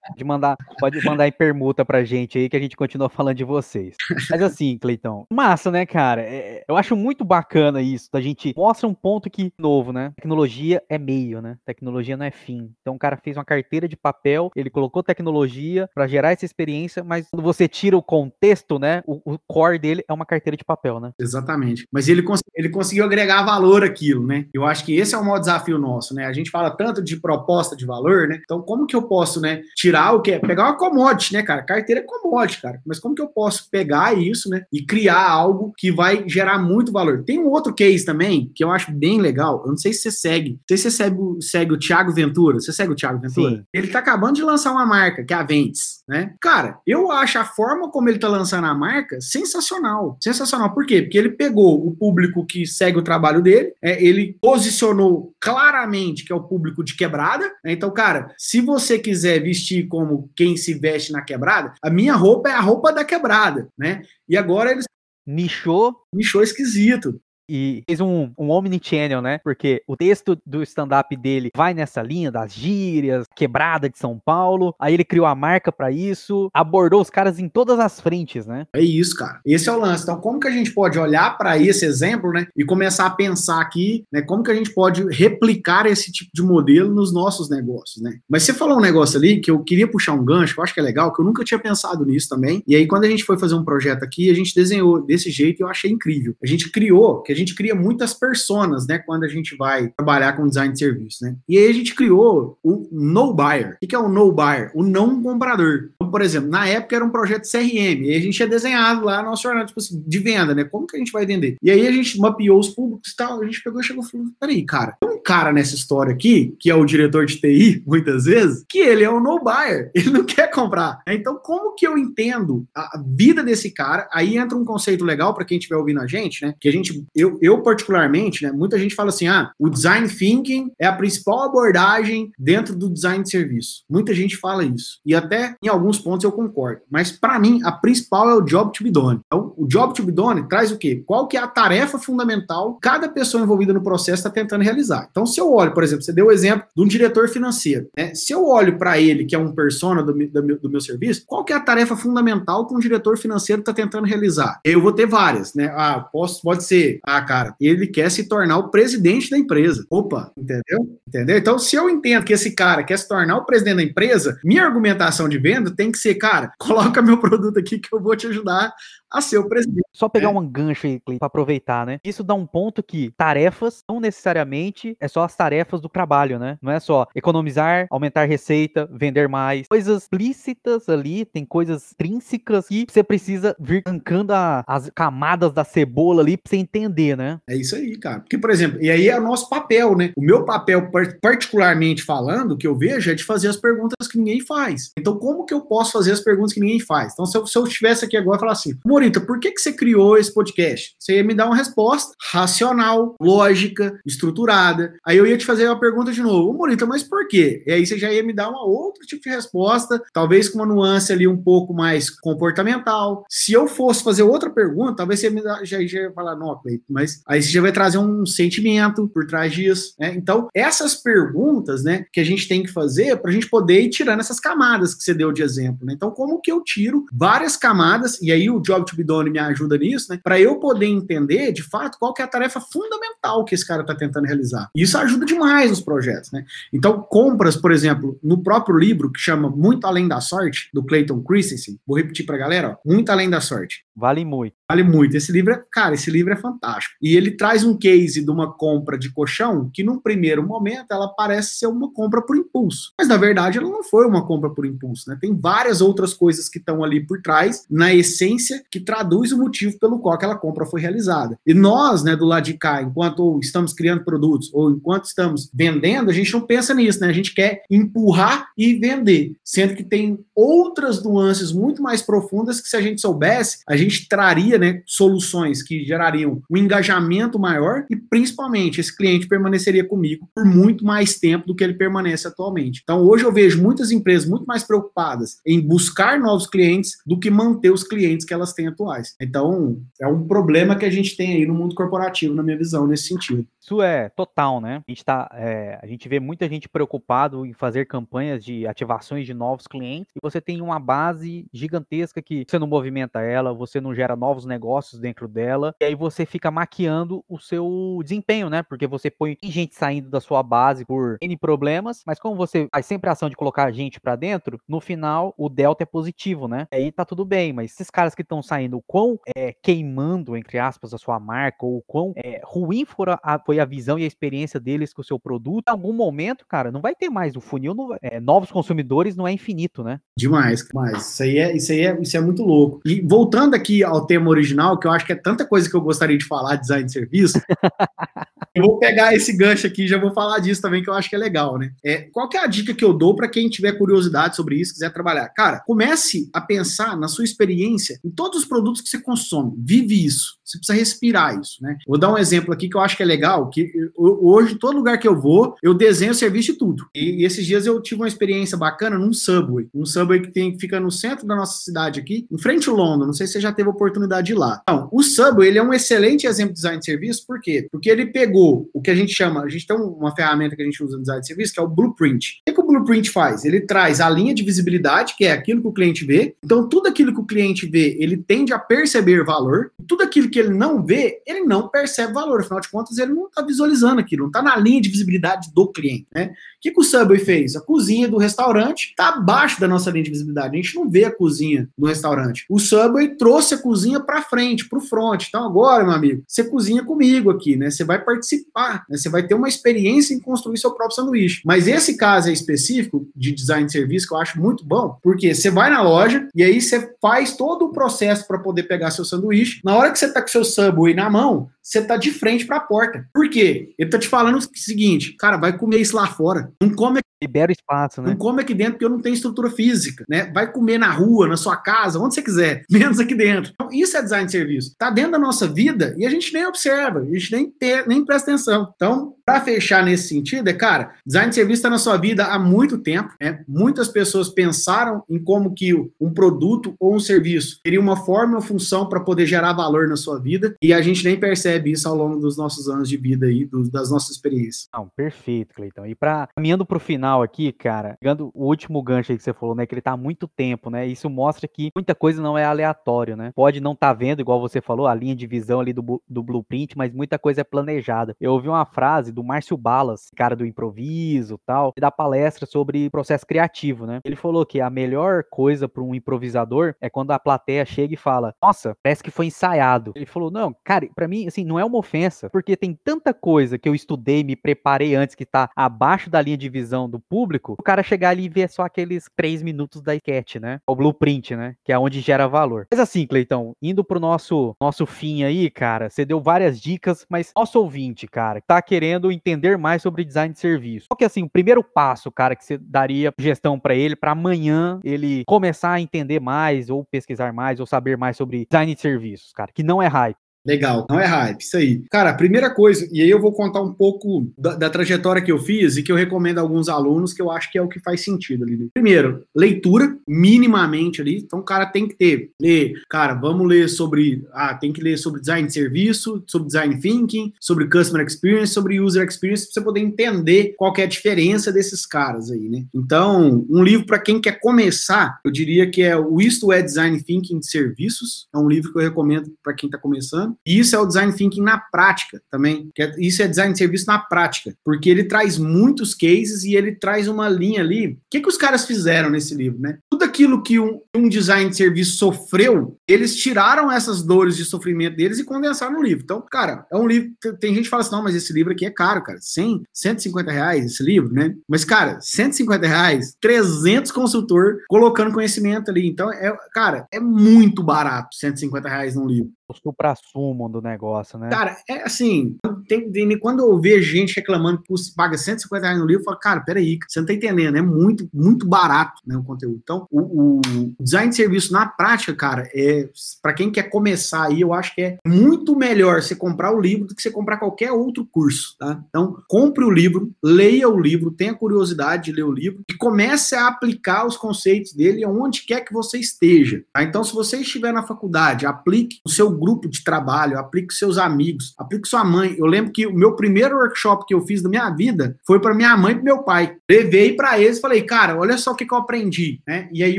Pode 0.08 0.24
mandar, 0.24 0.56
pode 0.78 1.04
mandar 1.04 1.26
em 1.26 1.32
permuta 1.32 1.84
pra 1.84 2.04
gente 2.04 2.38
aí 2.38 2.48
que 2.48 2.56
a 2.56 2.60
gente 2.60 2.76
continua 2.76 3.08
falando 3.08 3.36
de 3.36 3.44
vocês. 3.44 3.94
Mas 4.30 4.42
assim, 4.42 4.78
Cleitão, 4.78 5.26
massa, 5.32 5.70
né, 5.70 5.86
cara? 5.86 6.22
É, 6.22 6.64
eu 6.68 6.76
acho 6.76 6.94
muito 6.94 7.24
bacana 7.24 7.80
isso. 7.80 8.08
A 8.12 8.20
gente 8.20 8.54
mostra 8.56 8.86
um 8.86 8.94
ponto 8.94 9.30
que, 9.30 9.52
novo, 9.58 9.92
né? 9.92 10.12
Tecnologia 10.16 10.82
é 10.88 10.98
meio, 10.98 11.40
né? 11.40 11.56
Tecnologia 11.64 12.16
não 12.16 12.26
é 12.26 12.30
fim. 12.30 12.70
Então 12.80 12.94
o 12.94 12.98
cara 12.98 13.16
fez 13.16 13.36
uma 13.36 13.44
carteira 13.44 13.88
de 13.88 13.96
papel, 13.96 14.50
ele 14.54 14.70
colocou 14.70 15.02
tecnologia 15.02 15.88
para 15.94 16.06
gerar 16.06 16.32
essa 16.32 16.44
experiência, 16.44 17.02
mas 17.02 17.28
quando 17.30 17.42
você 17.42 17.66
tira 17.66 17.96
o 17.96 18.02
contexto, 18.02 18.78
né? 18.78 19.02
O, 19.06 19.34
o, 19.34 19.38
core 19.46 19.78
dele 19.78 20.04
é 20.08 20.12
uma 20.12 20.26
carteira 20.26 20.56
de 20.56 20.64
papel, 20.64 21.00
né? 21.00 21.12
Exatamente. 21.18 21.86
Mas 21.92 22.08
ele, 22.08 22.22
cons 22.22 22.40
ele 22.54 22.68
conseguiu 22.68 23.04
agregar 23.04 23.44
valor 23.44 23.84
àquilo, 23.84 24.26
né? 24.26 24.46
Eu 24.52 24.64
acho 24.64 24.84
que 24.84 24.94
esse 24.94 25.14
é 25.14 25.18
o 25.18 25.24
maior 25.24 25.38
desafio 25.38 25.78
nosso, 25.78 26.14
né? 26.14 26.26
A 26.26 26.32
gente 26.32 26.50
fala 26.50 26.70
tanto 26.70 27.02
de 27.02 27.20
proposta 27.20 27.76
de 27.76 27.86
valor, 27.86 28.28
né? 28.28 28.40
Então, 28.42 28.60
como 28.60 28.86
que 28.86 28.96
eu 28.96 29.02
posso, 29.02 29.40
né? 29.40 29.62
Tirar 29.76 29.93
o 30.12 30.20
que 30.20 30.32
é? 30.32 30.38
Pegar 30.38 30.64
uma 30.64 30.76
commodity, 30.76 31.32
né, 31.32 31.42
cara? 31.42 31.62
Carteira 31.62 32.00
é 32.00 32.04
commodity, 32.04 32.60
cara. 32.60 32.80
Mas 32.86 32.98
como 32.98 33.14
que 33.14 33.22
eu 33.22 33.28
posso 33.28 33.68
pegar 33.70 34.16
isso, 34.16 34.48
né? 34.48 34.64
E 34.72 34.84
criar 34.84 35.28
algo 35.28 35.72
que 35.76 35.90
vai 35.90 36.28
gerar 36.28 36.58
muito 36.58 36.92
valor? 36.92 37.22
Tem 37.24 37.38
um 37.38 37.50
outro 37.50 37.74
case 37.74 38.04
também 38.04 38.50
que 38.54 38.62
eu 38.62 38.70
acho 38.70 38.92
bem 38.92 39.20
legal. 39.20 39.62
Eu 39.64 39.70
não 39.70 39.76
sei 39.76 39.92
se 39.92 40.02
você 40.02 40.10
segue. 40.10 40.50
Não 40.50 40.58
sei 40.68 40.76
se 40.76 40.82
você 40.84 40.90
segue, 40.90 41.18
segue 41.40 41.72
o 41.72 41.78
Thiago 41.78 42.12
Ventura. 42.12 42.60
Você 42.60 42.72
segue 42.72 42.92
o 42.92 42.96
Thiago 42.96 43.20
Ventura? 43.20 43.56
Sim. 43.56 43.64
Ele 43.72 43.88
tá 43.88 43.98
acabando 43.98 44.36
de 44.36 44.42
lançar 44.42 44.72
uma 44.72 44.86
marca, 44.86 45.24
que 45.24 45.32
é 45.32 45.36
a 45.36 45.42
Ventes, 45.42 46.02
né? 46.08 46.34
Cara, 46.40 46.78
eu 46.86 47.10
acho 47.10 47.38
a 47.38 47.44
forma 47.44 47.90
como 47.90 48.08
ele 48.08 48.18
tá 48.18 48.28
lançando 48.28 48.66
a 48.66 48.74
marca 48.74 49.20
sensacional. 49.20 50.16
Sensacional. 50.22 50.72
Por 50.72 50.86
quê? 50.86 51.02
Porque 51.02 51.18
ele 51.18 51.30
pegou 51.30 51.86
o 51.86 51.94
público 51.94 52.44
que 52.44 52.66
segue 52.66 52.98
o 52.98 53.02
trabalho 53.02 53.42
dele, 53.42 53.72
é, 53.82 54.02
ele 54.04 54.36
posicionou 54.40 55.32
claramente 55.40 56.24
que 56.24 56.32
é 56.32 56.36
o 56.36 56.42
público 56.42 56.82
de 56.82 56.96
quebrada. 56.96 57.44
Né? 57.64 57.72
Então, 57.72 57.90
cara, 57.90 58.32
se 58.38 58.60
você 58.60 58.98
quiser 58.98 59.40
vestir 59.40 59.83
como 59.86 60.30
quem 60.36 60.56
se 60.56 60.74
veste 60.74 61.12
na 61.12 61.22
quebrada, 61.22 61.74
a 61.82 61.90
minha 61.90 62.14
roupa 62.14 62.48
é 62.48 62.52
a 62.52 62.60
roupa 62.60 62.92
da 62.92 63.04
quebrada, 63.04 63.68
né? 63.76 64.02
E 64.28 64.36
agora 64.36 64.72
eles 64.72 64.84
nichou. 65.26 65.94
Nichou 66.14 66.42
esquisito 66.42 67.20
e 67.48 67.82
fez 67.86 68.00
um, 68.00 68.30
um 68.38 68.50
omnichannel, 68.50 69.20
né? 69.20 69.38
Porque 69.42 69.82
o 69.86 69.96
texto 69.96 70.38
do 70.46 70.62
stand-up 70.62 71.14
dele 71.16 71.50
vai 71.56 71.74
nessa 71.74 72.02
linha 72.02 72.30
das 72.30 72.52
gírias, 72.52 73.26
quebrada 73.34 73.88
de 73.88 73.98
São 73.98 74.20
Paulo. 74.24 74.74
Aí 74.78 74.94
ele 74.94 75.04
criou 75.04 75.26
a 75.26 75.34
marca 75.34 75.70
para 75.70 75.90
isso, 75.90 76.50
abordou 76.52 77.00
os 77.00 77.10
caras 77.10 77.38
em 77.38 77.48
todas 77.48 77.78
as 77.78 78.00
frentes, 78.00 78.46
né? 78.46 78.66
É 78.74 78.80
isso, 78.80 79.16
cara. 79.16 79.40
Esse 79.44 79.68
é 79.68 79.72
o 79.72 79.78
lance. 79.78 80.02
Então, 80.02 80.20
como 80.20 80.40
que 80.40 80.48
a 80.48 80.50
gente 80.50 80.72
pode 80.72 80.98
olhar 80.98 81.36
para 81.36 81.58
esse 81.58 81.84
exemplo, 81.84 82.32
né? 82.32 82.46
E 82.56 82.64
começar 82.64 83.06
a 83.06 83.10
pensar 83.10 83.60
aqui, 83.60 84.04
né? 84.12 84.22
Como 84.22 84.42
que 84.42 84.50
a 84.50 84.54
gente 84.54 84.72
pode 84.72 85.04
replicar 85.10 85.86
esse 85.86 86.10
tipo 86.10 86.30
de 86.32 86.42
modelo 86.42 86.94
nos 86.94 87.12
nossos 87.12 87.50
negócios, 87.50 88.02
né? 88.02 88.18
Mas 88.28 88.42
você 88.42 88.52
falou 88.52 88.78
um 88.78 88.82
negócio 88.82 89.18
ali 89.18 89.40
que 89.40 89.50
eu 89.50 89.62
queria 89.62 89.90
puxar 89.90 90.12
um 90.12 90.24
gancho, 90.24 90.54
que 90.54 90.60
eu 90.60 90.64
acho 90.64 90.74
que 90.74 90.80
é 90.80 90.82
legal, 90.82 91.12
que 91.12 91.20
eu 91.20 91.24
nunca 91.24 91.44
tinha 91.44 91.58
pensado 91.58 92.04
nisso 92.04 92.28
também. 92.28 92.62
E 92.66 92.74
aí, 92.74 92.86
quando 92.86 93.04
a 93.04 93.08
gente 93.08 93.24
foi 93.24 93.38
fazer 93.38 93.54
um 93.54 93.64
projeto 93.64 94.02
aqui, 94.02 94.30
a 94.30 94.34
gente 94.34 94.54
desenhou 94.54 95.04
desse 95.04 95.30
jeito 95.30 95.60
e 95.60 95.62
eu 95.62 95.68
achei 95.68 95.90
incrível. 95.90 96.34
A 96.42 96.46
gente 96.46 96.70
criou, 96.70 97.22
que 97.22 97.33
a 97.34 97.36
gente 97.36 97.54
cria 97.54 97.74
muitas 97.74 98.14
personas, 98.14 98.86
né, 98.86 98.98
quando 98.98 99.24
a 99.24 99.28
gente 99.28 99.56
vai 99.56 99.88
trabalhar 99.88 100.34
com 100.34 100.46
design 100.46 100.72
de 100.72 100.78
serviço, 100.78 101.24
né? 101.24 101.36
E 101.48 101.58
aí 101.58 101.68
a 101.68 101.72
gente 101.72 101.94
criou 101.94 102.58
o 102.62 102.88
no 102.90 103.34
buyer. 103.34 103.76
O 103.82 103.86
que 103.86 103.94
é 103.94 103.98
o 103.98 104.08
no 104.08 104.32
buyer? 104.32 104.70
O 104.74 104.82
não 104.82 105.22
comprador. 105.22 105.90
Por 106.14 106.22
exemplo, 106.22 106.48
na 106.48 106.64
época 106.68 106.94
era 106.94 107.04
um 107.04 107.10
projeto 107.10 107.42
CRM, 107.42 108.04
e 108.04 108.14
a 108.14 108.20
gente 108.20 108.36
tinha 108.36 108.46
desenhado 108.46 109.04
lá 109.04 109.20
nosso 109.20 109.42
jornal, 109.42 109.66
tipo 109.66 109.80
assim, 109.80 110.00
de 110.06 110.18
venda, 110.20 110.54
né? 110.54 110.62
Como 110.62 110.86
que 110.86 110.94
a 110.94 110.98
gente 111.00 111.10
vai 111.10 111.26
vender? 111.26 111.56
E 111.60 111.68
aí 111.72 111.88
a 111.88 111.90
gente 111.90 112.16
mapeou 112.20 112.56
os 112.56 112.68
públicos 112.68 113.10
e 113.10 113.16
tal, 113.16 113.42
a 113.42 113.44
gente 113.44 113.60
pegou 113.60 113.80
e 113.80 113.84
chegou 113.84 114.04
e 114.04 114.08
falou, 114.08 114.26
peraí, 114.38 114.64
cara, 114.64 114.96
tem 115.00 115.10
um 115.10 115.20
cara 115.20 115.52
nessa 115.52 115.74
história 115.74 116.14
aqui, 116.14 116.54
que 116.60 116.70
é 116.70 116.74
o 116.76 116.84
diretor 116.84 117.26
de 117.26 117.40
TI, 117.40 117.82
muitas 117.84 118.26
vezes, 118.26 118.64
que 118.68 118.78
ele 118.78 119.02
é 119.02 119.10
um 119.10 119.18
no-buyer, 119.18 119.90
ele 119.92 120.10
não 120.10 120.22
quer 120.22 120.48
comprar. 120.52 121.00
Então, 121.08 121.34
como 121.42 121.74
que 121.74 121.84
eu 121.84 121.98
entendo 121.98 122.64
a 122.72 123.02
vida 123.04 123.42
desse 123.42 123.72
cara? 123.72 124.08
Aí 124.12 124.38
entra 124.38 124.56
um 124.56 124.64
conceito 124.64 125.04
legal 125.04 125.34
para 125.34 125.44
quem 125.44 125.58
estiver 125.58 125.78
ouvindo 125.78 126.00
a 126.00 126.06
gente, 126.06 126.46
né? 126.46 126.54
Que 126.60 126.68
a 126.68 126.72
gente, 126.72 127.04
eu, 127.12 127.40
eu 127.42 127.60
particularmente, 127.60 128.44
né? 128.44 128.52
Muita 128.52 128.78
gente 128.78 128.94
fala 128.94 129.08
assim, 129.08 129.26
ah, 129.26 129.50
o 129.58 129.68
design 129.68 130.08
thinking 130.08 130.70
é 130.80 130.86
a 130.86 130.94
principal 130.94 131.42
abordagem 131.42 132.30
dentro 132.38 132.76
do 132.76 132.88
design 132.88 133.24
de 133.24 133.30
serviço. 133.30 133.82
Muita 133.90 134.14
gente 134.14 134.36
fala 134.36 134.64
isso. 134.64 135.00
E 135.04 135.12
até 135.12 135.56
em 135.60 135.66
alguns 135.66 136.03
pontos 136.04 136.24
eu 136.24 136.32
concordo. 136.32 136.82
Mas 136.90 137.10
para 137.10 137.38
mim, 137.38 137.60
a 137.64 137.72
principal 137.72 138.28
é 138.28 138.34
o 138.34 138.42
job 138.42 138.72
to 138.72 138.84
be 138.84 138.90
done. 138.90 139.20
Então, 139.26 139.54
o 139.56 139.66
job 139.66 139.94
to 139.94 140.02
be 140.02 140.12
done 140.12 140.46
traz 140.48 140.70
o 140.70 140.78
quê? 140.78 141.02
Qual 141.06 141.26
que 141.26 141.36
é 141.36 141.40
a 141.40 141.48
tarefa 141.48 141.98
fundamental 141.98 142.78
cada 142.80 143.08
pessoa 143.08 143.42
envolvida 143.42 143.72
no 143.72 143.82
processo 143.82 144.20
está 144.20 144.30
tentando 144.30 144.62
realizar. 144.62 145.08
Então, 145.10 145.26
se 145.26 145.40
eu 145.40 145.52
olho, 145.52 145.72
por 145.72 145.82
exemplo, 145.82 146.04
você 146.04 146.12
deu 146.12 146.26
o 146.26 146.32
exemplo 146.32 146.66
de 146.76 146.82
um 146.82 146.86
diretor 146.86 147.28
financeiro. 147.28 147.88
Né? 147.96 148.14
Se 148.14 148.32
eu 148.32 148.46
olho 148.46 148.78
para 148.78 148.98
ele, 149.00 149.24
que 149.24 149.34
é 149.34 149.38
um 149.38 149.52
persona 149.52 150.02
do, 150.02 150.12
do, 150.12 150.58
do, 150.58 150.70
meu 150.70 150.80
serviço, 150.80 151.24
qual 151.26 151.44
que 151.44 151.52
é 151.52 151.56
a 151.56 151.60
tarefa 151.60 151.96
fundamental 151.96 152.66
que 152.66 152.74
um 152.74 152.78
diretor 152.78 153.16
financeiro 153.16 153.60
está 153.60 153.72
tentando 153.72 154.06
realizar? 154.06 154.60
Eu 154.64 154.80
vou 154.80 154.92
ter 154.92 155.06
várias, 155.06 155.54
né? 155.54 155.72
Ah, 155.74 156.00
posso, 156.12 156.42
pode 156.42 156.64
ser, 156.64 157.00
ah, 157.04 157.20
cara, 157.22 157.54
ele 157.60 157.86
quer 157.86 158.10
se 158.10 158.28
tornar 158.28 158.58
o 158.58 158.68
presidente 158.68 159.30
da 159.30 159.38
empresa. 159.38 159.84
Opa, 159.88 160.30
entendeu? 160.36 160.98
Entendeu? 161.06 161.38
Então, 161.38 161.58
se 161.58 161.76
eu 161.76 161.88
entendo 161.88 162.24
que 162.24 162.32
esse 162.32 162.50
cara 162.52 162.82
quer 162.82 162.98
se 162.98 163.08
tornar 163.08 163.36
o 163.36 163.44
presidente 163.44 163.76
da 163.76 163.82
empresa, 163.82 164.38
minha 164.44 164.64
argumentação 164.64 165.28
de 165.28 165.38
venda 165.38 165.70
tem 165.70 165.83
que 165.92 165.98
ser, 165.98 166.14
cara, 166.16 166.52
coloca 166.58 167.02
meu 167.02 167.18
produto 167.18 167.58
aqui 167.58 167.78
que 167.78 167.92
eu 167.92 168.00
vou 168.00 168.16
te 168.16 168.26
ajudar 168.26 168.72
a 169.14 169.20
ser 169.20 169.38
o 169.38 169.48
presidente. 169.48 169.84
Só 169.92 170.08
pegar 170.08 170.28
é. 170.28 170.30
um 170.30 170.46
gancho 170.46 170.86
aí, 170.88 171.00
para 171.00 171.26
aproveitar, 171.26 171.86
né? 171.86 172.00
Isso 172.04 172.24
dá 172.24 172.34
um 172.34 172.44
ponto 172.44 172.82
que 172.82 173.12
tarefas 173.16 173.84
não 173.88 174.00
necessariamente 174.00 174.96
é 175.00 175.06
só 175.06 175.22
as 175.22 175.36
tarefas 175.36 175.80
do 175.80 175.88
trabalho, 175.88 176.38
né? 176.38 176.58
Não 176.60 176.72
é 176.72 176.80
só 176.80 177.06
economizar, 177.14 177.86
aumentar 177.90 178.24
receita, 178.24 178.88
vender 178.92 179.28
mais. 179.28 179.68
Coisas 179.68 180.02
explícitas 180.02 180.88
ali, 180.88 181.24
tem 181.24 181.44
coisas 181.44 181.86
extrínsecas 181.86 182.66
que 182.66 182.86
você 182.90 183.04
precisa 183.04 183.54
vir 183.60 183.82
arrancando 183.86 184.32
a, 184.32 184.64
as 184.66 184.90
camadas 184.94 185.52
da 185.52 185.62
cebola 185.62 186.22
ali 186.22 186.36
pra 186.36 186.50
você 186.50 186.56
entender, 186.56 187.16
né? 187.16 187.38
É 187.48 187.56
isso 187.56 187.76
aí, 187.76 187.96
cara. 187.96 188.20
Porque, 188.20 188.36
por 188.36 188.50
exemplo, 188.50 188.82
e 188.82 188.90
aí 188.90 189.08
é 189.08 189.18
o 189.18 189.22
nosso 189.22 189.48
papel, 189.48 189.96
né? 189.96 190.12
O 190.16 190.22
meu 190.22 190.44
papel, 190.44 190.90
particularmente 191.20 192.02
falando, 192.02 192.56
que 192.56 192.66
eu 192.66 192.76
vejo, 192.76 193.10
é 193.10 193.14
de 193.14 193.22
fazer 193.22 193.48
as 193.48 193.56
perguntas 193.56 194.08
que 194.08 194.18
ninguém 194.18 194.40
faz. 194.40 194.90
Então, 194.98 195.16
como 195.18 195.44
que 195.44 195.54
eu 195.54 195.60
posso 195.60 195.92
fazer 195.92 196.12
as 196.12 196.20
perguntas 196.20 196.52
que 196.52 196.60
ninguém 196.60 196.80
faz? 196.80 197.12
Então, 197.12 197.26
se 197.26 197.38
eu, 197.38 197.46
se 197.46 197.56
eu 197.56 197.64
estivesse 197.64 198.04
aqui 198.04 198.16
agora 198.16 198.38
e 198.38 198.40
falar 198.40 198.52
assim, 198.52 198.74
Morita, 199.04 199.20
por 199.20 199.38
que, 199.38 199.50
que 199.50 199.60
você 199.60 199.70
criou 199.70 200.16
esse 200.16 200.32
podcast? 200.32 200.96
Você 200.98 201.16
ia 201.16 201.22
me 201.22 201.34
dar 201.34 201.44
uma 201.44 201.56
resposta 201.56 202.14
racional, 202.32 203.14
lógica, 203.20 204.00
estruturada. 204.06 204.94
Aí 205.06 205.18
eu 205.18 205.26
ia 205.26 205.36
te 205.36 205.44
fazer 205.44 205.66
uma 205.66 205.78
pergunta 205.78 206.10
de 206.10 206.22
novo, 206.22 206.54
Morita, 206.54 206.86
mas 206.86 207.02
por 207.02 207.28
quê? 207.28 207.62
E 207.66 207.72
aí 207.72 207.86
você 207.86 207.98
já 207.98 208.10
ia 208.10 208.22
me 208.22 208.32
dar 208.32 208.48
uma 208.48 208.64
outro 208.64 209.06
tipo 209.06 209.22
de 209.22 209.28
resposta, 209.28 210.02
talvez 210.10 210.48
com 210.48 210.58
uma 210.58 210.64
nuance 210.64 211.12
ali 211.12 211.28
um 211.28 211.36
pouco 211.36 211.74
mais 211.74 212.08
comportamental. 212.08 213.26
Se 213.28 213.52
eu 213.52 213.68
fosse 213.68 214.02
fazer 214.02 214.22
outra 214.22 214.48
pergunta, 214.48 214.96
talvez 214.96 215.20
você 215.20 215.28
me 215.28 215.42
dar, 215.42 215.62
já, 215.66 215.84
já 215.84 216.00
ia 216.00 216.12
falar, 216.12 216.34
não, 216.34 216.58
Cleiton, 216.62 216.86
mas 216.88 217.20
aí 217.28 217.42
você 217.42 217.50
já 217.50 217.60
vai 217.60 217.72
trazer 217.72 217.98
um 217.98 218.24
sentimento 218.24 219.06
por 219.08 219.26
trás 219.26 219.52
disso, 219.52 219.92
né? 220.00 220.14
Então, 220.16 220.48
essas 220.54 220.94
perguntas, 220.94 221.84
né, 221.84 222.06
que 222.10 222.20
a 222.20 222.24
gente 222.24 222.48
tem 222.48 222.62
que 222.62 222.72
fazer 222.72 223.18
para 223.18 223.30
a 223.30 223.34
gente 223.34 223.50
poder 223.50 223.82
ir 223.82 223.90
tirando 223.90 224.20
essas 224.20 224.40
camadas 224.40 224.94
que 224.94 225.04
você 225.04 225.12
deu 225.12 225.30
de 225.30 225.42
exemplo, 225.42 225.84
né? 225.84 225.92
Então, 225.92 226.10
como 226.10 226.40
que 226.40 226.50
eu 226.50 226.64
tiro 226.64 227.04
várias 227.12 227.54
camadas, 227.54 228.18
e 228.22 228.32
aí 228.32 228.48
o 228.48 228.60
Job 228.60 228.86
to 228.86 228.93
be 228.96 229.04
done 229.04 229.30
me 229.30 229.38
ajuda 229.38 229.76
nisso, 229.78 230.12
né? 230.12 230.20
Para 230.22 230.40
eu 230.40 230.58
poder 230.58 230.86
entender, 230.86 231.52
de 231.52 231.62
fato, 231.62 231.98
qual 231.98 232.12
que 232.12 232.22
é 232.22 232.24
a 232.24 232.28
tarefa 232.28 232.60
fundamental 232.60 233.44
que 233.44 233.54
esse 233.54 233.66
cara 233.66 233.82
está 233.82 233.94
tentando 233.94 234.26
realizar. 234.26 234.70
E 234.74 234.82
isso 234.82 234.98
ajuda 234.98 235.24
demais 235.24 235.70
nos 235.70 235.80
projetos, 235.80 236.30
né? 236.32 236.44
Então, 236.72 237.00
compras, 237.00 237.56
por 237.56 237.72
exemplo, 237.72 238.18
no 238.22 238.42
próprio 238.42 238.76
livro 238.76 239.10
que 239.10 239.20
chama 239.20 239.48
Muito 239.48 239.86
Além 239.86 240.08
da 240.08 240.20
Sorte, 240.20 240.68
do 240.72 240.84
Clayton 240.84 241.22
Christensen, 241.22 241.78
vou 241.86 241.96
repetir 241.96 242.26
para 242.26 242.36
a 242.36 242.38
galera, 242.38 242.70
ó, 242.70 242.88
Muito 242.88 243.10
Além 243.10 243.28
da 243.28 243.40
Sorte. 243.40 243.83
Vale 243.96 244.24
muito. 244.24 244.54
Vale 244.68 244.82
muito. 244.82 245.16
Esse 245.16 245.30
livro 245.30 245.52
é, 245.52 245.62
cara, 245.70 245.94
esse 245.94 246.10
livro 246.10 246.32
é 246.32 246.36
fantástico. 246.36 246.94
E 247.00 247.16
ele 247.16 247.30
traz 247.30 247.62
um 247.64 247.76
case 247.76 248.24
de 248.24 248.30
uma 248.30 248.52
compra 248.52 248.98
de 248.98 249.12
colchão 249.12 249.70
que, 249.72 249.84
num 249.84 249.98
primeiro 249.98 250.42
momento, 250.46 250.86
ela 250.90 251.08
parece 251.08 251.58
ser 251.58 251.66
uma 251.66 251.92
compra 251.92 252.22
por 252.22 252.36
impulso. 252.36 252.92
Mas, 252.98 253.08
na 253.08 253.16
verdade, 253.16 253.58
ela 253.58 253.68
não 253.68 253.84
foi 253.84 254.06
uma 254.06 254.26
compra 254.26 254.50
por 254.50 254.66
impulso, 254.66 255.08
né? 255.08 255.18
Tem 255.20 255.36
várias 255.38 255.80
outras 255.80 256.12
coisas 256.12 256.48
que 256.48 256.58
estão 256.58 256.82
ali 256.82 257.06
por 257.06 257.20
trás, 257.20 257.64
na 257.70 257.94
essência, 257.94 258.64
que 258.70 258.80
traduz 258.80 259.32
o 259.32 259.38
motivo 259.38 259.78
pelo 259.78 260.00
qual 260.00 260.14
aquela 260.14 260.36
compra 260.36 260.66
foi 260.66 260.80
realizada. 260.80 261.38
E 261.46 261.54
nós, 261.54 262.02
né, 262.02 262.16
do 262.16 262.24
lado 262.24 262.44
de 262.44 262.54
cá, 262.54 262.82
enquanto 262.82 263.38
estamos 263.40 263.72
criando 263.72 264.04
produtos 264.04 264.50
ou 264.52 264.70
enquanto 264.70 265.04
estamos 265.04 265.50
vendendo, 265.52 266.10
a 266.10 266.12
gente 266.12 266.32
não 266.32 266.40
pensa 266.40 266.74
nisso, 266.74 267.00
né? 267.00 267.08
A 267.08 267.12
gente 267.12 267.34
quer 267.34 267.62
empurrar 267.70 268.48
e 268.56 268.74
vender, 268.74 269.36
sendo 269.44 269.74
que 269.74 269.84
tem 269.84 270.18
outras 270.34 271.02
nuances 271.02 271.52
muito 271.52 271.82
mais 271.82 272.02
profundas 272.02 272.60
que 272.60 272.68
se 272.68 272.76
a 272.76 272.80
gente 272.80 273.00
soubesse, 273.00 273.58
a 273.68 273.76
gente 273.76 273.83
traria, 274.08 274.58
né, 274.58 274.82
soluções 274.86 275.62
que 275.62 275.84
gerariam 275.84 276.42
um 276.50 276.56
engajamento 276.56 277.38
maior 277.38 277.84
e 277.90 277.96
principalmente 277.96 278.80
esse 278.80 278.94
cliente 278.94 279.26
permaneceria 279.26 279.86
comigo 279.86 280.28
por 280.34 280.44
muito 280.44 280.84
mais 280.84 281.18
tempo 281.18 281.46
do 281.46 281.54
que 281.54 281.64
ele 281.64 281.74
permanece 281.74 282.26
atualmente. 282.26 282.80
Então 282.82 283.02
hoje 283.02 283.24
eu 283.24 283.32
vejo 283.32 283.62
muitas 283.62 283.90
empresas 283.90 284.28
muito 284.28 284.44
mais 284.44 284.64
preocupadas 284.64 285.38
em 285.46 285.60
buscar 285.60 286.18
novos 286.18 286.46
clientes 286.46 286.92
do 287.06 287.18
que 287.18 287.30
manter 287.30 287.72
os 287.72 287.84
clientes 287.84 288.26
que 288.26 288.34
elas 288.34 288.52
têm 288.52 288.68
atuais. 288.68 289.14
Então 289.20 289.78
é 290.00 290.06
um 290.06 290.26
problema 290.26 290.76
que 290.76 290.84
a 290.84 290.90
gente 290.90 291.16
tem 291.16 291.36
aí 291.36 291.46
no 291.46 291.54
mundo 291.54 291.74
corporativo, 291.74 292.34
na 292.34 292.42
minha 292.42 292.58
visão, 292.58 292.86
nesse 292.86 293.08
sentido. 293.08 293.46
Isso 293.64 293.80
é 293.80 294.10
total, 294.10 294.60
né? 294.60 294.82
A 294.86 294.90
gente, 294.90 295.02
tá, 295.02 295.26
é, 295.32 295.78
a 295.82 295.86
gente 295.86 296.06
vê 296.06 296.20
muita 296.20 296.46
gente 296.46 296.68
preocupado 296.68 297.46
em 297.46 297.54
fazer 297.54 297.86
campanhas 297.86 298.44
de 298.44 298.66
ativações 298.66 299.24
de 299.24 299.32
novos 299.32 299.66
clientes 299.66 300.12
e 300.14 300.18
você 300.22 300.38
tem 300.38 300.60
uma 300.60 300.78
base 300.78 301.46
gigantesca 301.50 302.20
que 302.20 302.44
você 302.46 302.58
não 302.58 302.66
movimenta 302.66 303.22
ela, 303.22 303.54
você 303.54 303.80
não 303.80 303.94
gera 303.94 304.14
novos 304.14 304.44
negócios 304.44 305.00
dentro 305.00 305.26
dela, 305.26 305.74
e 305.80 305.84
aí 305.86 305.94
você 305.94 306.26
fica 306.26 306.50
maquiando 306.50 307.24
o 307.26 307.38
seu 307.38 308.00
desempenho, 308.02 308.50
né? 308.50 308.62
Porque 308.62 308.86
você 308.86 309.10
põe 309.10 309.38
gente 309.42 309.74
saindo 309.74 310.10
da 310.10 310.20
sua 310.20 310.42
base 310.42 310.84
por 310.84 311.16
N 311.22 311.34
problemas, 311.38 312.02
mas 312.06 312.18
como 312.20 312.36
você 312.36 312.68
faz 312.70 312.84
sempre 312.84 313.08
a 313.08 313.14
ação 313.14 313.30
de 313.30 313.36
colocar 313.36 313.72
gente 313.72 313.98
para 313.98 314.14
dentro, 314.14 314.60
no 314.68 314.78
final 314.78 315.32
o 315.38 315.48
delta 315.48 315.84
é 315.84 315.86
positivo, 315.86 316.46
né? 316.46 316.68
Aí 316.70 316.92
tá 316.92 317.02
tudo 317.06 317.24
bem, 317.24 317.50
mas 317.54 317.72
esses 317.72 317.88
caras 317.88 318.14
que 318.14 318.20
estão 318.20 318.42
saindo, 318.42 318.76
o 318.76 318.82
quão 318.82 319.18
é, 319.34 319.54
queimando, 319.62 320.36
entre 320.36 320.58
aspas, 320.58 320.92
a 320.92 320.98
sua 320.98 321.18
marca, 321.18 321.64
ou 321.64 321.78
o 321.78 321.82
quão 321.86 322.12
é, 322.14 322.42
ruim 322.44 322.84
for 322.84 323.08
a, 323.08 323.40
foi 323.53 323.53
a 323.60 323.64
visão 323.64 323.98
e 323.98 324.04
a 324.04 324.06
experiência 324.06 324.58
deles 324.60 324.92
com 324.92 325.02
o 325.02 325.04
seu 325.04 325.18
produto, 325.18 325.68
em 325.68 325.70
algum 325.70 325.92
momento, 325.92 326.44
cara, 326.46 326.70
não 326.70 326.80
vai 326.80 326.94
ter 326.94 327.08
mais. 327.08 327.36
O 327.36 327.40
funil, 327.40 327.74
não, 327.74 327.96
é, 328.02 328.20
novos 328.20 328.50
consumidores 328.50 329.16
não 329.16 329.26
é 329.26 329.32
infinito, 329.32 329.82
né? 329.82 330.00
Demais, 330.16 330.66
mas 330.72 331.12
isso 331.12 331.22
aí, 331.22 331.38
é, 331.38 331.56
isso 331.56 331.72
aí 331.72 331.80
é, 331.80 332.00
isso 332.00 332.16
é 332.16 332.20
muito 332.20 332.42
louco. 332.42 332.80
E 332.84 333.00
voltando 333.00 333.54
aqui 333.54 333.82
ao 333.82 334.06
tema 334.06 334.30
original, 334.30 334.78
que 334.78 334.86
eu 334.86 334.92
acho 334.92 335.04
que 335.06 335.12
é 335.12 335.16
tanta 335.16 335.44
coisa 335.44 335.68
que 335.68 335.74
eu 335.74 335.80
gostaria 335.80 336.16
de 336.16 336.24
falar, 336.24 336.56
design 336.56 336.84
de 336.84 336.92
serviço, 336.92 337.40
eu 338.54 338.62
vou 338.62 338.78
pegar 338.78 339.14
esse 339.14 339.36
gancho 339.36 339.66
aqui 339.66 339.84
e 339.84 339.88
já 339.88 339.98
vou 339.98 340.12
falar 340.12 340.38
disso 340.38 340.62
também, 340.62 340.82
que 340.82 340.88
eu 340.88 340.94
acho 340.94 341.08
que 341.08 341.16
é 341.16 341.18
legal, 341.18 341.58
né? 341.58 341.72
É, 341.84 342.02
qual 342.12 342.28
que 342.28 342.36
é 342.36 342.40
a 342.40 342.46
dica 342.46 342.74
que 342.74 342.84
eu 342.84 342.92
dou 342.92 343.16
para 343.16 343.28
quem 343.28 343.48
tiver 343.48 343.72
curiosidade 343.72 344.36
sobre 344.36 344.56
isso, 344.56 344.72
quiser 344.72 344.92
trabalhar? 344.92 345.28
Cara, 345.30 345.62
comece 345.66 346.28
a 346.32 346.40
pensar 346.40 346.96
na 346.96 347.08
sua 347.08 347.24
experiência 347.24 347.98
em 348.04 348.10
todos 348.10 348.40
os 348.40 348.44
produtos 348.44 348.80
que 348.80 348.88
você 348.88 349.00
consome. 349.00 349.54
Vive 349.58 350.04
isso. 350.04 350.38
Você 350.44 350.58
precisa 350.58 350.78
respirar 350.78 351.40
isso, 351.40 351.62
né? 351.62 351.76
Vou 351.86 351.98
dar 351.98 352.12
um 352.12 352.18
exemplo 352.18 352.52
aqui 352.52 352.68
que 352.68 352.76
eu 352.76 352.80
acho 352.80 352.96
que 352.96 353.02
é 353.02 353.06
legal, 353.06 353.48
que 353.48 353.72
hoje, 353.96 354.56
todo 354.56 354.76
lugar 354.76 354.98
que 354.98 355.08
eu 355.08 355.18
vou, 355.18 355.56
eu 355.62 355.72
desenho 355.72 356.14
serviço 356.14 356.52
de 356.52 356.58
tudo. 356.58 356.86
E, 356.94 357.22
e 357.22 357.24
esses 357.24 357.46
dias 357.46 357.66
eu 357.66 357.80
tive 357.80 358.02
uma 358.02 358.08
experiência 358.08 358.56
bacana 358.56 358.98
num 358.98 359.12
Subway. 359.12 359.68
Um 359.74 359.86
Subway 359.86 360.20
que 360.20 360.30
tem, 360.30 360.58
fica 360.58 360.78
no 360.78 360.90
centro 360.90 361.26
da 361.26 361.34
nossa 361.34 361.62
cidade 361.62 362.00
aqui, 362.00 362.26
em 362.30 362.38
frente 362.38 362.68
ao 362.68 362.76
London. 362.76 363.06
Não 363.06 363.12
sei 363.12 363.26
se 363.26 363.34
você 363.34 363.40
já 363.40 363.52
teve 363.52 363.68
oportunidade 363.68 364.26
de 364.26 364.32
ir 364.32 364.36
lá. 364.36 364.60
Então, 364.62 364.88
o 364.92 365.02
Subway, 365.02 365.48
ele 365.48 365.58
é 365.58 365.62
um 365.62 365.72
excelente 365.72 366.26
exemplo 366.26 366.52
de 366.52 366.60
design 366.60 366.78
de 366.78 366.84
serviço, 366.84 367.26
por 367.26 367.40
quê? 367.40 367.66
Porque 367.70 367.88
ele 367.88 368.06
pegou 368.06 368.68
o 368.72 368.80
que 368.80 368.90
a 368.90 368.94
gente 368.94 369.12
chama, 369.12 369.42
a 369.42 369.48
gente 369.48 369.66
tem 369.66 369.76
uma 369.76 370.14
ferramenta 370.14 370.54
que 370.54 370.62
a 370.62 370.64
gente 370.64 370.82
usa 370.82 370.96
no 370.96 371.02
design 371.02 371.20
de 371.20 371.26
serviço, 371.26 371.54
que 371.54 371.60
é 371.60 371.62
o 371.62 371.68
Blueprint. 371.68 372.42
O 372.48 372.52
que, 372.52 372.60
o 372.60 372.66
Blueprint 372.66 373.10
faz? 373.10 373.44
Ele 373.44 373.60
traz 373.60 374.00
a 374.00 374.10
linha 374.10 374.34
de 374.34 374.42
visibilidade, 374.42 375.14
que 375.16 375.24
é 375.24 375.32
aquilo 375.32 375.62
que 375.62 375.68
o 375.68 375.72
cliente 375.72 376.04
vê. 376.04 376.34
Então, 376.44 376.68
tudo 376.68 376.88
aquilo 376.88 377.12
que 377.12 377.20
o 377.20 377.26
cliente 377.26 377.66
vê, 377.66 377.96
ele 377.98 378.16
tende 378.16 378.52
a 378.52 378.58
perceber 378.58 379.24
valor. 379.24 379.70
Tudo 379.86 380.02
aquilo 380.02 380.30
que 380.34 380.40
ele 380.40 380.52
não 380.52 380.84
vê, 380.84 381.22
ele 381.24 381.44
não 381.44 381.68
percebe 381.68 382.12
valor. 382.12 382.40
Afinal 382.40 382.60
de 382.60 382.68
contas, 382.68 382.98
ele 382.98 383.12
não 383.12 383.28
está 383.28 383.40
visualizando 383.40 384.00
aquilo, 384.00 384.22
não 384.22 384.30
está 384.30 384.42
na 384.42 384.56
linha 384.56 384.80
de 384.80 384.88
visibilidade 384.88 385.54
do 385.54 385.70
cliente, 385.70 386.08
né? 386.12 386.34
Que, 386.64 386.70
que 386.70 386.80
o 386.80 386.82
Subway 386.82 387.18
fez? 387.18 387.54
A 387.56 387.60
cozinha 387.60 388.08
do 388.08 388.16
restaurante 388.16 388.88
está 388.88 389.10
abaixo 389.10 389.60
da 389.60 389.68
nossa 389.68 389.90
linha 389.90 390.02
de 390.02 390.10
visibilidade. 390.10 390.54
A 390.54 390.62
gente 390.62 390.74
não 390.74 390.88
vê 390.88 391.04
a 391.04 391.14
cozinha 391.14 391.68
do 391.76 391.86
restaurante. 391.86 392.46
O 392.48 392.58
Subway 392.58 393.16
trouxe 393.16 393.52
a 393.52 393.58
cozinha 393.58 394.00
para 394.00 394.22
frente, 394.22 394.66
para 394.66 394.78
o 394.78 394.82
front. 394.82 395.26
Então 395.28 395.44
agora, 395.44 395.84
meu 395.84 395.92
amigo, 395.92 396.24
você 396.26 396.42
cozinha 396.42 396.82
comigo 396.82 397.30
aqui, 397.30 397.54
né? 397.54 397.68
Você 397.68 397.84
vai 397.84 398.02
participar 398.02 398.82
né? 398.88 398.96
você 398.96 399.10
vai 399.10 399.26
ter 399.26 399.34
uma 399.34 399.46
experiência 399.46 400.14
em 400.14 400.18
construir 400.18 400.56
seu 400.56 400.72
próprio 400.72 400.96
sanduíche. 400.96 401.42
Mas 401.44 401.68
esse 401.68 401.98
caso 401.98 402.30
é 402.30 402.32
específico 402.32 403.06
de 403.14 403.30
design 403.32 403.66
de 403.66 403.72
serviço 403.72 404.08
que 404.08 404.14
eu 404.14 404.18
acho 404.18 404.40
muito 404.40 404.64
bom, 404.64 404.96
porque 405.02 405.34
você 405.34 405.50
vai 405.50 405.68
na 405.68 405.82
loja 405.82 406.26
e 406.34 406.42
aí 406.42 406.62
você 406.62 406.94
faz 406.98 407.36
todo 407.36 407.66
o 407.66 407.72
processo 407.72 408.26
para 408.26 408.38
poder 408.38 408.62
pegar 408.62 408.90
seu 408.90 409.04
sanduíche. 409.04 409.60
Na 409.62 409.76
hora 409.76 409.92
que 409.92 409.98
você 409.98 410.10
tá 410.10 410.22
com 410.22 410.28
seu 410.28 410.44
Subway 410.44 410.94
na 410.94 411.10
mão, 411.10 411.50
você 411.64 411.82
tá 411.82 411.96
de 411.96 412.10
frente 412.10 412.46
para 412.46 412.58
a 412.58 412.60
porta. 412.60 413.08
Por 413.12 413.28
quê? 413.28 413.74
Ele 413.78 413.90
tá 413.90 413.98
te 413.98 414.06
falando 414.06 414.36
o 414.36 414.58
seguinte, 414.58 415.14
cara, 415.14 415.38
vai 415.38 415.56
comer 415.56 415.78
isso 415.78 415.96
lá 415.96 416.06
fora. 416.06 416.52
Não 416.60 416.70
come 416.74 417.00
Libera 417.24 417.52
espaço, 417.52 418.02
né? 418.02 418.10
Não 418.10 418.16
come 418.16 418.42
aqui 418.42 418.52
dentro 418.52 418.72
porque 418.74 418.84
eu 418.84 418.90
não 418.90 419.00
tenho 419.00 419.14
estrutura 419.14 419.50
física, 419.50 420.04
né? 420.08 420.30
Vai 420.32 420.50
comer 420.50 420.76
na 420.78 420.90
rua, 420.90 421.26
na 421.26 421.36
sua 421.36 421.56
casa, 421.56 421.98
onde 421.98 422.14
você 422.14 422.22
quiser, 422.22 422.64
menos 422.70 422.98
aqui 422.98 423.14
dentro. 423.14 423.52
Então, 423.54 423.68
isso 423.72 423.96
é 423.96 424.02
design 424.02 424.26
de 424.26 424.32
serviço. 424.32 424.74
Tá 424.78 424.90
dentro 424.90 425.12
da 425.12 425.18
nossa 425.18 425.46
vida 425.46 425.94
e 425.96 426.06
a 426.06 426.10
gente 426.10 426.32
nem 426.34 426.44
observa, 426.46 427.00
a 427.00 427.04
gente 427.04 427.32
nem, 427.32 427.52
nem 427.86 428.04
presta 428.04 428.30
atenção. 428.30 428.72
Então, 428.74 429.14
para 429.24 429.40
fechar 429.40 429.84
nesse 429.84 430.08
sentido, 430.08 430.48
é, 430.48 430.52
cara, 430.52 430.94
design 431.04 431.30
de 431.30 431.34
serviço 431.34 431.58
está 431.58 431.70
na 431.70 431.78
sua 431.78 431.96
vida 431.96 432.26
há 432.26 432.38
muito 432.38 432.78
tempo, 432.78 433.14
né? 433.20 433.42
Muitas 433.48 433.88
pessoas 433.88 434.28
pensaram 434.28 435.02
em 435.08 435.18
como 435.18 435.54
que 435.54 435.72
um 436.00 436.12
produto 436.12 436.74
ou 436.78 436.94
um 436.94 437.00
serviço 437.00 437.60
teria 437.62 437.80
uma 437.80 437.96
forma 437.96 438.36
ou 438.36 438.42
função 438.42 438.88
para 438.88 439.00
poder 439.00 439.26
gerar 439.26 439.52
valor 439.54 439.88
na 439.88 439.96
sua 439.96 440.20
vida 440.20 440.54
e 440.62 440.72
a 440.72 440.82
gente 440.82 441.04
nem 441.04 441.18
percebe 441.18 441.72
isso 441.72 441.88
ao 441.88 441.94
longo 441.94 442.20
dos 442.20 442.36
nossos 442.36 442.68
anos 442.68 442.88
de 442.88 442.96
vida 442.96 443.26
aí, 443.26 443.44
do, 443.44 443.68
das 443.70 443.90
nossas 443.90 444.10
experiências. 444.10 444.68
Não, 444.72 444.88
perfeito, 444.94 445.54
Cleitão. 445.54 445.86
E 445.86 445.94
para 445.94 446.28
caminhando 446.36 446.66
para 446.66 446.76
o 446.76 446.80
final 446.80 447.22
aqui, 447.22 447.52
cara, 447.52 447.96
pegando 448.00 448.30
o 448.34 448.46
último 448.46 448.82
gancho 448.82 449.12
aí 449.12 449.18
que 449.18 449.24
você 449.24 449.32
falou, 449.32 449.54
né, 449.54 449.66
que 449.66 449.74
ele 449.74 449.80
tá 449.80 449.92
há 449.92 449.96
muito 449.96 450.28
tempo, 450.28 450.68
né? 450.68 450.86
Isso 450.86 451.08
mostra 451.08 451.48
que 451.48 451.70
muita 451.74 451.94
coisa 451.94 452.20
não 452.20 452.36
é 452.36 452.44
aleatório, 452.44 453.16
né? 453.16 453.32
Pode 453.34 453.60
não 453.60 453.72
estar 453.72 453.88
tá 453.88 453.94
vendo, 453.94 454.20
igual 454.20 454.40
você 454.40 454.60
falou, 454.60 454.86
a 454.86 454.94
linha 454.94 455.16
de 455.16 455.26
visão 455.26 455.60
ali 455.60 455.72
do, 455.72 456.02
do 456.08 456.22
blueprint, 456.22 456.76
mas 456.76 456.92
muita 456.92 457.18
coisa 457.18 457.40
é 457.40 457.44
planejada. 457.44 458.14
Eu 458.20 458.32
ouvi 458.32 458.48
uma 458.48 458.66
frase 458.66 459.13
do 459.14 459.24
Márcio 459.24 459.56
Balas, 459.56 460.10
cara 460.16 460.36
do 460.36 460.44
improviso 460.44 461.38
tal, 461.46 461.72
da 461.78 461.90
palestra 461.90 462.46
sobre 462.46 462.90
processo 462.90 463.26
criativo, 463.26 463.86
né? 463.86 464.00
Ele 464.04 464.16
falou 464.16 464.44
que 464.44 464.60
a 464.60 464.68
melhor 464.68 465.24
coisa 465.30 465.68
para 465.68 465.82
um 465.82 465.94
improvisador 465.94 466.74
é 466.80 466.90
quando 466.90 467.12
a 467.12 467.18
plateia 467.18 467.64
chega 467.64 467.94
e 467.94 467.96
fala: 467.96 468.34
Nossa, 468.42 468.76
parece 468.82 469.02
que 469.02 469.10
foi 469.10 469.26
ensaiado. 469.26 469.92
Ele 469.94 470.06
falou: 470.06 470.30
Não, 470.30 470.54
cara, 470.64 470.88
para 470.94 471.08
mim, 471.08 471.26
assim, 471.26 471.44
não 471.44 471.58
é 471.58 471.64
uma 471.64 471.78
ofensa, 471.78 472.28
porque 472.30 472.56
tem 472.56 472.78
tanta 472.84 473.14
coisa 473.14 473.58
que 473.58 473.68
eu 473.68 473.74
estudei, 473.74 474.24
me 474.24 474.36
preparei 474.36 474.94
antes 474.94 475.14
que 475.14 475.24
tá 475.24 475.50
abaixo 475.56 476.10
da 476.10 476.20
linha 476.20 476.36
de 476.36 476.48
visão 476.48 476.88
do 476.88 476.98
público, 476.98 477.54
o 477.58 477.62
cara 477.62 477.82
chegar 477.82 478.10
ali 478.10 478.24
e 478.24 478.28
ver 478.28 478.48
só 478.48 478.62
aqueles 478.62 479.08
três 479.16 479.42
minutos 479.42 479.80
da 479.80 479.94
sketch, 479.94 480.36
né? 480.36 480.60
O 480.66 480.74
blueprint, 480.74 481.36
né? 481.36 481.56
Que 481.64 481.72
é 481.72 481.78
onde 481.78 482.00
gera 482.00 482.26
valor. 482.26 482.66
Mas 482.70 482.80
assim, 482.80 483.06
Cleitão, 483.06 483.54
indo 483.62 483.84
pro 483.84 484.00
nosso, 484.00 484.56
nosso 484.60 484.86
fim 484.86 485.24
aí, 485.24 485.50
cara, 485.50 485.90
você 485.90 486.04
deu 486.04 486.20
várias 486.20 486.60
dicas, 486.60 487.06
mas 487.08 487.32
nosso 487.36 487.58
ouvinte, 487.60 488.06
cara, 488.06 488.40
tá 488.46 488.60
querendo 488.60 489.03
entender 489.12 489.34
entender 489.34 489.58
mais 489.58 489.82
sobre 489.82 490.04
design 490.04 490.32
de 490.32 490.38
serviço. 490.38 490.86
Qual 490.88 490.96
que 490.96 491.04
é 491.04 491.06
assim, 491.06 491.22
o 491.22 491.28
primeiro 491.28 491.62
passo, 491.62 492.10
cara, 492.10 492.34
que 492.34 492.44
você 492.44 492.56
daria 492.58 493.12
gestão 493.18 493.58
para 493.58 493.74
ele 493.74 493.96
para 493.96 494.12
amanhã 494.12 494.80
ele 494.84 495.24
começar 495.26 495.72
a 495.72 495.80
entender 495.80 496.20
mais 496.20 496.70
ou 496.70 496.84
pesquisar 496.84 497.32
mais 497.32 497.60
ou 497.60 497.66
saber 497.66 497.96
mais 497.96 498.16
sobre 498.16 498.46
design 498.50 498.74
de 498.74 498.80
serviços, 498.80 499.32
cara, 499.32 499.50
que 499.52 499.62
não 499.62 499.82
é 499.82 499.86
hype. 499.86 500.16
Legal, 500.46 500.86
não 500.90 501.00
é 501.00 501.06
hype, 501.06 501.40
isso 501.40 501.56
aí. 501.56 501.82
Cara, 501.90 502.12
primeira 502.12 502.50
coisa, 502.50 502.86
e 502.92 503.00
aí 503.00 503.08
eu 503.08 503.20
vou 503.20 503.32
contar 503.32 503.62
um 503.62 503.72
pouco 503.72 504.30
da, 504.36 504.54
da, 504.54 504.70
trajetória 504.70 505.22
que 505.22 505.32
eu 505.32 505.38
fiz 505.38 505.76
e 505.76 505.82
que 505.82 505.90
eu 505.90 505.96
recomendo 505.96 506.38
a 506.38 506.42
alguns 506.42 506.68
alunos 506.68 507.14
que 507.14 507.22
eu 507.22 507.30
acho 507.30 507.50
que 507.50 507.56
é 507.56 507.62
o 507.62 507.68
que 507.68 507.80
faz 507.80 508.02
sentido 508.02 508.44
ali. 508.44 508.68
Primeiro, 508.74 509.24
leitura, 509.34 509.96
minimamente 510.06 511.00
ali. 511.00 511.16
Então 511.16 511.38
o 511.38 511.44
cara 511.44 511.66
tem 511.66 511.88
que 511.88 511.96
ter, 511.96 512.30
ler, 512.40 512.74
cara, 512.90 513.14
vamos 513.14 513.48
ler 513.48 513.68
sobre, 513.68 514.22
ah, 514.32 514.54
tem 514.54 514.72
que 514.72 514.82
ler 514.82 514.98
sobre 514.98 515.20
design 515.20 515.46
de 515.46 515.54
serviço, 515.54 516.22
sobre 516.26 516.48
design 516.48 516.78
thinking, 516.78 517.32
sobre 517.40 517.68
customer 517.68 518.06
experience, 518.06 518.52
sobre 518.52 518.78
user 518.78 519.06
experience, 519.06 519.44
para 519.44 519.54
você 519.54 519.60
poder 519.62 519.80
entender 519.80 520.54
qual 520.58 520.74
é 520.76 520.82
a 520.82 520.86
diferença 520.86 521.50
desses 521.50 521.86
caras 521.86 522.30
aí, 522.30 522.48
né? 522.48 522.64
Então, 522.74 523.46
um 523.48 523.62
livro 523.62 523.86
para 523.86 523.98
quem 523.98 524.20
quer 524.20 524.38
começar, 524.40 525.18
eu 525.24 525.30
diria 525.30 525.70
que 525.70 525.82
é 525.82 525.96
o 525.96 526.20
Isto 526.20 526.52
é 526.52 526.60
Design 526.60 527.02
Thinking 527.02 527.38
de 527.38 527.46
Serviços. 527.46 528.26
É 528.34 528.38
um 528.38 528.48
livro 528.48 528.72
que 528.72 528.78
eu 528.78 528.82
recomendo 528.82 529.32
para 529.42 529.54
quem 529.54 529.68
está 529.68 529.78
começando. 529.78 530.33
E 530.46 530.58
isso 530.58 530.74
é 530.74 530.78
o 530.78 530.86
design 530.86 531.12
thinking 531.12 531.42
na 531.42 531.58
prática 531.58 532.20
também. 532.30 532.68
É, 532.78 532.94
isso 532.98 533.22
é 533.22 533.28
design 533.28 533.52
de 533.52 533.58
serviço 533.58 533.86
na 533.86 533.98
prática, 533.98 534.54
porque 534.64 534.88
ele 534.88 535.04
traz 535.04 535.38
muitos 535.38 535.94
cases 535.94 536.44
e 536.44 536.54
ele 536.54 536.72
traz 536.72 537.08
uma 537.08 537.28
linha 537.28 537.60
ali. 537.60 537.88
O 537.88 537.98
que, 538.10 538.20
que 538.20 538.28
os 538.28 538.36
caras 538.36 538.64
fizeram 538.64 539.10
nesse 539.10 539.34
livro, 539.34 539.60
né? 539.60 539.78
Tudo 539.90 540.04
aquilo 540.04 540.42
que 540.42 540.58
um, 540.58 540.80
um 540.94 541.08
design 541.08 541.50
de 541.50 541.56
serviço 541.56 541.96
sofreu, 541.96 542.76
eles 542.88 543.16
tiraram 543.16 543.70
essas 543.70 544.02
dores 544.02 544.36
de 544.36 544.44
sofrimento 544.44 544.96
deles 544.96 545.18
e 545.18 545.24
condensaram 545.24 545.74
no 545.74 545.82
livro. 545.82 546.04
Então, 546.04 546.24
cara, 546.30 546.66
é 546.70 546.76
um 546.76 546.86
livro. 546.86 547.12
Tem 547.40 547.54
gente 547.54 547.64
que 547.64 547.70
fala 547.70 547.82
assim, 547.82 547.92
não, 547.92 548.02
mas 548.02 548.14
esse 548.14 548.32
livro 548.32 548.52
aqui 548.52 548.66
é 548.66 548.70
caro, 548.70 549.02
cara. 549.02 549.18
100, 549.20 549.62
150 549.72 550.30
reais 550.30 550.64
esse 550.64 550.82
livro, 550.82 551.12
né? 551.12 551.34
Mas, 551.48 551.64
cara, 551.64 551.98
150 552.00 552.66
reais, 552.66 553.16
300 553.20 553.90
consultor 553.90 554.58
colocando 554.68 555.12
conhecimento 555.12 555.70
ali. 555.70 555.86
Então, 555.86 556.12
é, 556.12 556.36
cara, 556.52 556.86
é 556.92 557.00
muito 557.00 557.62
barato 557.62 558.16
150 558.16 558.68
reais 558.68 558.94
num 558.94 559.06
livro 559.06 559.32
o 559.48 559.54
supra-sumo 559.54 560.48
do 560.48 560.60
negócio, 560.60 561.18
né? 561.18 561.28
Cara, 561.28 561.56
é 561.68 561.82
assim, 561.82 562.36
tem, 562.68 563.18
quando 563.18 563.40
eu 563.40 563.60
vejo 563.60 563.92
gente 563.92 564.16
reclamando 564.16 564.62
que 564.62 564.74
paga 564.96 565.16
150 565.16 565.64
reais 565.64 565.78
no 565.78 565.86
livro, 565.86 566.02
eu 566.02 566.04
falo, 566.04 566.18
cara, 566.18 566.40
peraí, 566.40 566.78
você 566.86 567.00
não 567.00 567.06
tá 567.06 567.12
entendendo, 567.12 567.56
é 567.56 567.62
muito, 567.62 568.08
muito 568.12 568.46
barato 568.46 569.02
né, 569.06 569.16
o 569.16 569.22
conteúdo. 569.22 569.60
Então, 569.62 569.86
o, 569.90 570.40
o 570.40 570.74
design 570.80 571.10
de 571.10 571.16
serviço 571.16 571.52
na 571.52 571.66
prática, 571.66 572.14
cara, 572.14 572.48
é 572.54 572.88
para 573.22 573.34
quem 573.34 573.50
quer 573.50 573.64
começar 573.64 574.24
aí, 574.24 574.40
eu 574.40 574.52
acho 574.52 574.74
que 574.74 574.82
é 574.82 574.98
muito 575.06 575.56
melhor 575.56 576.02
você 576.02 576.14
comprar 576.14 576.52
o 576.52 576.60
livro 576.60 576.86
do 576.86 576.94
que 576.94 577.02
você 577.02 577.10
comprar 577.10 577.36
qualquer 577.36 577.72
outro 577.72 578.06
curso, 578.06 578.56
tá? 578.58 578.82
Então, 578.88 579.22
compre 579.28 579.64
o 579.64 579.70
livro, 579.70 580.12
leia 580.22 580.68
o 580.68 580.80
livro, 580.80 581.10
tenha 581.10 581.34
curiosidade 581.34 582.04
de 582.04 582.12
ler 582.12 582.24
o 582.24 582.32
livro 582.32 582.62
e 582.68 582.74
comece 582.74 583.34
a 583.34 583.48
aplicar 583.48 584.06
os 584.06 584.16
conceitos 584.16 584.72
dele 584.72 585.04
onde 585.04 585.44
quer 585.44 585.60
que 585.60 585.72
você 585.72 585.98
esteja, 585.98 586.64
tá? 586.72 586.82
Então, 586.82 587.04
se 587.04 587.14
você 587.14 587.38
estiver 587.38 587.72
na 587.72 587.82
faculdade, 587.82 588.46
aplique 588.46 589.00
o 589.04 589.10
seu 589.10 589.33
grupo 589.34 589.68
de 589.68 589.82
trabalho, 589.82 590.38
aplique 590.38 590.72
seus 590.74 590.98
amigos, 590.98 591.54
aplique 591.58 591.88
sua 591.88 592.04
mãe. 592.04 592.34
Eu 592.38 592.46
lembro 592.46 592.72
que 592.72 592.86
o 592.86 592.94
meu 592.94 593.16
primeiro 593.16 593.56
workshop 593.56 594.04
que 594.06 594.14
eu 594.14 594.20
fiz 594.22 594.42
na 594.42 594.48
minha 594.48 594.70
vida 594.70 595.16
foi 595.26 595.40
para 595.40 595.54
minha 595.54 595.76
mãe 595.76 595.94
e 595.94 596.02
meu 596.02 596.22
pai. 596.22 596.56
Levei 596.68 597.14
para 597.14 597.38
eles 597.38 597.60
falei, 597.60 597.82
cara, 597.82 598.18
olha 598.18 598.36
só 598.36 598.52
o 598.52 598.54
que, 598.54 598.66
que 598.66 598.74
eu 598.74 598.78
aprendi, 598.78 599.40
né? 599.46 599.68
E 599.72 599.82
aí 599.82 599.98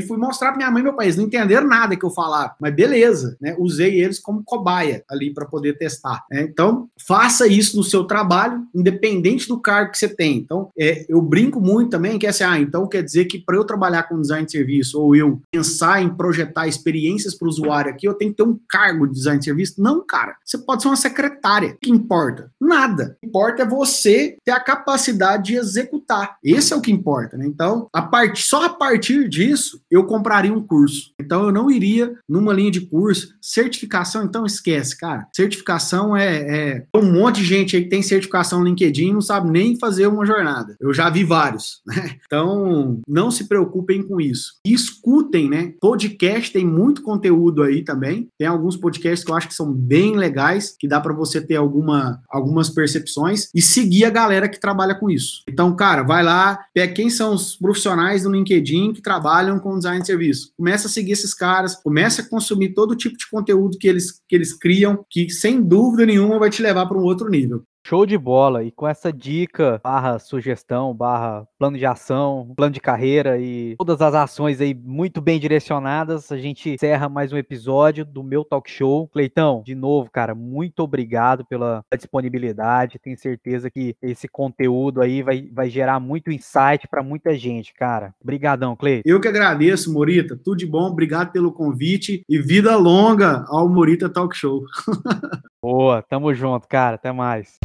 fui 0.00 0.16
mostrar 0.16 0.48
para 0.48 0.58
minha 0.58 0.70
mãe 0.70 0.80
e 0.80 0.84
meu 0.84 0.94
pai. 0.94 1.06
Eles 1.06 1.16
não 1.16 1.24
entenderam 1.24 1.66
nada 1.66 1.96
que 1.96 2.04
eu 2.04 2.10
falava, 2.10 2.54
mas 2.60 2.74
beleza, 2.74 3.36
né? 3.40 3.56
Usei 3.58 4.00
eles 4.00 4.18
como 4.18 4.42
cobaia 4.44 5.02
ali 5.08 5.32
para 5.32 5.46
poder 5.46 5.76
testar. 5.78 6.24
Né? 6.30 6.42
Então, 6.42 6.88
faça 7.06 7.46
isso 7.46 7.76
no 7.76 7.84
seu 7.84 8.04
trabalho, 8.04 8.64
independente 8.74 9.48
do 9.48 9.60
cargo 9.60 9.92
que 9.92 9.98
você 9.98 10.08
tem. 10.08 10.38
Então, 10.38 10.70
é, 10.78 11.04
eu 11.08 11.20
brinco 11.20 11.60
muito 11.60 11.90
também 11.90 12.18
que 12.18 12.26
é 12.26 12.30
assim, 12.30 12.44
ah, 12.44 12.58
então 12.58 12.86
quer 12.86 13.02
dizer 13.02 13.24
que 13.26 13.38
para 13.38 13.56
eu 13.56 13.64
trabalhar 13.64 14.04
com 14.04 14.20
design 14.20 14.46
de 14.46 14.52
serviço 14.52 15.00
ou 15.00 15.14
eu 15.14 15.40
pensar 15.50 16.02
em 16.02 16.08
projetar 16.08 16.66
experiências 16.66 17.34
para 17.34 17.46
o 17.46 17.48
usuário 17.48 17.90
aqui, 17.90 18.06
eu 18.06 18.14
tenho 18.14 18.30
que 18.30 18.36
ter 18.36 18.42
um 18.42 18.58
cargo 18.68 19.06
de 19.06 19.14
design 19.26 19.38
de 19.38 19.44
serviço? 19.44 19.82
Não, 19.82 20.04
cara. 20.04 20.36
Você 20.44 20.58
pode 20.58 20.82
ser 20.82 20.88
uma 20.88 20.96
secretária. 20.96 21.70
O 21.70 21.78
que 21.78 21.90
importa? 21.90 22.50
Nada. 22.60 23.16
O 23.16 23.20
que 23.20 23.26
importa 23.26 23.62
é 23.62 23.66
você 23.66 24.36
ter 24.44 24.52
a 24.52 24.60
capacidade 24.60 25.44
de 25.44 25.56
executar. 25.56 26.36
Esse 26.42 26.72
é 26.72 26.76
o 26.76 26.80
que 26.80 26.92
importa, 26.92 27.36
né? 27.36 27.46
Então, 27.46 27.88
a 27.92 28.02
part... 28.02 28.40
só 28.42 28.64
a 28.64 28.68
partir 28.68 29.28
disso, 29.28 29.80
eu 29.90 30.04
compraria 30.04 30.52
um 30.52 30.64
curso. 30.64 31.12
Então, 31.20 31.44
eu 31.44 31.52
não 31.52 31.70
iria 31.70 32.14
numa 32.28 32.52
linha 32.52 32.70
de 32.70 32.80
curso. 32.80 33.34
Certificação, 33.40 34.24
então, 34.24 34.46
esquece, 34.46 34.96
cara. 34.96 35.26
Certificação 35.34 36.16
é, 36.16 36.36
é... 36.36 36.86
um 36.94 37.12
monte 37.12 37.36
de 37.36 37.44
gente 37.44 37.76
aí 37.76 37.84
que 37.84 37.90
tem 37.90 38.02
certificação 38.02 38.60
no 38.60 38.66
LinkedIn 38.66 39.08
e 39.08 39.12
não 39.12 39.20
sabe 39.20 39.50
nem 39.50 39.78
fazer 39.78 40.06
uma 40.06 40.26
jornada. 40.26 40.76
Eu 40.80 40.92
já 40.94 41.10
vi 41.10 41.24
vários, 41.24 41.82
né? 41.86 42.16
Então, 42.24 43.00
não 43.08 43.30
se 43.30 43.48
preocupem 43.48 44.02
com 44.02 44.20
isso. 44.20 44.54
E 44.66 44.72
escutem, 44.72 45.48
né? 45.48 45.74
Podcast 45.80 46.52
tem 46.52 46.64
muito 46.64 47.02
conteúdo 47.02 47.62
aí 47.62 47.82
também. 47.82 48.28
Tem 48.38 48.46
alguns 48.46 48.76
podcasts 48.76 49.15
podcasts 49.16 49.24
que 49.24 49.30
eu 49.30 49.36
acho 49.36 49.48
que 49.48 49.54
são 49.54 49.72
bem 49.72 50.16
legais, 50.16 50.74
que 50.78 50.88
dá 50.88 51.00
para 51.00 51.14
você 51.14 51.40
ter 51.40 51.56
alguma, 51.56 52.22
algumas 52.28 52.68
percepções 52.68 53.48
e 53.54 53.62
seguir 53.62 54.04
a 54.04 54.10
galera 54.10 54.48
que 54.48 54.60
trabalha 54.60 54.94
com 54.94 55.10
isso. 55.10 55.42
Então, 55.48 55.74
cara, 55.74 56.02
vai 56.02 56.22
lá, 56.22 56.58
pega 56.74 56.92
quem 56.92 57.10
são 57.10 57.34
os 57.34 57.56
profissionais 57.56 58.22
do 58.22 58.32
LinkedIn 58.32 58.92
que 58.92 59.02
trabalham 59.02 59.58
com 59.58 59.76
design 59.76 60.00
de 60.00 60.06
serviço. 60.06 60.52
Começa 60.56 60.88
a 60.88 60.90
seguir 60.90 61.12
esses 61.12 61.34
caras, 61.34 61.76
começa 61.76 62.22
a 62.22 62.28
consumir 62.28 62.74
todo 62.74 62.96
tipo 62.96 63.16
de 63.16 63.28
conteúdo 63.30 63.78
que 63.78 63.88
eles, 63.88 64.20
que 64.28 64.34
eles 64.34 64.52
criam, 64.52 65.04
que 65.08 65.28
sem 65.30 65.62
dúvida 65.62 66.06
nenhuma 66.06 66.38
vai 66.38 66.50
te 66.50 66.62
levar 66.62 66.86
para 66.86 66.98
um 66.98 67.02
outro 67.02 67.28
nível. 67.28 67.62
Show 67.86 68.04
de 68.04 68.18
bola. 68.18 68.64
E 68.64 68.72
com 68.72 68.88
essa 68.88 69.12
dica, 69.12 69.80
barra 69.80 70.18
sugestão, 70.18 70.92
barra 70.92 71.46
plano 71.56 71.78
de 71.78 71.86
ação, 71.86 72.52
plano 72.56 72.72
de 72.72 72.80
carreira 72.80 73.38
e 73.38 73.76
todas 73.78 74.02
as 74.02 74.12
ações 74.12 74.60
aí 74.60 74.74
muito 74.74 75.20
bem 75.20 75.38
direcionadas, 75.38 76.32
a 76.32 76.36
gente 76.36 76.70
encerra 76.70 77.08
mais 77.08 77.32
um 77.32 77.36
episódio 77.36 78.04
do 78.04 78.24
meu 78.24 78.44
talk 78.44 78.68
show. 78.68 79.06
Cleitão, 79.06 79.62
de 79.64 79.76
novo, 79.76 80.10
cara, 80.10 80.34
muito 80.34 80.80
obrigado 80.80 81.44
pela 81.44 81.84
disponibilidade. 81.96 82.98
Tenho 82.98 83.16
certeza 83.16 83.70
que 83.70 83.94
esse 84.02 84.26
conteúdo 84.26 85.00
aí 85.00 85.22
vai, 85.22 85.48
vai 85.52 85.70
gerar 85.70 86.00
muito 86.00 86.32
insight 86.32 86.88
para 86.90 87.04
muita 87.04 87.38
gente, 87.38 87.72
cara. 87.72 88.12
Obrigadão, 88.20 88.74
Cleiton. 88.74 89.08
Eu 89.08 89.20
que 89.20 89.28
agradeço, 89.28 89.92
Morita. 89.92 90.36
Tudo 90.36 90.56
de 90.56 90.66
bom. 90.66 90.88
Obrigado 90.88 91.30
pelo 91.30 91.52
convite 91.52 92.24
e 92.28 92.36
vida 92.36 92.74
longa 92.74 93.44
ao 93.46 93.68
Morita 93.68 94.08
Talk 94.08 94.36
Show. 94.36 94.64
Boa, 95.68 96.00
tamo 96.00 96.32
junto, 96.32 96.68
cara. 96.68 96.94
Até 96.94 97.10
mais. 97.10 97.58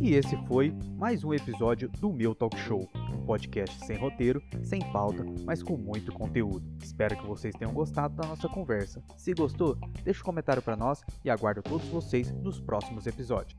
E 0.00 0.14
esse 0.14 0.36
foi 0.46 0.72
mais 0.96 1.24
um 1.24 1.34
episódio 1.34 1.88
do 1.88 2.12
meu 2.12 2.36
talk 2.36 2.56
show, 2.60 2.88
um 3.12 3.26
podcast 3.26 3.84
sem 3.84 3.96
roteiro, 3.96 4.40
sem 4.62 4.80
pauta, 4.92 5.26
mas 5.44 5.60
com 5.60 5.76
muito 5.76 6.12
conteúdo. 6.12 6.62
Espero 6.80 7.16
que 7.16 7.26
vocês 7.26 7.52
tenham 7.56 7.74
gostado 7.74 8.14
da 8.14 8.28
nossa 8.28 8.48
conversa. 8.48 9.02
Se 9.16 9.34
gostou, 9.34 9.76
deixa 10.04 10.20
um 10.20 10.24
comentário 10.24 10.62
para 10.62 10.76
nós 10.76 11.02
e 11.24 11.28
aguardo 11.28 11.62
todos 11.62 11.88
vocês 11.88 12.30
nos 12.30 12.60
próximos 12.60 13.08
episódios. 13.08 13.58